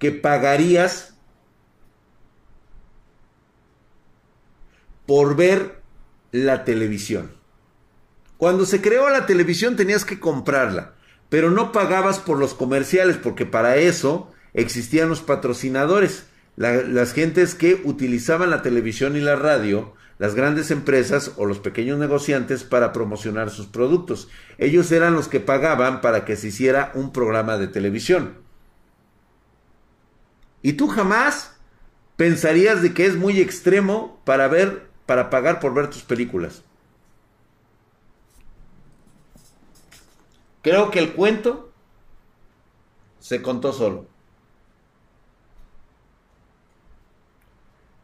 que 0.00 0.10
pagarías 0.10 1.14
por 5.06 5.36
ver 5.36 5.82
la 6.32 6.64
televisión? 6.64 7.32
Cuando 8.38 8.66
se 8.66 8.82
creó 8.82 9.08
la 9.08 9.26
televisión 9.26 9.76
tenías 9.76 10.04
que 10.04 10.18
comprarla, 10.18 10.94
pero 11.28 11.52
no 11.52 11.70
pagabas 11.70 12.18
por 12.18 12.38
los 12.40 12.54
comerciales 12.54 13.18
porque 13.18 13.46
para 13.46 13.76
eso 13.76 14.32
existían 14.52 15.08
los 15.08 15.20
patrocinadores 15.20 16.26
las 16.57 17.12
gentes 17.12 17.55
que 17.55 17.80
utilizaban 17.84 18.50
la 18.50 18.62
televisión 18.62 19.16
y 19.16 19.20
la 19.20 19.36
radio, 19.36 19.94
las 20.18 20.34
grandes 20.34 20.70
empresas 20.70 21.32
o 21.36 21.46
los 21.46 21.59
pequeños 21.59 21.98
negociantes 21.98 22.64
para 22.64 22.92
promocionar 22.92 23.50
sus 23.50 23.66
productos. 23.66 24.28
Ellos 24.59 24.92
eran 24.92 25.14
los 25.14 25.28
que 25.28 25.40
pagaban 25.40 26.00
para 26.00 26.24
que 26.24 26.36
se 26.36 26.48
hiciera 26.48 26.92
un 26.94 27.12
programa 27.12 27.59
de 27.59 27.68
televisión. 27.68 28.38
Y 30.62 30.74
tú 30.74 30.88
jamás 30.88 31.57
pensarías 32.16 32.82
de 32.82 32.94
que 32.94 33.07
es 33.07 33.16
muy 33.16 33.40
extremo 33.40 34.20
para 34.24 34.48
ver, 34.48 34.88
para 35.07 35.30
pagar 35.30 35.61
por 35.61 35.74
ver 35.74 35.90
tus 35.90 36.02
películas. 36.02 36.62
Creo 40.62 40.90
que 40.90 41.00
el 41.00 41.12
cuento 41.12 41.70
se 43.18 43.42
contó 43.42 43.72
solo. 43.72 44.07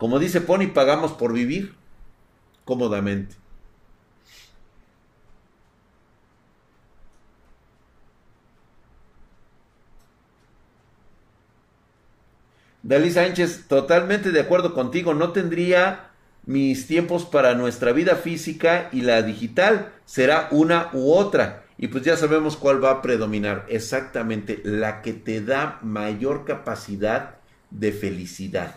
Como 0.01 0.19
dice 0.19 0.41
Pony, 0.41 0.69
pagamos 0.73 1.13
por 1.13 1.35
vivir 1.35 1.75
cómodamente. 2.65 3.37
Dalí 12.83 13.11
Sánchez, 13.11 13.69
totalmente 13.69 14.33
de 14.33 14.41
acuerdo 14.41 14.73
contigo, 14.73 15.13
no 15.13 15.33
tendría 15.33 16.13
mis 16.47 16.87
tiempos 16.87 17.27
para 17.27 17.55
nuestra 17.55 17.93
vida 17.93 18.17
física 18.17 18.89
y 18.93 19.03
la 19.03 19.21
digital, 19.21 19.93
será 20.07 20.49
una 20.51 20.89
u 20.95 21.13
otra. 21.13 21.65
Y 21.77 21.89
pues 21.89 22.05
ya 22.05 22.17
sabemos 22.17 22.57
cuál 22.57 22.83
va 22.83 22.91
a 22.91 23.03
predominar, 23.03 23.67
exactamente 23.69 24.63
la 24.65 25.03
que 25.03 25.13
te 25.13 25.43
da 25.43 25.79
mayor 25.83 26.47
capacidad 26.47 27.35
de 27.71 27.93
felicidad. 27.93 28.77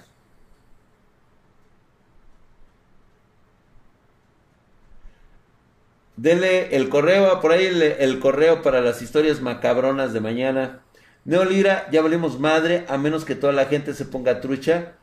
Denle 6.15 6.75
el 6.75 6.89
correo, 6.89 7.39
por 7.41 7.51
ahí 7.51 7.65
el, 7.65 8.19
correo 8.19 8.61
para 8.61 8.81
las 8.81 9.01
historias 9.01 9.41
macabronas 9.41 10.13
de 10.13 10.19
mañana. 10.19 10.81
Neolira, 11.25 11.87
ya 11.91 12.01
valemos 12.01 12.39
madre, 12.39 12.85
a 12.87 12.97
menos 12.97 13.25
que 13.25 13.35
toda 13.35 13.53
la 13.53 13.65
gente 13.65 13.93
se 13.93 14.05
ponga 14.05 14.41
trucha. 14.41 14.93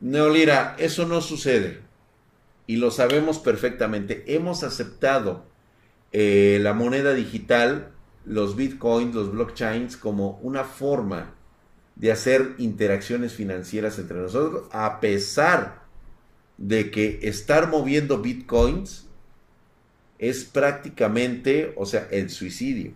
Neolira, 0.00 0.76
eso 0.78 1.06
no 1.06 1.20
sucede. 1.20 1.80
Y 2.66 2.76
lo 2.76 2.90
sabemos 2.90 3.38
perfectamente. 3.38 4.24
Hemos 4.28 4.62
aceptado 4.62 5.44
eh, 6.12 6.58
la 6.62 6.72
moneda 6.72 7.12
digital 7.12 7.92
los 8.24 8.56
bitcoins, 8.56 9.14
los 9.14 9.32
blockchains, 9.32 9.96
como 9.96 10.38
una 10.42 10.64
forma 10.64 11.34
de 11.96 12.12
hacer 12.12 12.54
interacciones 12.58 13.32
financieras 13.32 13.98
entre 13.98 14.18
nosotros, 14.18 14.68
a 14.72 15.00
pesar 15.00 15.84
de 16.56 16.90
que 16.90 17.20
estar 17.22 17.68
moviendo 17.68 18.18
bitcoins 18.18 19.09
es 20.20 20.44
prácticamente, 20.44 21.72
o 21.76 21.86
sea, 21.86 22.06
el 22.10 22.28
suicidio. 22.28 22.92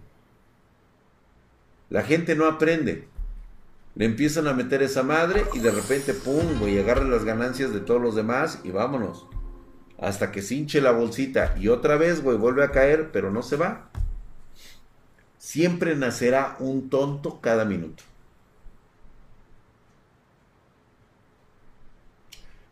La 1.89 2.03
gente 2.03 2.37
no 2.37 2.47
aprende. 2.47 3.09
Le 3.95 4.05
empiezan 4.05 4.47
a 4.47 4.53
meter 4.53 4.83
esa 4.83 5.03
madre 5.03 5.45
y 5.55 5.61
de 5.61 5.71
repente, 5.71 6.13
pum, 6.13 6.59
güey, 6.61 6.79
agarra 6.79 7.05
las 7.05 7.25
ganancias 7.25 7.73
de 7.73 7.81
todos 7.81 8.03
los 8.03 8.15
demás 8.15 8.61
y 8.63 8.73
vámonos. 8.73 9.27
Hasta 9.99 10.33
que 10.33 10.43
se 10.43 10.57
hinche 10.57 10.83
la 10.83 10.91
bolsita 10.91 11.55
y 11.59 11.69
otra 11.69 11.97
vez, 11.97 12.23
güey, 12.23 12.37
vuelve 12.37 12.63
a 12.63 12.73
caer, 12.73 13.11
pero 13.11 13.31
no 13.31 13.43
se 13.43 13.57
va. 13.57 13.89
Siempre 15.39 15.97
nacerá 15.97 16.57
un 16.59 16.91
tonto 16.91 17.41
cada 17.41 17.65
minuto. 17.65 18.03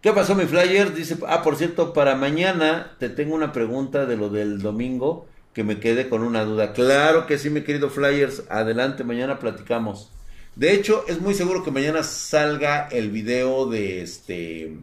¿Qué 0.03 0.13
pasó, 0.13 0.35
mi 0.35 0.47
flyer? 0.47 0.93
Dice, 0.95 1.17
ah, 1.29 1.43
por 1.43 1.55
cierto, 1.55 1.93
para 1.93 2.17
mañana 2.17 2.97
te 2.99 3.09
tengo 3.09 3.37
una 3.37 3.53
pregunta 3.53 4.05
de 4.05 4.17
lo 4.17 4.31
del 4.31 4.61
domingo 4.61 5.29
que 5.55 5.63
me 5.63 5.79
quedé 5.79 6.09
con 6.09 6.25
una 6.25 6.45
duda. 6.45 6.73
Claro 6.73 7.29
que 7.29 7.39
sí, 7.39 7.51
mi 7.51 7.63
querido 7.63 7.89
flyers. 7.89 8.43
Adelante, 8.49 9.05
mañana 9.05 9.39
platicamos. 9.39 10.11
De 10.57 10.73
hecho, 10.73 11.05
es 11.07 11.21
muy 11.21 11.35
seguro 11.35 11.63
que 11.63 11.71
mañana 11.71 12.03
salga 12.03 12.89
el 12.89 13.11
video 13.11 13.67
de 13.71 14.03
este 14.03 14.77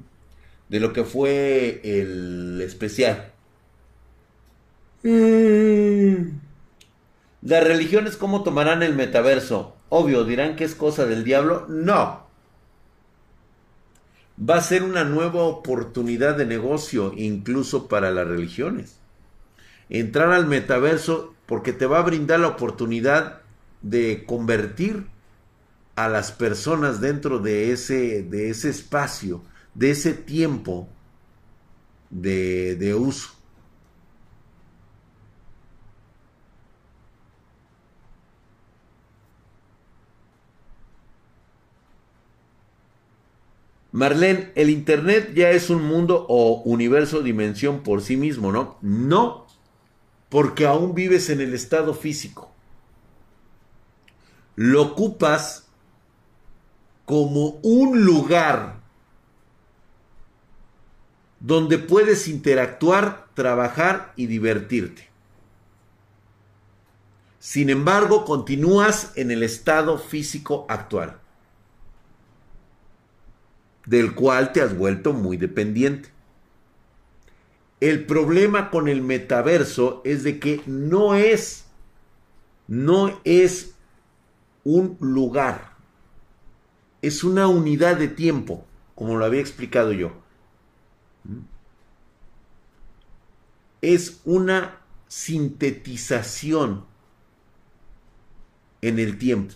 de 0.70 0.80
lo 0.80 0.94
que 0.94 1.04
fue 1.04 1.82
el 1.84 2.62
especial. 2.62 3.34
Mm. 5.04 6.30
Las 7.42 7.64
religiones 7.64 8.16
cómo 8.16 8.44
tomarán 8.44 8.84
el 8.84 8.96
metaverso? 8.96 9.76
Obvio, 9.90 10.24
dirán 10.24 10.56
que 10.56 10.64
es 10.64 10.76
cosa 10.76 11.06
del 11.06 11.26
diablo. 11.26 11.66
No. 11.68 12.29
Va 14.40 14.56
a 14.56 14.62
ser 14.62 14.84
una 14.84 15.04
nueva 15.04 15.44
oportunidad 15.44 16.38
de 16.38 16.46
negocio 16.46 17.14
incluso 17.16 17.88
para 17.88 18.12
las 18.12 18.28
religiones. 18.28 18.98
Entrar 19.90 20.32
al 20.32 20.46
metaverso 20.46 21.34
porque 21.46 21.74
te 21.74 21.86
va 21.86 22.00
a 22.00 22.04
brindar 22.04 22.40
la 22.40 22.50
oportunidad 22.50 23.42
de 23.82 24.24
convertir 24.26 25.08
a 25.96 26.08
las 26.08 26.32
personas 26.32 27.02
dentro 27.02 27.40
de 27.40 27.72
ese, 27.72 28.24
de 28.24 28.50
ese 28.50 28.70
espacio, 28.70 29.44
de 29.74 29.92
ese 29.92 30.14
tiempo 30.14 30.88
de, 32.10 32.76
de 32.76 32.96
uso. 32.96 33.39
Marlene, 43.92 44.52
el 44.56 44.70
Internet 44.70 45.34
ya 45.34 45.50
es 45.50 45.70
un 45.70 45.84
mundo 45.84 46.26
o 46.30 46.62
universo 46.64 47.22
dimensión 47.22 47.82
por 47.82 48.02
sí 48.02 48.18
mismo, 48.18 48.52
¿no? 48.52 48.78
No, 48.82 49.48
porque 50.30 50.66
aún 50.66 50.94
vives 50.94 51.30
en 51.30 51.42
el 51.42 51.54
estado 51.54 51.94
físico. 51.94 52.52
Lo 54.56 54.82
ocupas 54.82 55.68
como 57.06 57.60
un 57.64 58.06
lugar 58.06 58.80
donde 61.40 61.78
puedes 61.78 62.28
interactuar, 62.28 63.28
trabajar 63.34 64.14
y 64.16 64.28
divertirte. 64.28 65.10
Sin 67.40 67.70
embargo, 67.70 68.26
continúas 68.26 69.14
en 69.16 69.32
el 69.32 69.44
estado 69.44 69.98
físico 69.98 70.66
actual, 70.68 71.19
del 73.90 74.14
cual 74.14 74.54
te 74.54 74.62
has 74.62 74.78
vuelto 74.78 75.14
muy 75.14 75.36
dependiente. 75.36 76.10
El 77.80 78.06
problema 78.06 78.70
con 78.70 78.88
el 78.88 79.02
metaverso 79.02 80.04
es 80.06 80.24
de 80.24 80.40
que 80.40 80.62
no 80.68 81.16
es, 81.16 81.66
no 82.68 83.20
es 83.24 83.74
un 84.64 84.96
lugar, 85.00 85.74
es 87.02 87.24
una 87.24 87.48
unidad 87.48 87.98
de 87.98 88.10
tiempo, 88.10 88.64
como 88.94 89.18
lo 89.18 89.26
había 89.26 89.42
explicado 89.42 89.92
yo. 89.92 90.12
Es 93.82 94.22
una 94.24 94.82
sintetización 95.08 96.86
en 98.82 99.00
el 99.00 99.18
tiempo. 99.18 99.56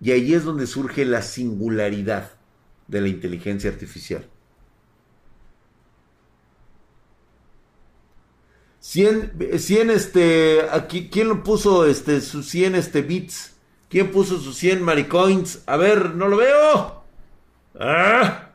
Y 0.00 0.10
ahí 0.10 0.34
es 0.34 0.42
donde 0.42 0.66
surge 0.66 1.04
la 1.04 1.22
singularidad 1.22 2.41
de 2.92 3.00
la 3.00 3.08
inteligencia 3.08 3.70
artificial. 3.70 4.28
100, 8.80 9.32
100 9.58 9.90
este, 9.90 10.66
aquí, 10.70 11.08
¿quién 11.10 11.28
lo 11.28 11.42
puso 11.42 11.86
este, 11.86 12.20
sus 12.20 12.48
100 12.50 12.74
este, 12.74 13.00
bits? 13.00 13.54
¿Quién 13.88 14.10
puso 14.10 14.38
sus 14.38 14.56
100 14.58 14.82
maricoins? 14.82 15.62
A 15.66 15.76
ver, 15.78 16.14
no 16.14 16.28
lo 16.28 16.36
veo. 16.36 17.02
Ah, 17.80 18.50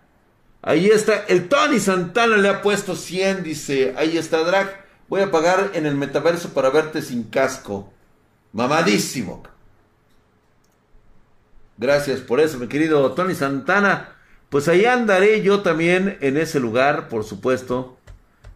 ahí 0.61 0.87
está, 0.87 1.25
el 1.27 1.49
Tony 1.49 1.79
Santana 1.79 2.37
le 2.37 2.49
ha 2.49 2.61
puesto 2.61 2.95
100, 2.95 3.41
dice, 3.41 3.95
ahí 3.97 4.17
está 4.17 4.43
Drag. 4.43 4.85
Voy 5.09 5.21
a 5.21 5.31
pagar 5.31 5.71
en 5.73 5.87
el 5.87 5.95
metaverso 5.95 6.49
para 6.49 6.69
verte 6.69 7.01
sin 7.01 7.23
casco. 7.23 7.91
Mamadísimo. 8.53 9.41
Gracias 11.77 12.19
por 12.19 12.39
eso, 12.39 12.59
mi 12.59 12.67
querido 12.67 13.13
Tony 13.13 13.33
Santana. 13.33 14.16
Pues 14.49 14.67
ahí 14.67 14.85
andaré 14.85 15.41
yo 15.41 15.61
también 15.61 16.17
en 16.21 16.37
ese 16.37 16.59
lugar, 16.59 17.09
por 17.09 17.23
supuesto. 17.23 17.97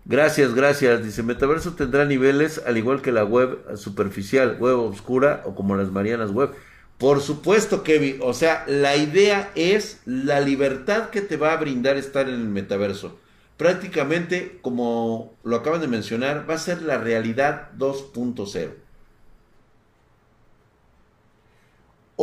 Gracias, 0.06 0.56
gracias. 0.56 1.04
Dice, 1.04 1.22
Metaverso 1.22 1.74
tendrá 1.74 2.06
niveles 2.06 2.62
al 2.66 2.78
igual 2.78 3.02
que 3.02 3.12
la 3.12 3.24
web 3.26 3.60
superficial, 3.76 4.58
web 4.60 4.80
oscura 4.80 5.44
o 5.46 5.54
como 5.54 5.76
las 5.76 5.92
Marianas 5.92 6.32
web. 6.32 6.52
Por 6.98 7.20
supuesto, 7.20 7.84
Kevin. 7.84 8.20
O 8.22 8.34
sea, 8.34 8.64
la 8.68 8.96
idea 8.96 9.52
es 9.56 10.02
la 10.06 10.40
libertad 10.40 11.10
que 11.10 11.22
te 11.22 11.36
va 11.36 11.52
a 11.52 11.58
brindar 11.58 11.98
estar 11.98 12.30
en 12.30 12.36
el 12.36 12.48
metaverso. 12.48 13.20
Prácticamente, 13.58 14.60
como 14.62 15.36
lo 15.44 15.58
acaban 15.58 15.82
de 15.82 15.88
mencionar, 15.88 16.50
va 16.50 16.56
a 16.56 16.60
ser 16.60 16.82
la 16.82 16.98
realidad 16.98 17.70
2.0. 17.78 18.70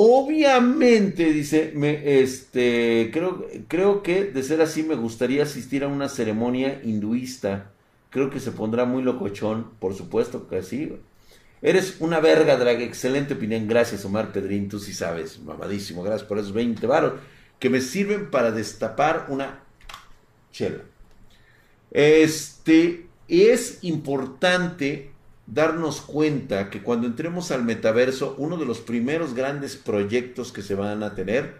Obviamente, 0.00 1.32
dice, 1.32 1.72
este, 2.04 3.10
creo, 3.12 3.48
creo 3.66 4.00
que 4.04 4.26
de 4.26 4.44
ser 4.44 4.60
así 4.60 4.84
me 4.84 4.94
gustaría 4.94 5.42
asistir 5.42 5.82
a 5.82 5.88
una 5.88 6.08
ceremonia 6.08 6.80
hinduista. 6.84 7.72
Creo 8.08 8.30
que 8.30 8.38
se 8.38 8.52
pondrá 8.52 8.84
muy 8.84 9.02
locochón, 9.02 9.72
por 9.80 9.96
supuesto 9.96 10.46
que 10.46 10.62
sí. 10.62 10.92
Eres 11.62 11.96
una 11.98 12.20
verga, 12.20 12.56
drag. 12.56 12.80
Excelente 12.80 13.34
opinión. 13.34 13.66
Gracias, 13.66 14.04
Omar 14.04 14.30
Pedrín. 14.30 14.68
Tú 14.68 14.78
sí 14.78 14.92
sabes, 14.92 15.40
mamadísimo. 15.40 16.04
Gracias 16.04 16.28
por 16.28 16.38
esos 16.38 16.52
20 16.52 16.86
varos 16.86 17.14
que 17.58 17.68
me 17.68 17.80
sirven 17.80 18.30
para 18.30 18.52
destapar 18.52 19.26
una 19.30 19.64
chela. 20.52 20.84
Este 21.90 23.08
es 23.26 23.78
importante 23.82 25.10
darnos 25.48 26.02
cuenta 26.02 26.68
que 26.68 26.82
cuando 26.82 27.06
entremos 27.06 27.50
al 27.50 27.64
metaverso, 27.64 28.34
uno 28.38 28.58
de 28.58 28.66
los 28.66 28.80
primeros 28.80 29.34
grandes 29.34 29.76
proyectos 29.76 30.52
que 30.52 30.62
se 30.62 30.74
van 30.74 31.02
a 31.02 31.14
tener 31.14 31.56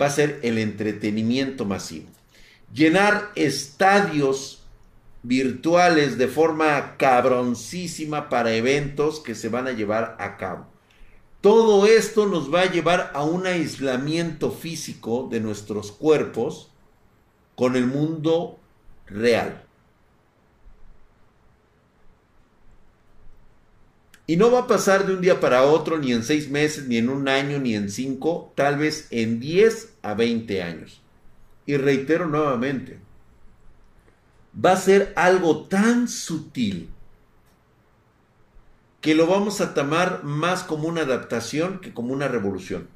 va 0.00 0.06
a 0.06 0.10
ser 0.10 0.40
el 0.42 0.58
entretenimiento 0.58 1.64
masivo. 1.64 2.08
Llenar 2.72 3.30
estadios 3.36 4.64
virtuales 5.22 6.18
de 6.18 6.28
forma 6.28 6.96
cabroncísima 6.96 8.28
para 8.28 8.54
eventos 8.54 9.20
que 9.20 9.34
se 9.34 9.48
van 9.48 9.68
a 9.68 9.72
llevar 9.72 10.16
a 10.18 10.36
cabo. 10.36 10.66
Todo 11.40 11.86
esto 11.86 12.26
nos 12.26 12.52
va 12.52 12.62
a 12.62 12.70
llevar 12.70 13.12
a 13.14 13.22
un 13.22 13.46
aislamiento 13.46 14.50
físico 14.50 15.28
de 15.30 15.38
nuestros 15.40 15.92
cuerpos 15.92 16.70
con 17.54 17.76
el 17.76 17.86
mundo 17.86 18.58
real. 19.06 19.67
Y 24.28 24.36
no 24.36 24.50
va 24.50 24.60
a 24.60 24.66
pasar 24.66 25.06
de 25.06 25.14
un 25.14 25.22
día 25.22 25.40
para 25.40 25.62
otro, 25.62 25.96
ni 25.96 26.12
en 26.12 26.22
seis 26.22 26.50
meses, 26.50 26.86
ni 26.86 26.98
en 26.98 27.08
un 27.08 27.28
año, 27.28 27.58
ni 27.58 27.74
en 27.74 27.90
cinco, 27.90 28.52
tal 28.54 28.76
vez 28.76 29.08
en 29.10 29.40
10 29.40 29.94
a 30.02 30.12
20 30.12 30.62
años. 30.62 31.00
Y 31.64 31.78
reitero 31.78 32.26
nuevamente, 32.26 33.00
va 34.54 34.72
a 34.72 34.76
ser 34.76 35.14
algo 35.16 35.66
tan 35.66 36.08
sutil 36.08 36.90
que 39.00 39.14
lo 39.14 39.26
vamos 39.26 39.62
a 39.62 39.72
tomar 39.72 40.22
más 40.24 40.62
como 40.62 40.88
una 40.88 41.00
adaptación 41.00 41.80
que 41.80 41.94
como 41.94 42.12
una 42.12 42.28
revolución. 42.28 42.86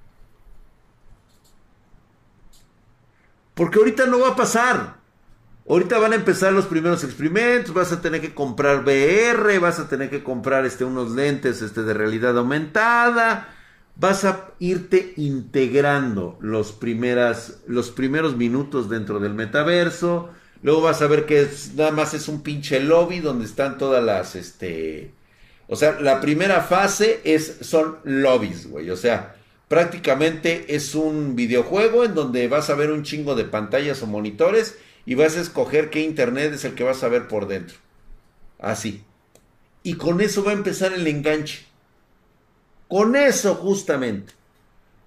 Porque 3.54 3.78
ahorita 3.78 4.04
no 4.04 4.20
va 4.20 4.32
a 4.32 4.36
pasar. 4.36 5.01
Ahorita 5.68 5.98
van 5.98 6.12
a 6.12 6.16
empezar 6.16 6.52
los 6.52 6.66
primeros 6.66 7.04
experimentos, 7.04 7.72
vas 7.72 7.92
a 7.92 8.00
tener 8.00 8.20
que 8.20 8.34
comprar 8.34 8.82
VR, 8.84 9.58
vas 9.60 9.78
a 9.78 9.88
tener 9.88 10.10
que 10.10 10.24
comprar 10.24 10.66
este, 10.66 10.84
unos 10.84 11.12
lentes 11.12 11.62
este, 11.62 11.82
de 11.84 11.94
realidad 11.94 12.36
aumentada, 12.36 13.48
vas 13.94 14.24
a 14.24 14.50
irte 14.58 15.14
integrando 15.16 16.36
los, 16.40 16.72
primeras, 16.72 17.60
los 17.68 17.92
primeros 17.92 18.36
minutos 18.36 18.90
dentro 18.90 19.20
del 19.20 19.34
metaverso, 19.34 20.30
luego 20.62 20.82
vas 20.82 21.00
a 21.00 21.06
ver 21.06 21.26
que 21.26 21.48
nada 21.76 21.92
más 21.92 22.12
es 22.12 22.26
un 22.26 22.42
pinche 22.42 22.80
lobby 22.80 23.20
donde 23.20 23.44
están 23.44 23.78
todas 23.78 24.02
las, 24.02 24.34
este, 24.34 25.14
o 25.68 25.76
sea, 25.76 26.00
la 26.00 26.20
primera 26.20 26.62
fase 26.62 27.20
es, 27.22 27.58
son 27.60 27.98
lobbies, 28.02 28.68
güey, 28.68 28.90
o 28.90 28.96
sea, 28.96 29.36
prácticamente 29.68 30.74
es 30.74 30.96
un 30.96 31.36
videojuego 31.36 32.04
en 32.04 32.14
donde 32.14 32.48
vas 32.48 32.68
a 32.68 32.74
ver 32.74 32.90
un 32.90 33.04
chingo 33.04 33.36
de 33.36 33.44
pantallas 33.44 34.02
o 34.02 34.08
monitores, 34.08 34.76
y 35.04 35.14
vas 35.14 35.36
a 35.36 35.40
escoger 35.40 35.90
qué 35.90 36.00
internet 36.00 36.52
es 36.52 36.64
el 36.64 36.74
que 36.74 36.84
vas 36.84 37.02
a 37.02 37.08
ver 37.08 37.28
por 37.28 37.46
dentro. 37.48 37.76
Así. 38.58 39.04
Y 39.82 39.94
con 39.94 40.20
eso 40.20 40.44
va 40.44 40.52
a 40.52 40.54
empezar 40.54 40.92
el 40.92 41.06
enganche. 41.06 41.64
Con 42.88 43.16
eso 43.16 43.54
justamente. 43.54 44.32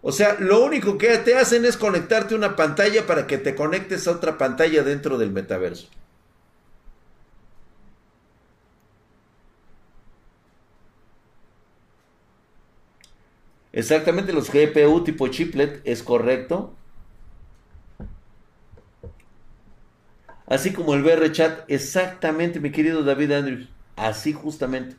O 0.01 0.11
sea, 0.11 0.37
lo 0.39 0.63
único 0.63 0.97
que 0.97 1.17
te 1.19 1.35
hacen 1.35 1.65
es 1.65 1.77
conectarte 1.77 2.35
a 2.35 2.37
una 2.37 2.55
pantalla 2.55 3.07
para 3.07 3.25
que 3.27 3.37
te 3.37 3.55
conectes 3.55 4.07
a 4.07 4.11
otra 4.11 4.37
pantalla 4.37 4.83
dentro 4.83 5.17
del 5.17 5.31
metaverso. 5.31 5.87
Exactamente 13.71 14.31
los 14.31 14.51
GPU 14.51 15.03
tipo 15.03 15.27
chiplet 15.27 15.81
es 15.83 16.01
correcto. 16.01 16.73
Así 20.47 20.73
como 20.73 20.93
el 20.93 21.03
VR 21.03 21.31
chat, 21.31 21.63
exactamente, 21.67 22.59
mi 22.59 22.71
querido 22.71 23.03
David 23.03 23.31
Andrews. 23.31 23.69
Así 23.95 24.33
justamente. 24.33 24.97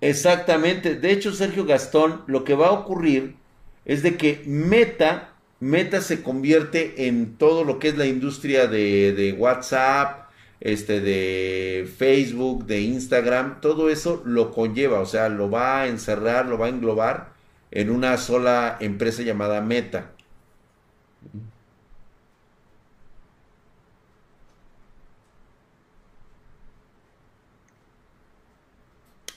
Exactamente. 0.00 0.96
De 0.96 1.10
hecho, 1.12 1.32
Sergio 1.32 1.64
Gastón, 1.64 2.22
lo 2.26 2.44
que 2.44 2.54
va 2.54 2.68
a 2.68 2.72
ocurrir 2.72 3.36
es 3.84 4.02
de 4.02 4.16
que 4.16 4.42
Meta, 4.46 5.34
Meta 5.60 6.00
se 6.02 6.22
convierte 6.22 7.06
en 7.06 7.36
todo 7.36 7.64
lo 7.64 7.78
que 7.78 7.88
es 7.88 7.96
la 7.96 8.06
industria 8.06 8.66
de, 8.66 9.12
de 9.12 9.32
WhatsApp, 9.32 10.23
este, 10.64 11.00
de 11.00 11.88
Facebook, 11.98 12.66
de 12.66 12.80
Instagram, 12.80 13.60
todo 13.60 13.90
eso 13.90 14.22
lo 14.24 14.50
conlleva, 14.50 15.00
o 15.00 15.06
sea, 15.06 15.28
lo 15.28 15.50
va 15.50 15.82
a 15.82 15.88
encerrar, 15.88 16.46
lo 16.46 16.58
va 16.58 16.66
a 16.66 16.70
englobar 16.70 17.34
en 17.70 17.90
una 17.90 18.16
sola 18.16 18.78
empresa 18.80 19.22
llamada 19.22 19.60
Meta. 19.60 20.12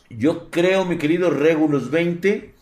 Yo 0.09 0.49
creo, 0.49 0.85
mi 0.85 0.97
querido 0.97 1.29
Regulus 1.29 1.91
20, 1.91 2.53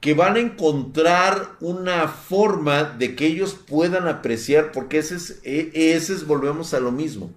que 0.00 0.14
van 0.14 0.36
a 0.36 0.40
encontrar 0.40 1.50
una 1.60 2.08
forma 2.08 2.84
de 2.84 3.14
que 3.14 3.26
ellos 3.26 3.54
puedan 3.54 4.08
apreciar, 4.08 4.72
porque 4.72 4.98
ese 4.98 5.16
es, 5.16 5.40
e, 5.44 5.70
ese 5.94 6.14
es 6.14 6.26
volvemos 6.26 6.74
a 6.74 6.80
lo 6.80 6.90
mismo. 6.90 7.30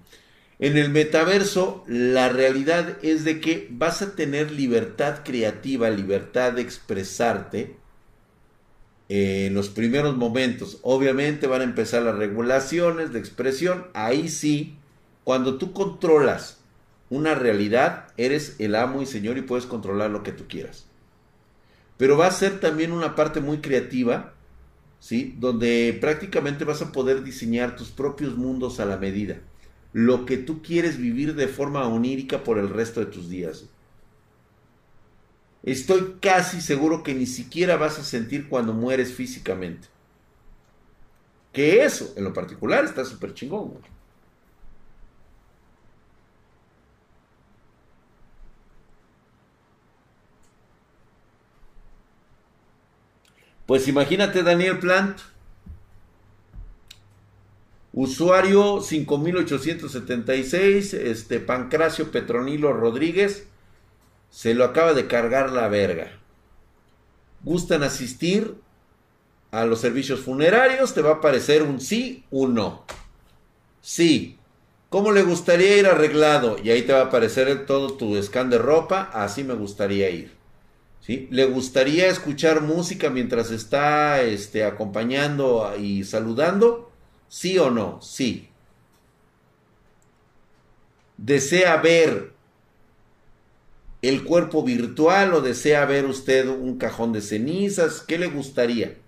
En 0.60 0.78
el 0.78 0.90
metaverso, 0.90 1.84
la 1.88 2.30
realidad 2.30 2.98
es 3.02 3.24
de 3.24 3.42
que 3.42 3.68
vas 3.72 4.02
a 4.02 4.16
tener 4.16 4.52
libertad 4.52 5.22
creativa, 5.24 5.90
libertad 5.90 6.54
de 6.54 6.62
expresarte 6.62 7.76
en 9.10 9.54
los 9.54 9.70
primeros 9.70 10.16
momentos. 10.16 10.78
Obviamente 10.84 11.48
van 11.48 11.62
a 11.62 11.66
empezar 11.66 12.04
las 12.04 12.16
regulaciones 12.16 13.12
de 13.12 13.20
expresión. 13.20 13.88
Ahí 13.94 14.30
sí, 14.30 14.78
cuando 15.24 15.58
tú 15.58 15.74
controlas 15.74 16.60
una 17.10 17.34
realidad, 17.34 18.08
eres 18.18 18.56
el 18.60 18.76
amo 18.76 19.02
y 19.02 19.06
señor 19.06 19.38
y 19.38 19.42
puedes 19.42 19.66
controlar 19.66 20.12
lo 20.12 20.24
que 20.24 20.32
tú 20.32 20.48
quieras. 20.48 20.86
Pero 21.98 22.18
va 22.18 22.28
a 22.28 22.32
ser 22.32 22.60
también 22.60 22.92
una 22.92 23.16
parte 23.16 23.40
muy 23.40 23.58
creativa, 23.58 24.34
¿sí? 25.00 25.36
Donde 25.40 25.98
prácticamente 26.00 26.64
vas 26.64 26.82
a 26.82 26.92
poder 26.92 27.24
diseñar 27.24 27.76
tus 27.76 27.90
propios 27.90 28.36
mundos 28.38 28.80
a 28.80 28.86
la 28.86 28.98
medida 28.98 29.42
lo 29.94 30.26
que 30.26 30.38
tú 30.38 30.62
quieres 30.62 30.98
vivir 30.98 31.36
de 31.36 31.48
forma 31.48 31.88
onírica 31.88 32.44
por 32.44 32.58
el 32.58 32.70
resto 32.70 33.00
de 33.00 33.06
tus 33.06 33.30
días. 33.30 33.66
Estoy 35.64 36.18
casi 36.20 36.60
seguro 36.60 37.04
que 37.04 37.14
ni 37.14 37.26
siquiera 37.26 37.78
vas 37.78 37.98
a 38.00 38.04
sentir 38.04 38.50
cuando 38.50 38.74
mueres 38.74 39.14
físicamente. 39.14 39.88
Que 41.54 41.86
eso, 41.86 42.14
en 42.18 42.24
lo 42.26 42.34
particular, 42.34 42.84
está 42.84 43.06
súper 43.06 43.34
chingón. 43.34 43.74
Pues 53.66 53.88
imagínate 53.88 54.44
Daniel 54.44 54.80
Plant, 54.80 55.20
Usuario 57.96 58.82
5876, 58.82 60.96
este 60.96 61.40
Pancracio 61.40 62.12
Petronilo 62.12 62.74
Rodríguez, 62.74 63.46
se 64.32 64.56
lo 64.56 64.66
acaba 64.66 64.94
de 64.94 65.06
cargar 65.06 65.52
la 65.52 65.68
verga. 65.68 66.20
¿Gustan 67.44 67.84
asistir 67.84 68.56
a 69.52 69.66
los 69.66 69.80
servicios 69.80 70.22
funerarios? 70.22 70.96
Te 70.96 71.04
va 71.04 71.12
a 71.12 71.16
aparecer 71.16 71.62
un 71.62 71.80
sí, 71.80 72.24
un 72.32 72.56
no. 72.56 72.84
Sí. 73.82 74.40
¿Cómo 74.90 75.12
le 75.12 75.22
gustaría 75.22 75.78
ir 75.78 75.86
arreglado? 75.86 76.58
Y 76.64 76.72
ahí 76.72 76.82
te 76.82 76.94
va 76.94 77.02
a 77.02 77.06
aparecer 77.06 77.68
todo 77.68 77.94
tu 77.94 78.20
scan 78.24 78.50
de 78.50 78.58
ropa. 78.58 79.12
Así 79.14 79.44
me 79.44 79.54
gustaría 79.54 80.10
ir. 80.10 80.32
¿Sí? 81.00 81.28
¿Le 81.30 81.46
gustaría 81.46 82.08
escuchar 82.08 82.62
música 82.62 83.12
mientras 83.12 83.52
está 83.52 84.24
este, 84.24 84.64
acompañando 84.64 85.72
y 85.78 86.06
saludando? 86.06 86.90
¿Sí 87.34 87.58
o 87.58 87.72
no? 87.72 88.00
Sí. 88.00 88.48
¿Desea 91.18 91.78
ver 91.78 92.32
el 94.04 94.24
cuerpo 94.24 94.64
virtual 94.64 95.34
o 95.34 95.42
desea 95.42 95.84
ver 95.86 96.06
usted 96.06 96.48
un 96.48 96.78
cajón 96.78 97.12
de 97.12 97.22
cenizas? 97.22 98.02
¿Qué 98.02 98.20
le 98.20 98.28
gustaría? 98.28 99.00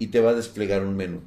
Y 0.00 0.08
te 0.08 0.18
va 0.18 0.30
a 0.30 0.34
desplegar 0.34 0.82
un 0.82 0.96
menú. 0.96 1.22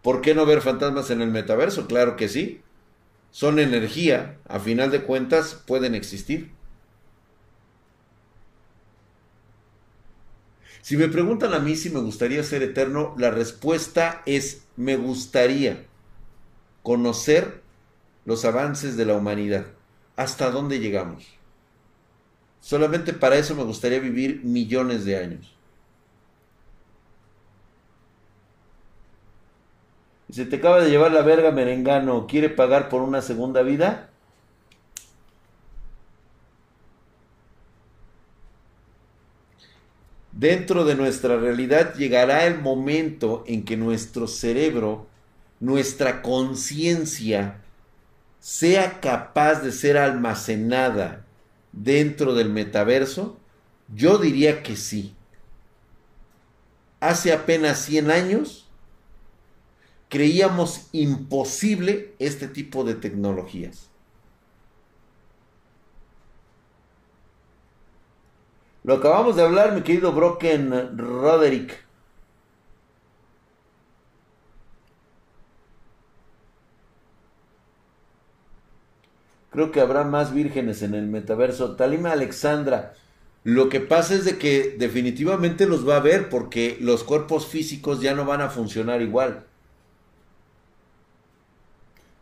¿Por 0.00 0.20
qué 0.20 0.32
no 0.32 0.46
ver 0.46 0.60
fantasmas 0.60 1.10
en 1.10 1.22
el 1.22 1.30
metaverso? 1.32 1.88
Claro 1.88 2.14
que 2.14 2.28
sí. 2.28 2.60
Son 3.32 3.58
energía. 3.58 4.38
A 4.46 4.60
final 4.60 4.92
de 4.92 5.02
cuentas 5.02 5.60
pueden 5.66 5.96
existir. 5.96 6.52
Si 10.82 10.96
me 10.96 11.08
preguntan 11.08 11.54
a 11.54 11.58
mí 11.58 11.76
si 11.76 11.90
me 11.90 12.00
gustaría 12.00 12.42
ser 12.42 12.62
eterno, 12.62 13.14
la 13.18 13.30
respuesta 13.30 14.22
es 14.26 14.64
me 14.76 14.96
gustaría 14.96 15.86
conocer 16.82 17.62
los 18.24 18.44
avances 18.44 18.96
de 18.96 19.04
la 19.04 19.14
humanidad. 19.14 19.66
¿Hasta 20.16 20.50
dónde 20.50 20.78
llegamos? 20.78 21.26
Solamente 22.60 23.12
para 23.12 23.36
eso 23.36 23.54
me 23.54 23.64
gustaría 23.64 24.00
vivir 24.00 24.42
millones 24.44 25.04
de 25.04 25.16
años. 25.16 25.54
Se 30.30 30.46
te 30.46 30.56
acaba 30.56 30.80
de 30.80 30.90
llevar 30.90 31.12
la 31.12 31.22
verga 31.22 31.50
merengano, 31.50 32.26
¿quiere 32.28 32.48
pagar 32.48 32.88
por 32.88 33.02
una 33.02 33.20
segunda 33.20 33.62
vida? 33.62 34.09
Dentro 40.40 40.86
de 40.86 40.94
nuestra 40.94 41.36
realidad 41.36 41.96
llegará 41.96 42.46
el 42.46 42.58
momento 42.62 43.44
en 43.46 43.62
que 43.62 43.76
nuestro 43.76 44.26
cerebro, 44.26 45.06
nuestra 45.60 46.22
conciencia, 46.22 47.60
sea 48.38 49.00
capaz 49.00 49.56
de 49.56 49.70
ser 49.70 49.98
almacenada 49.98 51.26
dentro 51.72 52.32
del 52.32 52.48
metaverso? 52.48 53.36
Yo 53.94 54.16
diría 54.16 54.62
que 54.62 54.76
sí. 54.76 55.14
Hace 57.00 57.34
apenas 57.34 57.80
100 57.80 58.10
años 58.10 58.66
creíamos 60.08 60.86
imposible 60.92 62.14
este 62.18 62.48
tipo 62.48 62.82
de 62.84 62.94
tecnologías. 62.94 63.89
Lo 68.82 68.94
acabamos 68.94 69.36
de 69.36 69.42
hablar, 69.42 69.74
mi 69.74 69.82
querido 69.82 70.12
Broken 70.12 70.96
Roderick. 70.96 71.84
Creo 79.50 79.72
que 79.72 79.80
habrá 79.80 80.04
más 80.04 80.32
vírgenes 80.32 80.82
en 80.82 80.94
el 80.94 81.06
metaverso. 81.08 81.76
Talima 81.76 82.12
Alexandra, 82.12 82.94
lo 83.44 83.68
que 83.68 83.80
pasa 83.80 84.14
es 84.14 84.24
de 84.24 84.38
que 84.38 84.76
definitivamente 84.78 85.66
los 85.66 85.86
va 85.88 85.96
a 85.96 86.00
ver 86.00 86.28
porque 86.28 86.78
los 86.80 87.04
cuerpos 87.04 87.46
físicos 87.46 88.00
ya 88.00 88.14
no 88.14 88.24
van 88.24 88.40
a 88.40 88.48
funcionar 88.48 89.02
igual. 89.02 89.44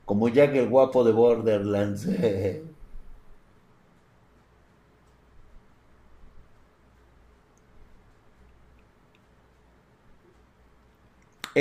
Como 0.05 0.29
Jack 0.29 0.55
el 0.55 0.69
guapo 0.69 1.05
de 1.05 1.13
Borderlands. 1.13 2.09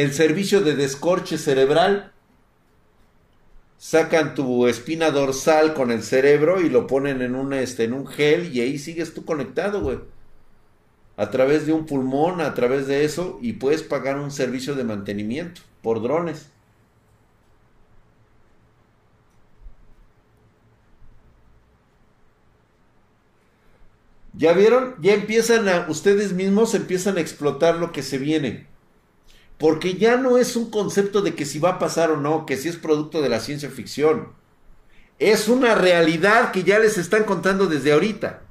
el 0.01 0.13
servicio 0.13 0.61
de 0.61 0.75
descorche 0.75 1.39
cerebral. 1.39 2.11
Sacan 3.79 4.35
tu 4.35 4.67
espina 4.67 5.09
dorsal 5.09 5.73
con 5.73 5.89
el 5.89 6.03
cerebro 6.03 6.61
y 6.61 6.69
lo 6.69 6.85
ponen 6.85 7.23
en 7.23 7.33
un, 7.33 7.51
este, 7.53 7.85
en 7.85 7.93
un 7.93 8.05
gel 8.05 8.55
y 8.55 8.61
ahí 8.61 8.77
sigues 8.77 9.15
tú 9.15 9.25
conectado, 9.25 9.81
güey. 9.81 9.99
A 11.15 11.31
través 11.31 11.65
de 11.65 11.73
un 11.73 11.87
pulmón, 11.87 12.41
a 12.41 12.53
través 12.53 12.85
de 12.85 13.05
eso, 13.05 13.39
y 13.41 13.53
puedes 13.53 13.81
pagar 13.81 14.19
un 14.19 14.29
servicio 14.29 14.75
de 14.75 14.83
mantenimiento 14.83 15.61
por 15.81 16.01
drones. 16.03 16.47
¿Ya 24.33 24.53
vieron? 24.53 24.95
Ya 25.01 25.13
empiezan 25.15 25.67
a, 25.67 25.87
ustedes 25.89 26.33
mismos 26.33 26.75
empiezan 26.75 27.17
a 27.17 27.21
explotar 27.21 27.75
lo 27.77 27.91
que 27.91 28.03
se 28.03 28.19
viene. 28.19 28.67
Porque 29.57 29.95
ya 29.95 30.17
no 30.17 30.37
es 30.37 30.55
un 30.55 30.69
concepto 30.69 31.21
de 31.21 31.33
que 31.33 31.45
si 31.45 31.59
va 31.59 31.71
a 31.71 31.79
pasar 31.79 32.11
o 32.11 32.17
no, 32.17 32.45
que 32.45 32.57
si 32.57 32.69
es 32.69 32.75
producto 32.77 33.21
de 33.21 33.29
la 33.29 33.39
ciencia 33.39 33.69
ficción. 33.69 34.29
Es 35.19 35.47
una 35.47 35.73
realidad 35.73 36.51
que 36.51 36.63
ya 36.63 36.77
les 36.77 36.97
están 36.97 37.23
contando 37.23 37.65
desde 37.65 37.91
ahorita. 37.91 38.41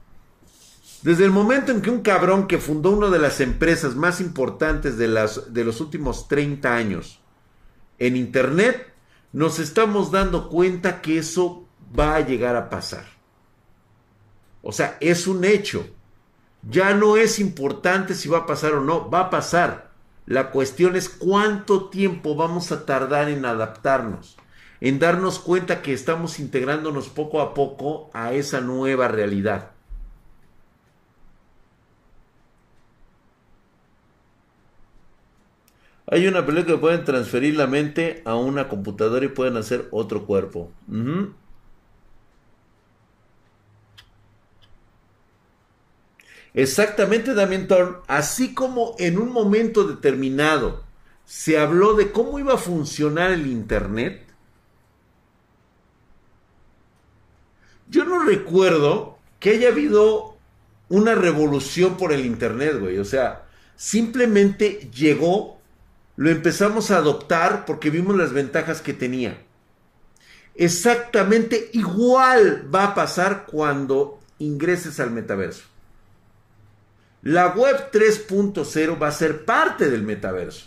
Desde 1.02 1.24
el 1.24 1.30
momento 1.30 1.70
en 1.70 1.82
que 1.82 1.90
un 1.90 2.00
cabrón 2.00 2.48
que 2.48 2.58
fundó 2.58 2.90
una 2.90 3.10
de 3.10 3.20
las 3.20 3.40
empresas 3.40 3.94
más 3.94 4.20
importantes 4.20 4.98
de, 4.98 5.06
las, 5.06 5.52
de 5.52 5.64
los 5.64 5.80
últimos 5.80 6.26
30 6.26 6.74
años 6.74 7.20
en 7.98 8.16
Internet, 8.16 8.92
nos 9.32 9.60
estamos 9.60 10.10
dando 10.10 10.48
cuenta 10.48 11.00
que 11.02 11.18
eso 11.18 11.64
va 11.96 12.16
a 12.16 12.20
llegar 12.20 12.56
a 12.56 12.68
pasar. 12.68 13.04
O 14.62 14.72
sea, 14.72 14.96
es 15.00 15.28
un 15.28 15.44
hecho. 15.44 15.86
Ya 16.68 16.92
no 16.94 17.16
es 17.16 17.38
importante 17.38 18.14
si 18.14 18.28
va 18.28 18.38
a 18.38 18.46
pasar 18.46 18.72
o 18.72 18.80
no, 18.80 19.08
va 19.08 19.20
a 19.20 19.30
pasar. 19.30 19.85
La 20.26 20.50
cuestión 20.50 20.96
es 20.96 21.08
cuánto 21.08 21.88
tiempo 21.88 22.34
vamos 22.34 22.72
a 22.72 22.84
tardar 22.84 23.28
en 23.28 23.44
adaptarnos, 23.44 24.36
en 24.80 24.98
darnos 24.98 25.38
cuenta 25.38 25.82
que 25.82 25.92
estamos 25.92 26.40
integrándonos 26.40 27.08
poco 27.08 27.40
a 27.40 27.54
poco 27.54 28.10
a 28.12 28.32
esa 28.32 28.60
nueva 28.60 29.06
realidad. 29.06 29.70
Hay 36.08 36.26
una 36.26 36.44
película 36.44 36.74
que 36.74 36.80
pueden 36.80 37.04
transferir 37.04 37.56
la 37.56 37.66
mente 37.66 38.22
a 38.24 38.36
una 38.36 38.68
computadora 38.68 39.24
y 39.24 39.28
pueden 39.28 39.56
hacer 39.56 39.88
otro 39.90 40.24
cuerpo. 40.24 40.70
Exactamente, 46.56 47.34
Damien 47.34 47.68
Thorne, 47.68 47.98
así 48.06 48.54
como 48.54 48.96
en 48.98 49.18
un 49.18 49.30
momento 49.30 49.84
determinado 49.84 50.84
se 51.26 51.58
habló 51.58 51.92
de 51.92 52.12
cómo 52.12 52.38
iba 52.38 52.54
a 52.54 52.58
funcionar 52.58 53.30
el 53.30 53.46
Internet, 53.46 54.26
yo 57.90 58.06
no 58.06 58.24
recuerdo 58.24 59.18
que 59.38 59.50
haya 59.50 59.68
habido 59.68 60.38
una 60.88 61.14
revolución 61.14 61.98
por 61.98 62.14
el 62.14 62.24
Internet, 62.24 62.78
güey. 62.80 62.98
O 62.98 63.04
sea, 63.04 63.44
simplemente 63.76 64.88
llegó, 64.90 65.60
lo 66.16 66.30
empezamos 66.30 66.90
a 66.90 66.96
adoptar 66.96 67.66
porque 67.66 67.90
vimos 67.90 68.16
las 68.16 68.32
ventajas 68.32 68.80
que 68.80 68.94
tenía. 68.94 69.42
Exactamente 70.54 71.68
igual 71.74 72.74
va 72.74 72.84
a 72.84 72.94
pasar 72.94 73.44
cuando 73.44 74.20
ingreses 74.38 75.00
al 75.00 75.10
metaverso. 75.10 75.75
La 77.26 77.48
web 77.48 77.90
3.0 77.90 79.02
va 79.02 79.08
a 79.08 79.10
ser 79.10 79.44
parte 79.44 79.90
del 79.90 80.04
metaverso. 80.04 80.66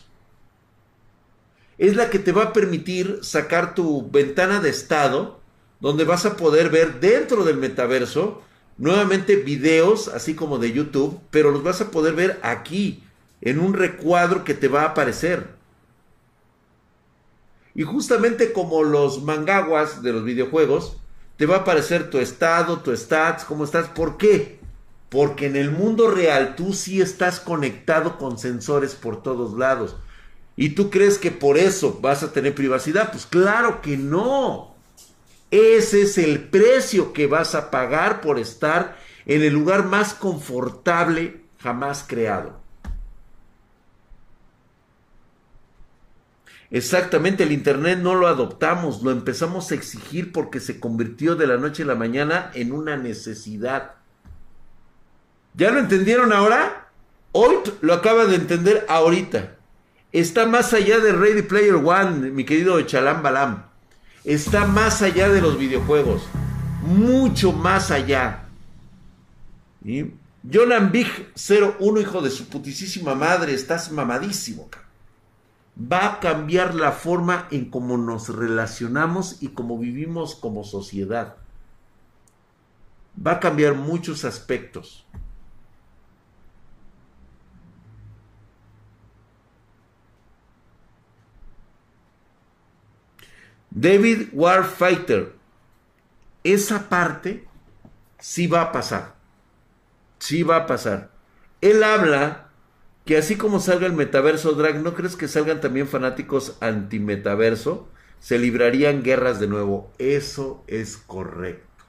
Es 1.78 1.96
la 1.96 2.10
que 2.10 2.20
te 2.20 2.34
va 2.34 2.44
a 2.44 2.54
permitir 2.54 3.20
sacar 3.22 3.76
tu 3.76 4.12
ventana 4.12 4.60
de 4.60 4.70
estado, 4.70 5.40
donde 5.80 6.04
vas 6.04 6.26
a 6.26 6.36
poder 6.36 6.70
ver 6.70 7.00
dentro 7.00 7.46
del 7.46 7.56
metaverso 7.56 8.42
nuevamente 8.78 9.38
videos, 9.38 10.10
así 10.10 10.36
como 10.36 10.58
de 10.58 10.74
YouTube, 10.74 11.22
pero 11.32 11.52
los 11.52 11.64
vas 11.64 11.80
a 11.80 11.92
poder 11.92 12.14
ver 12.14 12.42
aquí, 12.44 13.06
en 13.40 13.58
un 13.60 13.74
recuadro 13.74 14.44
que 14.44 14.54
te 14.54 14.68
va 14.68 14.82
a 14.82 14.88
aparecer. 14.88 15.48
Y 17.74 17.84
justamente 17.84 18.52
como 18.52 18.84
los 18.84 19.24
mangaguas 19.24 20.04
de 20.04 20.12
los 20.12 20.26
videojuegos, 20.26 20.98
te 21.38 21.46
va 21.46 21.56
a 21.56 21.60
aparecer 21.60 22.10
tu 22.10 22.18
estado, 22.18 22.80
tu 22.80 22.94
stats, 22.98 23.46
cómo 23.46 23.64
estás. 23.64 23.88
¿Por 23.88 24.18
qué? 24.18 24.59
Porque 25.10 25.48
en 25.48 25.56
el 25.56 25.72
mundo 25.72 26.12
real 26.12 26.56
tú 26.56 26.74
sí 26.74 27.02
estás 27.02 27.40
conectado 27.40 28.18
con 28.18 28.38
sensores 28.38 28.96
por 28.96 29.24
todos 29.24 29.58
lados. 29.58 29.96
¿Y 30.56 30.70
tú 30.70 30.90
crees 30.90 31.18
que 31.18 31.32
por 31.32 31.58
eso 31.58 32.00
vas 32.02 32.22
a 32.22 32.32
tener 32.32 32.54
privacidad? 32.54 33.12
Pues 33.12 33.26
claro 33.26 33.82
que 33.82 33.98
no. 33.98 34.76
Ese 35.52 36.04
es 36.04 36.18
el 36.18 36.50
precio 36.50 37.12
que 37.12 37.28
vas 37.28 37.56
a 37.56 37.72
pagar 37.72 38.22
por 38.22 38.38
estar 38.38 38.98
en 39.26 39.42
el 39.42 39.54
lugar 39.54 39.86
más 39.86 40.14
confortable 40.14 41.42
jamás 41.60 42.06
creado. 42.08 42.60
Exactamente, 46.72 47.44
el 47.44 47.52
Internet 47.52 48.00
no 48.00 48.14
lo 48.14 48.28
adoptamos, 48.28 49.02
lo 49.02 49.10
empezamos 49.10 49.72
a 49.72 49.76
exigir 49.76 50.32
porque 50.32 50.60
se 50.60 50.80
convirtió 50.80 51.36
de 51.36 51.48
la 51.48 51.58
noche 51.58 51.82
a 51.82 51.88
la 51.88 51.96
mañana 51.96 52.52
en 52.54 52.72
una 52.72 52.96
necesidad. 52.96 53.96
¿Ya 55.54 55.72
lo 55.72 55.80
entendieron 55.80 56.34
ahora? 56.34 56.90
Hoy 57.32 57.56
lo 57.82 57.94
acaba 57.94 58.26
de 58.26 58.36
entender 58.36 58.86
ahorita. 58.90 59.56
Está 60.12 60.46
más 60.46 60.74
allá 60.74 61.00
de 61.00 61.12
Ready 61.12 61.44
Player 61.44 61.76
One, 61.76 62.32
mi 62.32 62.44
querido 62.44 62.82
Chalam 62.82 63.22
Balam. 63.22 63.64
Está 64.24 64.66
más 64.66 65.02
allá 65.02 65.30
de 65.30 65.42
los 65.42 65.58
videojuegos. 65.58 66.24
Mucho 66.82 67.52
más 67.52 67.92
allá. 67.92 68.46
¿Y? 69.84 70.06
Jonan 70.52 70.92
Big 70.92 71.08
01, 71.36 72.00
hijo 72.00 72.22
de 72.22 72.30
su 72.30 72.48
putisísima 72.48 73.14
madre, 73.14 73.54
estás 73.54 73.92
mamadísimo. 73.92 74.70
Va 75.80 76.06
a 76.06 76.20
cambiar 76.20 76.76
la 76.76 76.92
forma 76.92 77.48
en 77.52 77.70
cómo 77.70 77.98
nos 77.98 78.30
relacionamos 78.30 79.42
y 79.42 79.50
cómo 79.50 79.78
vivimos 79.78 80.36
como 80.36 80.64
sociedad. 80.64 81.36
Va 83.26 83.34
a 83.34 83.40
cambiar 83.40 83.76
muchos 83.76 84.26
aspectos. 84.26 85.06
David 93.72 94.30
Warfighter, 94.34 95.34
esa 96.44 96.90
parte 96.90 97.48
sí 98.20 98.48
va 98.48 98.62
a 98.62 98.72
pasar. 98.72 99.16
Sí 100.20 100.44
va 100.44 100.58
a 100.58 100.68
pasar. 100.68 101.12
Él 101.62 101.84
habla 101.84 102.50
que 103.06 103.18
así 103.18 103.38
como 103.38 103.60
salga 103.60 103.88
el 103.88 103.94
metaverso 103.94 104.54
drag, 104.54 104.82
¿no 104.82 104.94
crees 104.94 105.16
que 105.16 105.28
salgan 105.28 105.62
también 105.62 105.88
fanáticos 105.88 106.58
anti-metaverso? 106.62 107.88
Se 108.20 108.38
librarían 108.38 109.04
guerras 109.04 109.40
de 109.40 109.48
nuevo. 109.48 109.92
Eso 109.98 110.64
es 110.68 110.98
correcto. 110.98 111.86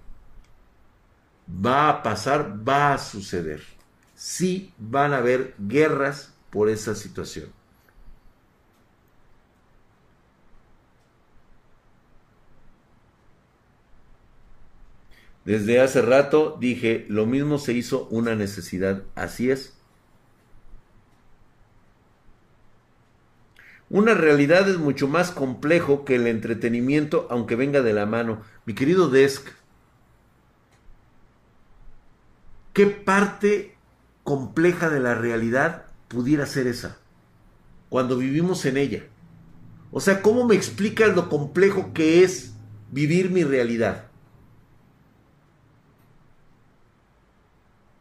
Va 1.65 1.89
a 1.89 2.03
pasar, 2.03 2.57
va 2.67 2.95
a 2.95 2.99
suceder. 2.99 3.63
Sí 4.15 4.73
van 4.79 5.13
a 5.13 5.19
haber 5.19 5.55
guerras 5.59 6.33
por 6.51 6.69
esa 6.69 6.95
situación. 6.95 7.53
Desde 15.45 15.81
hace 15.81 16.03
rato 16.03 16.57
dije, 16.61 17.07
lo 17.09 17.27
mismo 17.27 17.59
se 17.59 17.73
hizo 17.73 18.07
una 18.11 18.35
necesidad. 18.35 19.03
Así 19.15 19.51
es. 19.51 19.75
Una 23.89 24.15
realidad 24.15 24.69
es 24.69 24.79
mucho 24.79 25.09
más 25.09 25.33
complejo 25.33 26.05
que 26.05 26.15
el 26.15 26.29
entretenimiento, 26.29 27.27
aunque 27.29 27.57
venga 27.57 27.83
de 27.83 27.93
la 27.93 28.07
mano. 28.07 28.43
Mi 28.65 28.75
querido 28.75 29.09
Desk, 29.11 29.49
¿qué 32.73 32.87
parte 32.87 33.77
compleja 34.23 34.91
de 34.91 35.01
la 35.01 35.15
realidad 35.17 35.87
pudiera 36.07 36.47
ser 36.47 36.69
esa? 36.69 36.99
Cuando 37.89 38.17
vivimos 38.17 38.65
en 38.65 38.77
ella. 38.77 39.03
O 39.91 40.01
sea, 40.01 40.23
¿cómo 40.23 40.47
me 40.47 40.55
explicas 40.55 41.17
lo 41.17 41.29
complejo 41.29 41.93
que 41.93 42.23
es 42.23 42.53
vivir 42.93 43.31
mi 43.31 43.43
realidad? 43.43 44.10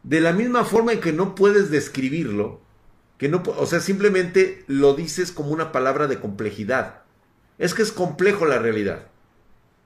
De 0.10 0.22
la 0.22 0.34
misma 0.34 0.66
forma 0.66 0.94
en 0.94 1.02
que 1.02 1.14
no 1.14 1.36
puedes 1.36 1.70
describirlo, 1.70 2.62
que 3.20 3.30
no, 3.30 3.44
o 3.46 3.68
sea, 3.68 3.80
simplemente 3.80 4.66
lo 4.66 4.96
dices 4.96 5.32
como 5.32 5.52
una 5.52 5.72
palabra 5.72 6.08
de 6.08 6.20
complejidad. 6.20 7.04
Es 7.60 7.76
que 7.76 7.84
es 7.84 7.92
complejo 7.92 8.48
la 8.48 8.58
realidad. 8.58 9.06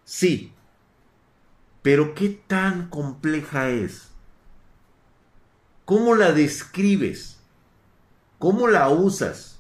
Sí. 0.05 0.53
Pero 1.81 2.15
¿qué 2.15 2.29
tan 2.47 2.87
compleja 2.87 3.69
es? 3.69 4.11
¿Cómo 5.83 6.15
la 6.15 6.31
describes? 6.31 7.41
¿Cómo 8.39 8.69
la 8.69 8.87
usas? 8.87 9.59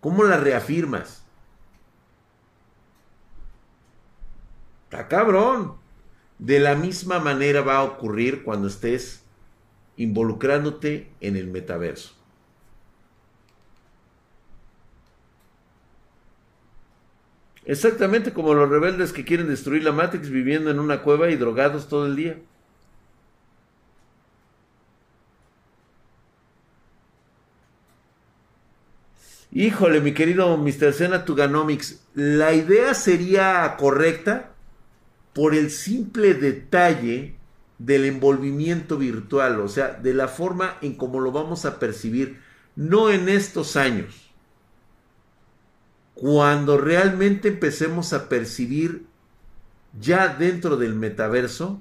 ¿Cómo 0.00 0.22
la 0.22 0.36
reafirmas? 0.36 1.24
Está 4.84 5.08
cabrón. 5.08 5.74
De 6.38 6.60
la 6.60 6.76
misma 6.76 7.18
manera 7.18 7.62
va 7.62 7.78
a 7.78 7.82
ocurrir 7.82 8.44
cuando 8.44 8.68
estés 8.68 9.23
involucrándote 9.96 11.08
en 11.20 11.36
el 11.36 11.48
metaverso. 11.48 12.14
Exactamente 17.66 18.32
como 18.32 18.52
los 18.54 18.68
rebeldes 18.68 19.12
que 19.12 19.24
quieren 19.24 19.48
destruir 19.48 19.84
la 19.84 19.92
Matrix 19.92 20.28
viviendo 20.28 20.70
en 20.70 20.78
una 20.78 21.02
cueva 21.02 21.30
y 21.30 21.36
drogados 21.36 21.88
todo 21.88 22.06
el 22.06 22.16
día. 22.16 22.36
Híjole, 29.50 30.00
mi 30.00 30.12
querido 30.12 30.56
Mr. 30.58 30.92
Sena 30.92 31.24
Tuganomics, 31.24 32.00
la 32.14 32.52
idea 32.52 32.92
sería 32.92 33.76
correcta 33.78 34.50
por 35.32 35.54
el 35.54 35.70
simple 35.70 36.34
detalle 36.34 37.36
del 37.78 38.04
envolvimiento 38.04 38.98
virtual, 38.98 39.60
o 39.60 39.68
sea, 39.68 39.94
de 39.94 40.14
la 40.14 40.28
forma 40.28 40.76
en 40.80 40.94
cómo 40.94 41.20
lo 41.20 41.32
vamos 41.32 41.64
a 41.64 41.78
percibir, 41.78 42.40
no 42.76 43.10
en 43.10 43.28
estos 43.28 43.76
años. 43.76 44.30
Cuando 46.14 46.78
realmente 46.78 47.48
empecemos 47.48 48.12
a 48.12 48.28
percibir 48.28 49.06
ya 49.98 50.28
dentro 50.28 50.76
del 50.76 50.94
metaverso 50.94 51.80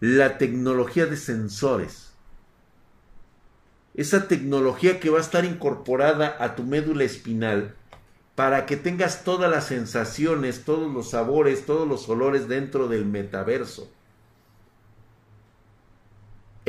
la 0.00 0.38
tecnología 0.38 1.06
de 1.06 1.16
sensores. 1.16 2.12
Esa 3.94 4.28
tecnología 4.28 4.98
que 4.98 5.10
va 5.10 5.18
a 5.18 5.22
estar 5.22 5.44
incorporada 5.44 6.36
a 6.38 6.54
tu 6.56 6.64
médula 6.64 7.04
espinal 7.04 7.74
para 8.34 8.64
que 8.64 8.76
tengas 8.76 9.24
todas 9.24 9.50
las 9.50 9.66
sensaciones, 9.66 10.64
todos 10.64 10.90
los 10.92 11.10
sabores, 11.10 11.66
todos 11.66 11.86
los 11.86 12.08
olores 12.08 12.48
dentro 12.48 12.88
del 12.88 13.04
metaverso. 13.04 13.90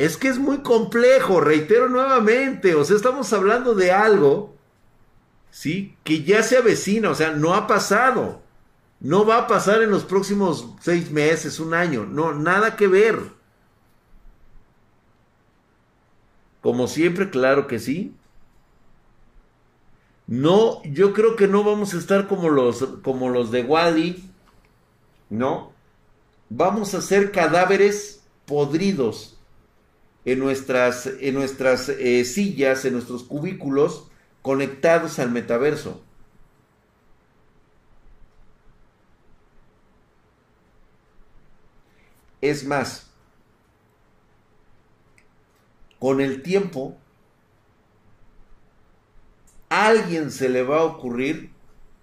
Es 0.02 0.16
que 0.16 0.26
es 0.26 0.40
muy 0.40 0.62
complejo, 0.62 1.40
reitero 1.40 1.88
nuevamente, 1.88 2.74
o 2.74 2.84
sea, 2.84 2.96
estamos 2.96 3.32
hablando 3.32 3.76
de 3.76 3.92
algo, 3.92 4.52
¿sí? 5.52 5.96
Que 6.02 6.24
ya 6.24 6.42
se 6.42 6.56
avecina, 6.56 7.08
o 7.10 7.14
sea, 7.14 7.30
no 7.30 7.54
ha 7.54 7.68
pasado. 7.68 8.42
No 8.98 9.24
va 9.24 9.38
a 9.38 9.46
pasar 9.46 9.80
en 9.80 9.92
los 9.92 10.02
próximos 10.02 10.70
seis 10.80 11.12
meses, 11.12 11.60
un 11.60 11.72
año, 11.72 12.04
no, 12.04 12.32
nada 12.32 12.74
que 12.74 12.88
ver. 12.88 13.20
Como 16.62 16.88
siempre, 16.88 17.30
claro 17.30 17.68
que 17.68 17.78
sí. 17.78 18.12
No, 20.26 20.82
yo 20.82 21.12
creo 21.12 21.36
que 21.36 21.46
no 21.46 21.62
vamos 21.62 21.94
a 21.94 21.98
estar 21.98 22.26
como 22.26 22.50
los, 22.50 22.82
como 23.04 23.28
los 23.28 23.52
de 23.52 23.62
Wally. 23.62 24.28
No. 25.30 25.70
Vamos 26.48 26.92
a 26.94 27.02
ser 27.02 27.30
cadáveres 27.30 28.24
podridos 28.46 29.31
en 30.24 30.38
nuestras, 30.38 31.06
en 31.06 31.34
nuestras 31.34 31.88
eh, 31.88 32.24
sillas, 32.24 32.84
en 32.84 32.94
nuestros 32.94 33.24
cubículos, 33.24 34.08
conectados 34.40 35.18
al 35.18 35.30
metaverso. 35.30 36.02
Es 42.40 42.64
más, 42.64 43.08
con 46.00 46.20
el 46.20 46.42
tiempo, 46.42 46.96
a 49.68 49.86
alguien 49.86 50.32
se 50.32 50.48
le 50.48 50.64
va 50.64 50.80
a 50.80 50.84
ocurrir 50.84 51.50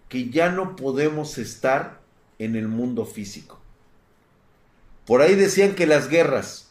que 0.08 0.30
ya 0.30 0.50
no 0.50 0.76
podemos 0.78 1.38
estar 1.38 2.00
en 2.40 2.56
el 2.56 2.68
mundo 2.70 3.06
físico. 3.06 3.60
Por 5.06 5.22
ahí 5.22 5.36
decían 5.36 5.76
que 5.76 5.86
las 5.86 6.08
guerras, 6.08 6.69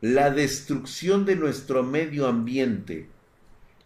la 0.00 0.30
destrucción 0.30 1.24
de 1.24 1.36
nuestro 1.36 1.82
medio 1.82 2.26
ambiente, 2.26 3.08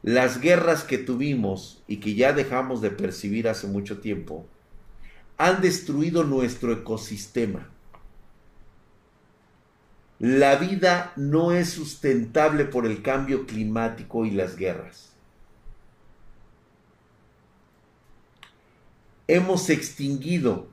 las 0.02 0.40
guerras 0.40 0.82
que 0.82 0.98
tuvimos 0.98 1.82
y 1.86 1.98
que 1.98 2.14
ya 2.14 2.32
dejamos 2.32 2.80
de 2.80 2.90
percibir 2.90 3.48
hace 3.48 3.66
mucho 3.66 4.00
tiempo, 4.00 4.46
han 5.36 5.60
destruido 5.60 6.24
nuestro 6.24 6.72
ecosistema. 6.72 7.68
La 10.18 10.56
vida 10.56 11.12
no 11.16 11.52
es 11.52 11.70
sustentable 11.70 12.66
por 12.66 12.86
el 12.86 13.02
cambio 13.02 13.46
climático 13.46 14.26
y 14.26 14.30
las 14.30 14.56
guerras. 14.56 15.12
Hemos 19.28 19.70
extinguido 19.70 20.68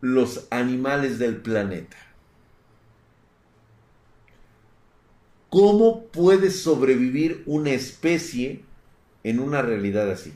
los 0.00 0.46
animales 0.50 1.18
del 1.18 1.38
planeta. 1.38 1.96
¿Cómo 5.52 6.04
puede 6.06 6.50
sobrevivir 6.50 7.42
una 7.44 7.72
especie 7.72 8.64
en 9.22 9.38
una 9.38 9.60
realidad 9.60 10.10
así? 10.10 10.32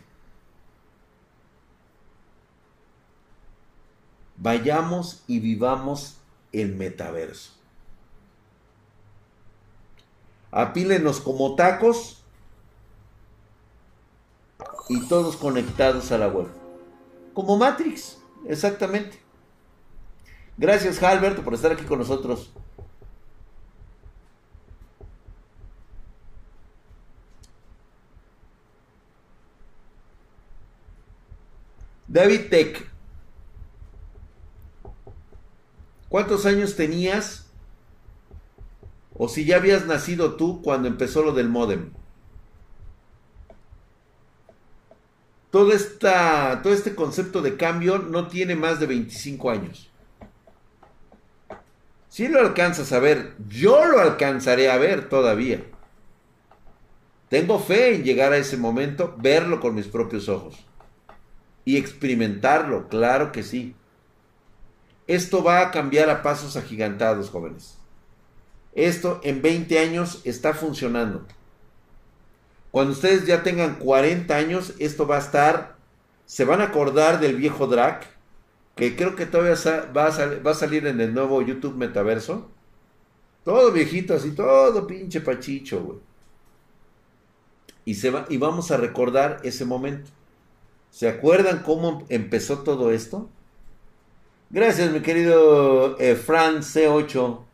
Vayamos 4.37 5.25
y 5.27 5.41
vivamos 5.41 6.19
el 6.53 6.77
metaverso. 6.77 7.53
Apílenos 10.51 11.21
como 11.21 11.55
tacos 11.55 12.23
y 14.91 15.09
todos 15.09 15.39
conectados 15.39 16.13
a 16.13 16.19
la 16.19 16.29
web. 16.29 16.49
Como 17.33 17.57
Matrix, 17.57 18.19
exactamente. 18.47 19.19
Gracias, 20.59 21.03
Alberto, 21.03 21.43
por 21.43 21.55
estar 21.55 21.73
aquí 21.73 21.85
con 21.85 22.01
nosotros. 22.01 22.53
David 32.09 32.49
Tech. 32.51 32.87
¿Cuántos 36.09 36.47
años 36.47 36.77
tenías? 36.77 37.47
O 39.15 39.29
si 39.29 39.45
ya 39.45 39.57
habías 39.57 39.87
nacido 39.87 40.37
tú 40.37 40.63
cuando 40.63 40.89
empezó 40.89 41.23
lo 41.23 41.33
del 41.33 41.49
modem. 41.49 41.91
Todo, 45.51 45.73
esta, 45.73 46.61
todo 46.63 46.73
este 46.73 46.95
concepto 46.95 47.41
de 47.43 47.57
cambio 47.57 47.99
no 47.99 48.29
tiene 48.29 48.55
más 48.55 48.79
de 48.79 48.87
25 48.87 49.51
años. 49.51 49.91
Si 52.09 52.29
lo 52.29 52.41
alcanzas 52.41 52.93
a 52.93 52.99
ver, 52.99 53.35
yo 53.49 53.85
lo 53.87 54.01
alcanzaré 54.01 54.71
a 54.71 54.77
ver 54.77 55.09
todavía. 55.09 55.65
Tengo 57.29 57.59
fe 57.59 57.97
en 57.97 58.05
llegar 58.05 58.33
a 58.33 58.37
ese 58.37 58.57
momento, 58.57 59.15
verlo 59.19 59.61
con 59.61 59.75
mis 59.75 59.89
propios 59.89 60.29
ojos 60.29 60.67
y 61.67 61.77
experimentarlo, 61.77 62.89
claro 62.89 63.33
que 63.33 63.43
sí. 63.43 63.75
Esto 65.07 65.43
va 65.43 65.61
a 65.61 65.71
cambiar 65.73 66.09
a 66.09 66.23
pasos 66.23 66.57
agigantados, 66.57 67.29
jóvenes. 67.29 67.77
Esto 68.73 69.21
en 69.25 69.43
20 69.43 69.79
años 69.79 70.23
está 70.25 70.55
funcionando. 70.55 71.27
Cuando 72.71 72.93
ustedes 72.93 73.27
ya 73.27 73.43
tengan 73.43 73.77
40 73.77 74.37
años, 74.37 74.75
esto 74.79 75.07
va 75.07 75.17
a 75.17 75.21
estar, 75.21 75.77
se 76.25 76.45
van 76.45 76.61
a 76.61 76.65
acordar 76.65 77.19
del 77.21 77.35
viejo 77.37 77.67
Drac, 77.67 78.07
que 78.77 78.95
creo 78.95 79.17
que 79.17 79.27
todavía 79.27 79.57
va 79.97 80.07
a, 80.07 80.55
salir 80.55 80.87
en 80.87 81.01
el 81.01 81.15
nuevo 81.15 81.43
YouTube 81.43 81.77
Metaverso. 81.77 82.49
Todo 83.45 83.73
viejito 83.73 84.15
así, 84.15 84.33
todo 84.33 84.87
pinche 84.87 85.21
pachicho, 85.21 85.83
güey. 85.83 85.99
Y, 87.85 87.95
se 87.95 88.11
va, 88.11 88.27
y 88.29 88.37
vamos 88.37 88.71
a 88.71 88.77
recordar 88.77 89.41
ese 89.43 89.65
momento. 89.65 90.11
¿Se 90.97 91.11
acuerdan 91.11 91.63
cómo 91.63 92.07
empezó 92.09 92.61
todo 92.61 92.91
esto? 92.91 93.29
Gracias, 94.49 94.91
mi 94.93 95.03
querido 95.03 95.99
eh, 95.99 96.17
Fran 96.17 96.63
C8. 96.63 97.45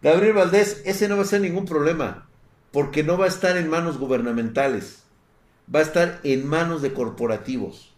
Gabriel 0.00 0.34
Valdés, 0.34 0.80
ese 0.84 1.08
no 1.08 1.16
va 1.16 1.22
a 1.22 1.24
ser 1.24 1.40
ningún 1.40 1.64
problema, 1.64 2.28
porque 2.70 3.02
no 3.02 3.18
va 3.18 3.24
a 3.24 3.28
estar 3.28 3.56
en 3.56 3.68
manos 3.68 3.98
gubernamentales, 3.98 5.02
va 5.74 5.80
a 5.80 5.82
estar 5.82 6.20
en 6.22 6.46
manos 6.46 6.82
de 6.82 6.92
corporativos. 6.92 7.92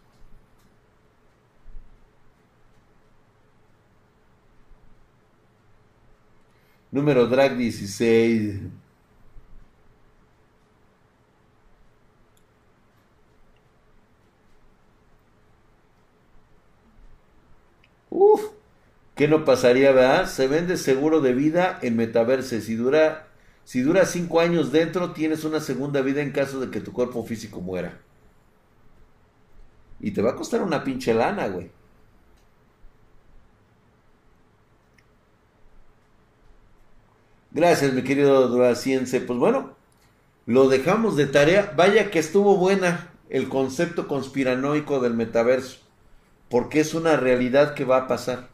Número 6.91 7.27
drag 7.27 7.59
16. 7.59 8.82
Uf, 18.15 18.43
¿qué 19.15 19.27
no 19.27 19.45
pasaría, 19.47 19.91
verdad? 19.93 20.29
Se 20.29 20.47
vende 20.47 20.77
seguro 20.77 21.21
de 21.23 21.33
vida 21.33 21.79
en 21.81 21.97
metaverse. 21.97 22.61
Si 22.61 22.75
dura, 22.75 23.29
si 23.65 23.81
dura 23.81 24.05
cinco 24.05 24.41
años 24.41 24.71
dentro, 24.71 25.13
tienes 25.13 25.45
una 25.45 25.61
segunda 25.61 26.03
vida 26.03 26.21
en 26.21 26.31
caso 26.33 26.61
de 26.61 26.71
que 26.71 26.81
tu 26.83 26.93
cuerpo 26.93 27.25
físico 27.25 27.63
muera. 27.63 27.99
Y 29.99 30.11
te 30.11 30.21
va 30.21 30.33
a 30.33 30.37
costar 30.37 30.63
una 30.63 30.85
pinche 30.85 31.15
lana, 31.15 31.49
güey. 31.49 31.71
Gracias, 37.51 37.95
mi 37.95 38.03
querido 38.03 38.49
Duraciense. 38.49 39.21
Pues 39.21 39.39
bueno, 39.39 39.75
lo 40.45 40.69
dejamos 40.69 41.17
de 41.17 41.27
tarea. 41.27 41.73
Vaya 41.77 42.11
que 42.11 42.19
estuvo 42.19 42.59
buena 42.59 43.11
el 43.31 43.49
concepto 43.49 44.07
conspiranoico 44.07 45.01
del 45.01 45.15
metaverso 45.15 45.83
porque 46.53 46.81
es 46.81 46.93
una 46.93 47.17
realidad 47.17 47.73
que 47.73 47.87
va 47.87 47.97
a 47.97 48.07
pasar. 48.07 48.51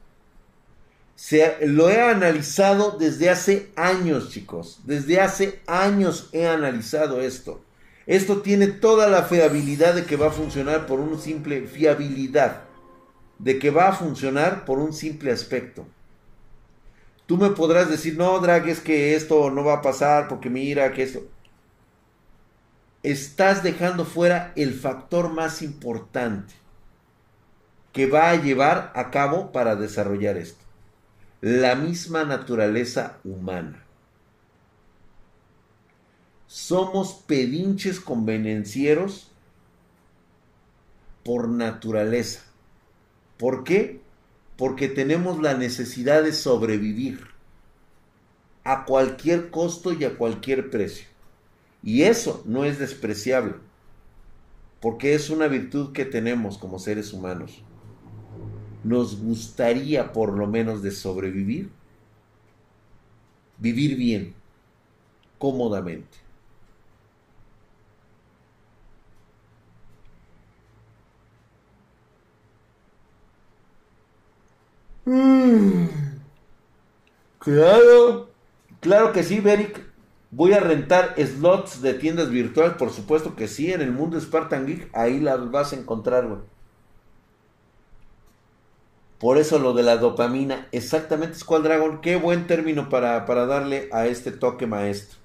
Se, 1.17 1.67
lo 1.67 1.91
he 1.91 2.01
analizado 2.01 2.93
desde 2.97 3.29
hace 3.29 3.73
años, 3.75 4.31
chicos. 4.31 4.83
Desde 4.85 5.21
hace 5.21 5.61
años 5.67 6.29
he 6.31 6.47
analizado 6.47 7.21
esto. 7.21 7.61
Esto 8.07 8.41
tiene 8.41 8.69
toda 8.69 9.09
la 9.09 9.25
fiabilidad 9.25 9.95
de 9.95 10.05
que 10.05 10.15
va 10.15 10.29
a 10.29 10.31
funcionar 10.31 10.87
por 10.87 11.01
un 11.01 11.19
simple 11.19 11.67
fiabilidad. 11.67 12.63
De 13.41 13.59
que 13.59 13.73
va 13.73 13.89
a 13.89 13.97
funcionar 13.97 14.65
por 14.65 14.79
un 14.79 14.93
simple 14.93 15.33
aspecto. 15.33 15.85
Tú 17.27 17.37
me 17.37 17.51
podrás 17.51 17.91
decir, 17.91 18.17
no, 18.17 18.39
Drag, 18.39 18.69
es 18.69 18.79
que 18.79 19.17
esto 19.17 19.51
no 19.51 19.65
va 19.65 19.75
a 19.75 19.83
pasar 19.83 20.29
porque 20.29 20.49
mira 20.49 20.93
que 20.93 21.03
esto... 21.03 21.27
Estás 23.03 23.65
dejando 23.65 24.05
fuera 24.05 24.53
el 24.55 24.73
factor 24.73 25.31
más 25.31 25.63
importante 25.63 26.55
que 27.99 28.07
va 28.07 28.31
a 28.31 28.37
llevar 28.37 28.93
a 28.95 29.11
cabo 29.11 29.51
para 29.51 29.75
desarrollar 29.75 30.37
esto. 30.37 30.65
La 31.41 31.75
misma 31.75 32.23
naturaleza 32.23 33.19
humana. 33.25 33.83
Somos 36.47 37.15
pedinches 37.27 37.99
convenencieros 37.99 39.33
por 41.25 41.49
naturaleza. 41.49 42.43
¿Por 43.37 43.65
qué? 43.65 44.01
Porque 44.57 44.87
tenemos 44.87 45.43
la 45.43 45.55
necesidad 45.55 46.23
de 46.23 46.33
sobrevivir 46.33 47.27
a 48.63 48.85
cualquier 48.85 49.51
costo 49.51 49.93
y 49.93 50.05
a 50.05 50.17
cualquier 50.17 50.71
precio. 50.71 51.09
Y 51.83 52.03
eso 52.03 52.45
no 52.47 52.65
es 52.65 52.79
despreciable, 52.79 53.55
porque 54.79 55.15
es 55.15 55.31
una 55.31 55.49
virtud 55.49 55.93
que 55.93 56.05
tenemos 56.05 56.59
como 56.59 56.79
seres 56.79 57.13
humanos 57.13 57.65
nos 58.85 59.21
gustaría 59.21 60.13
por 60.13 60.33
lo 60.37 60.47
menos 60.47 60.83
de 60.83 60.91
sobrevivir, 60.93 61.71
vivir 63.59 63.97
bien, 63.97 64.35
cómodamente. 65.39 66.19
Mm. 75.07 75.89
claro, 77.39 78.31
claro 78.81 79.13
que 79.13 79.23
sí, 79.23 79.41
Beric. 79.41 79.87
Voy 80.31 80.53
a 80.53 80.61
rentar 80.61 81.15
slots 81.19 81.81
de 81.83 81.95
tiendas 81.95 82.31
virtuales, 82.31 82.77
por 82.77 82.91
supuesto 82.93 83.35
que 83.35 83.49
sí, 83.49 83.73
en 83.73 83.81
el 83.81 83.93
mundo 83.93 84.21
Spartan 84.21 84.67
Geek, 84.67 84.91
ahí 84.95 85.21
las 85.21 85.51
vas 85.51 85.73
a 85.73 85.77
encontrar, 85.77 86.27
güey. 86.29 86.41
Por 89.19 89.37
eso 89.37 89.59
lo 89.59 89.75
de 89.75 89.83
la 89.83 89.97
dopamina, 89.97 90.69
exactamente 90.71 91.39
Squad 91.39 91.63
Dragon, 91.63 92.01
qué 92.01 92.17
buen 92.17 92.47
término 92.47 92.89
para, 92.89 93.27
para 93.27 93.47
darle 93.47 93.89
a 93.93 94.07
este 94.07 94.31
toque 94.31 94.67
maestro. 94.67 95.19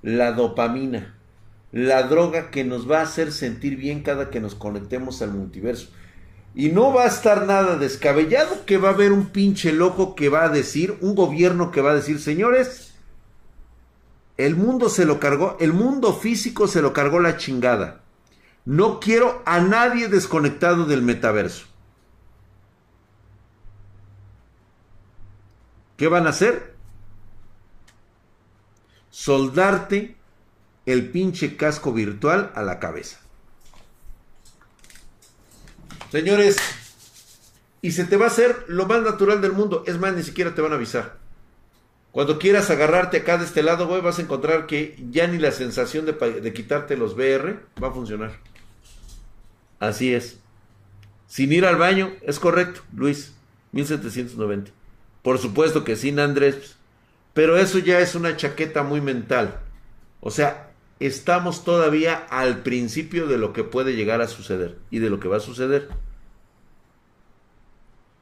La 0.00 0.32
dopamina, 0.32 1.14
la 1.70 2.04
droga 2.04 2.50
que 2.50 2.64
nos 2.64 2.90
va 2.90 3.00
a 3.00 3.02
hacer 3.02 3.30
sentir 3.32 3.76
bien 3.76 4.02
cada 4.02 4.30
que 4.30 4.40
nos 4.40 4.54
conectemos 4.54 5.20
al 5.20 5.32
multiverso. 5.32 5.88
Y 6.54 6.70
no 6.70 6.92
va 6.92 7.04
a 7.04 7.08
estar 7.08 7.46
nada 7.46 7.76
descabellado 7.76 8.64
que 8.64 8.78
va 8.78 8.88
a 8.88 8.92
haber 8.94 9.12
un 9.12 9.26
pinche 9.26 9.72
loco 9.72 10.14
que 10.14 10.30
va 10.30 10.44
a 10.44 10.48
decir, 10.48 10.96
un 11.02 11.14
gobierno 11.14 11.70
que 11.70 11.82
va 11.82 11.90
a 11.90 11.96
decir, 11.96 12.20
señores, 12.20 12.94
el 14.38 14.56
mundo 14.56 14.88
se 14.88 15.04
lo 15.04 15.20
cargó, 15.20 15.56
el 15.60 15.72
mundo 15.72 16.14
físico 16.14 16.66
se 16.66 16.80
lo 16.80 16.94
cargó 16.94 17.20
la 17.20 17.36
chingada. 17.36 18.00
No 18.64 19.00
quiero 19.00 19.42
a 19.44 19.60
nadie 19.60 20.08
desconectado 20.08 20.86
del 20.86 21.02
metaverso. 21.02 21.67
¿Qué 25.98 26.06
van 26.06 26.26
a 26.28 26.30
hacer? 26.30 26.74
Soldarte 29.10 30.16
el 30.86 31.10
pinche 31.10 31.56
casco 31.56 31.92
virtual 31.92 32.52
a 32.54 32.62
la 32.62 32.78
cabeza. 32.78 33.18
Señores, 36.12 36.56
y 37.82 37.90
se 37.90 38.04
te 38.04 38.16
va 38.16 38.26
a 38.26 38.28
hacer 38.28 38.64
lo 38.68 38.86
más 38.86 39.02
natural 39.02 39.42
del 39.42 39.52
mundo. 39.52 39.82
Es 39.88 39.98
más, 39.98 40.14
ni 40.14 40.22
siquiera 40.22 40.54
te 40.54 40.62
van 40.62 40.70
a 40.70 40.76
avisar. 40.76 41.18
Cuando 42.12 42.38
quieras 42.38 42.70
agarrarte 42.70 43.18
acá 43.18 43.36
de 43.36 43.44
este 43.44 43.64
lado, 43.64 43.88
güey, 43.88 44.00
vas 44.00 44.20
a 44.20 44.22
encontrar 44.22 44.66
que 44.66 44.96
ya 45.10 45.26
ni 45.26 45.38
la 45.38 45.50
sensación 45.50 46.06
de, 46.06 46.12
de 46.12 46.52
quitarte 46.52 46.96
los 46.96 47.14
VR 47.14 47.58
va 47.82 47.88
a 47.88 47.92
funcionar. 47.92 48.38
Así 49.80 50.14
es. 50.14 50.38
Sin 51.26 51.52
ir 51.52 51.66
al 51.66 51.76
baño, 51.76 52.12
es 52.22 52.38
correcto, 52.38 52.82
Luis. 52.94 53.34
1790. 53.72 54.77
Por 55.28 55.38
supuesto 55.38 55.84
que 55.84 55.94
sin 55.94 56.20
Andrés, 56.20 56.76
pero 57.34 57.58
eso 57.58 57.78
ya 57.78 58.00
es 58.00 58.14
una 58.14 58.38
chaqueta 58.38 58.82
muy 58.82 59.02
mental. 59.02 59.60
O 60.20 60.30
sea, 60.30 60.70
estamos 61.00 61.64
todavía 61.64 62.26
al 62.30 62.62
principio 62.62 63.26
de 63.26 63.36
lo 63.36 63.52
que 63.52 63.62
puede 63.62 63.94
llegar 63.94 64.22
a 64.22 64.26
suceder 64.26 64.78
y 64.90 65.00
de 65.00 65.10
lo 65.10 65.20
que 65.20 65.28
va 65.28 65.36
a 65.36 65.40
suceder. 65.40 65.90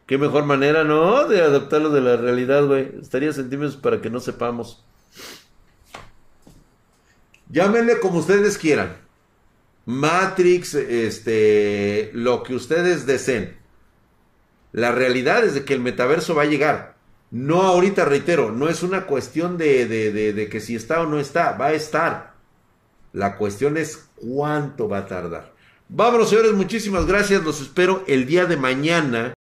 Qué 0.07 0.19
mejor 0.19 0.47
manera, 0.47 0.83
¿no? 0.83 1.29
De 1.29 1.43
adaptarlo 1.43 1.91
de 1.91 2.01
la 2.01 2.17
realidad, 2.17 2.67
güey. 2.67 2.91
Estaría 3.01 3.33
centímetros 3.33 3.77
para 3.77 4.01
que 4.01 4.11
no 4.11 4.19
sepamos. 4.19 4.85
Llámenle 7.51 8.01
como 8.01 8.19
ustedes 8.19 8.59
quieran. 8.59 8.97
Matrix, 9.85 10.75
este, 10.75 12.11
lo 12.15 12.43
que 12.43 12.57
ustedes 12.57 13.07
deseen. 13.07 13.57
La 14.73 14.91
realidad 14.91 15.45
es 15.45 15.55
de 15.55 15.65
que 15.65 15.73
el 15.73 15.81
metaverso 15.81 16.35
va 16.35 16.43
a 16.43 16.47
llegar. 16.47 16.96
No 17.37 17.61
ahorita, 17.61 18.07
reitero, 18.07 18.51
no 18.51 18.67
es 18.67 18.83
una 18.83 19.05
cuestión 19.05 19.59
de, 19.59 19.87
de, 19.87 20.49
que 20.49 20.59
si 20.59 20.75
está 20.75 21.03
o 21.03 21.07
no 21.07 21.21
está, 21.21 21.53
va 21.53 21.67
a 21.67 21.73
estar. 21.75 22.33
La 23.13 23.37
cuestión 23.37 23.77
es 23.77 24.09
cuánto 24.15 24.89
va 24.89 24.99
a 25.01 25.07
tardar. 25.07 25.53
Vámonos, 25.91 26.31
señores, 26.31 26.55
muchísimas 26.55 27.05
gracias. 27.05 27.45
Los 27.45 27.61
espero 27.61 28.05
el 28.07 28.25
día 28.25 28.47
de 28.47 28.57
mañana 28.57 29.36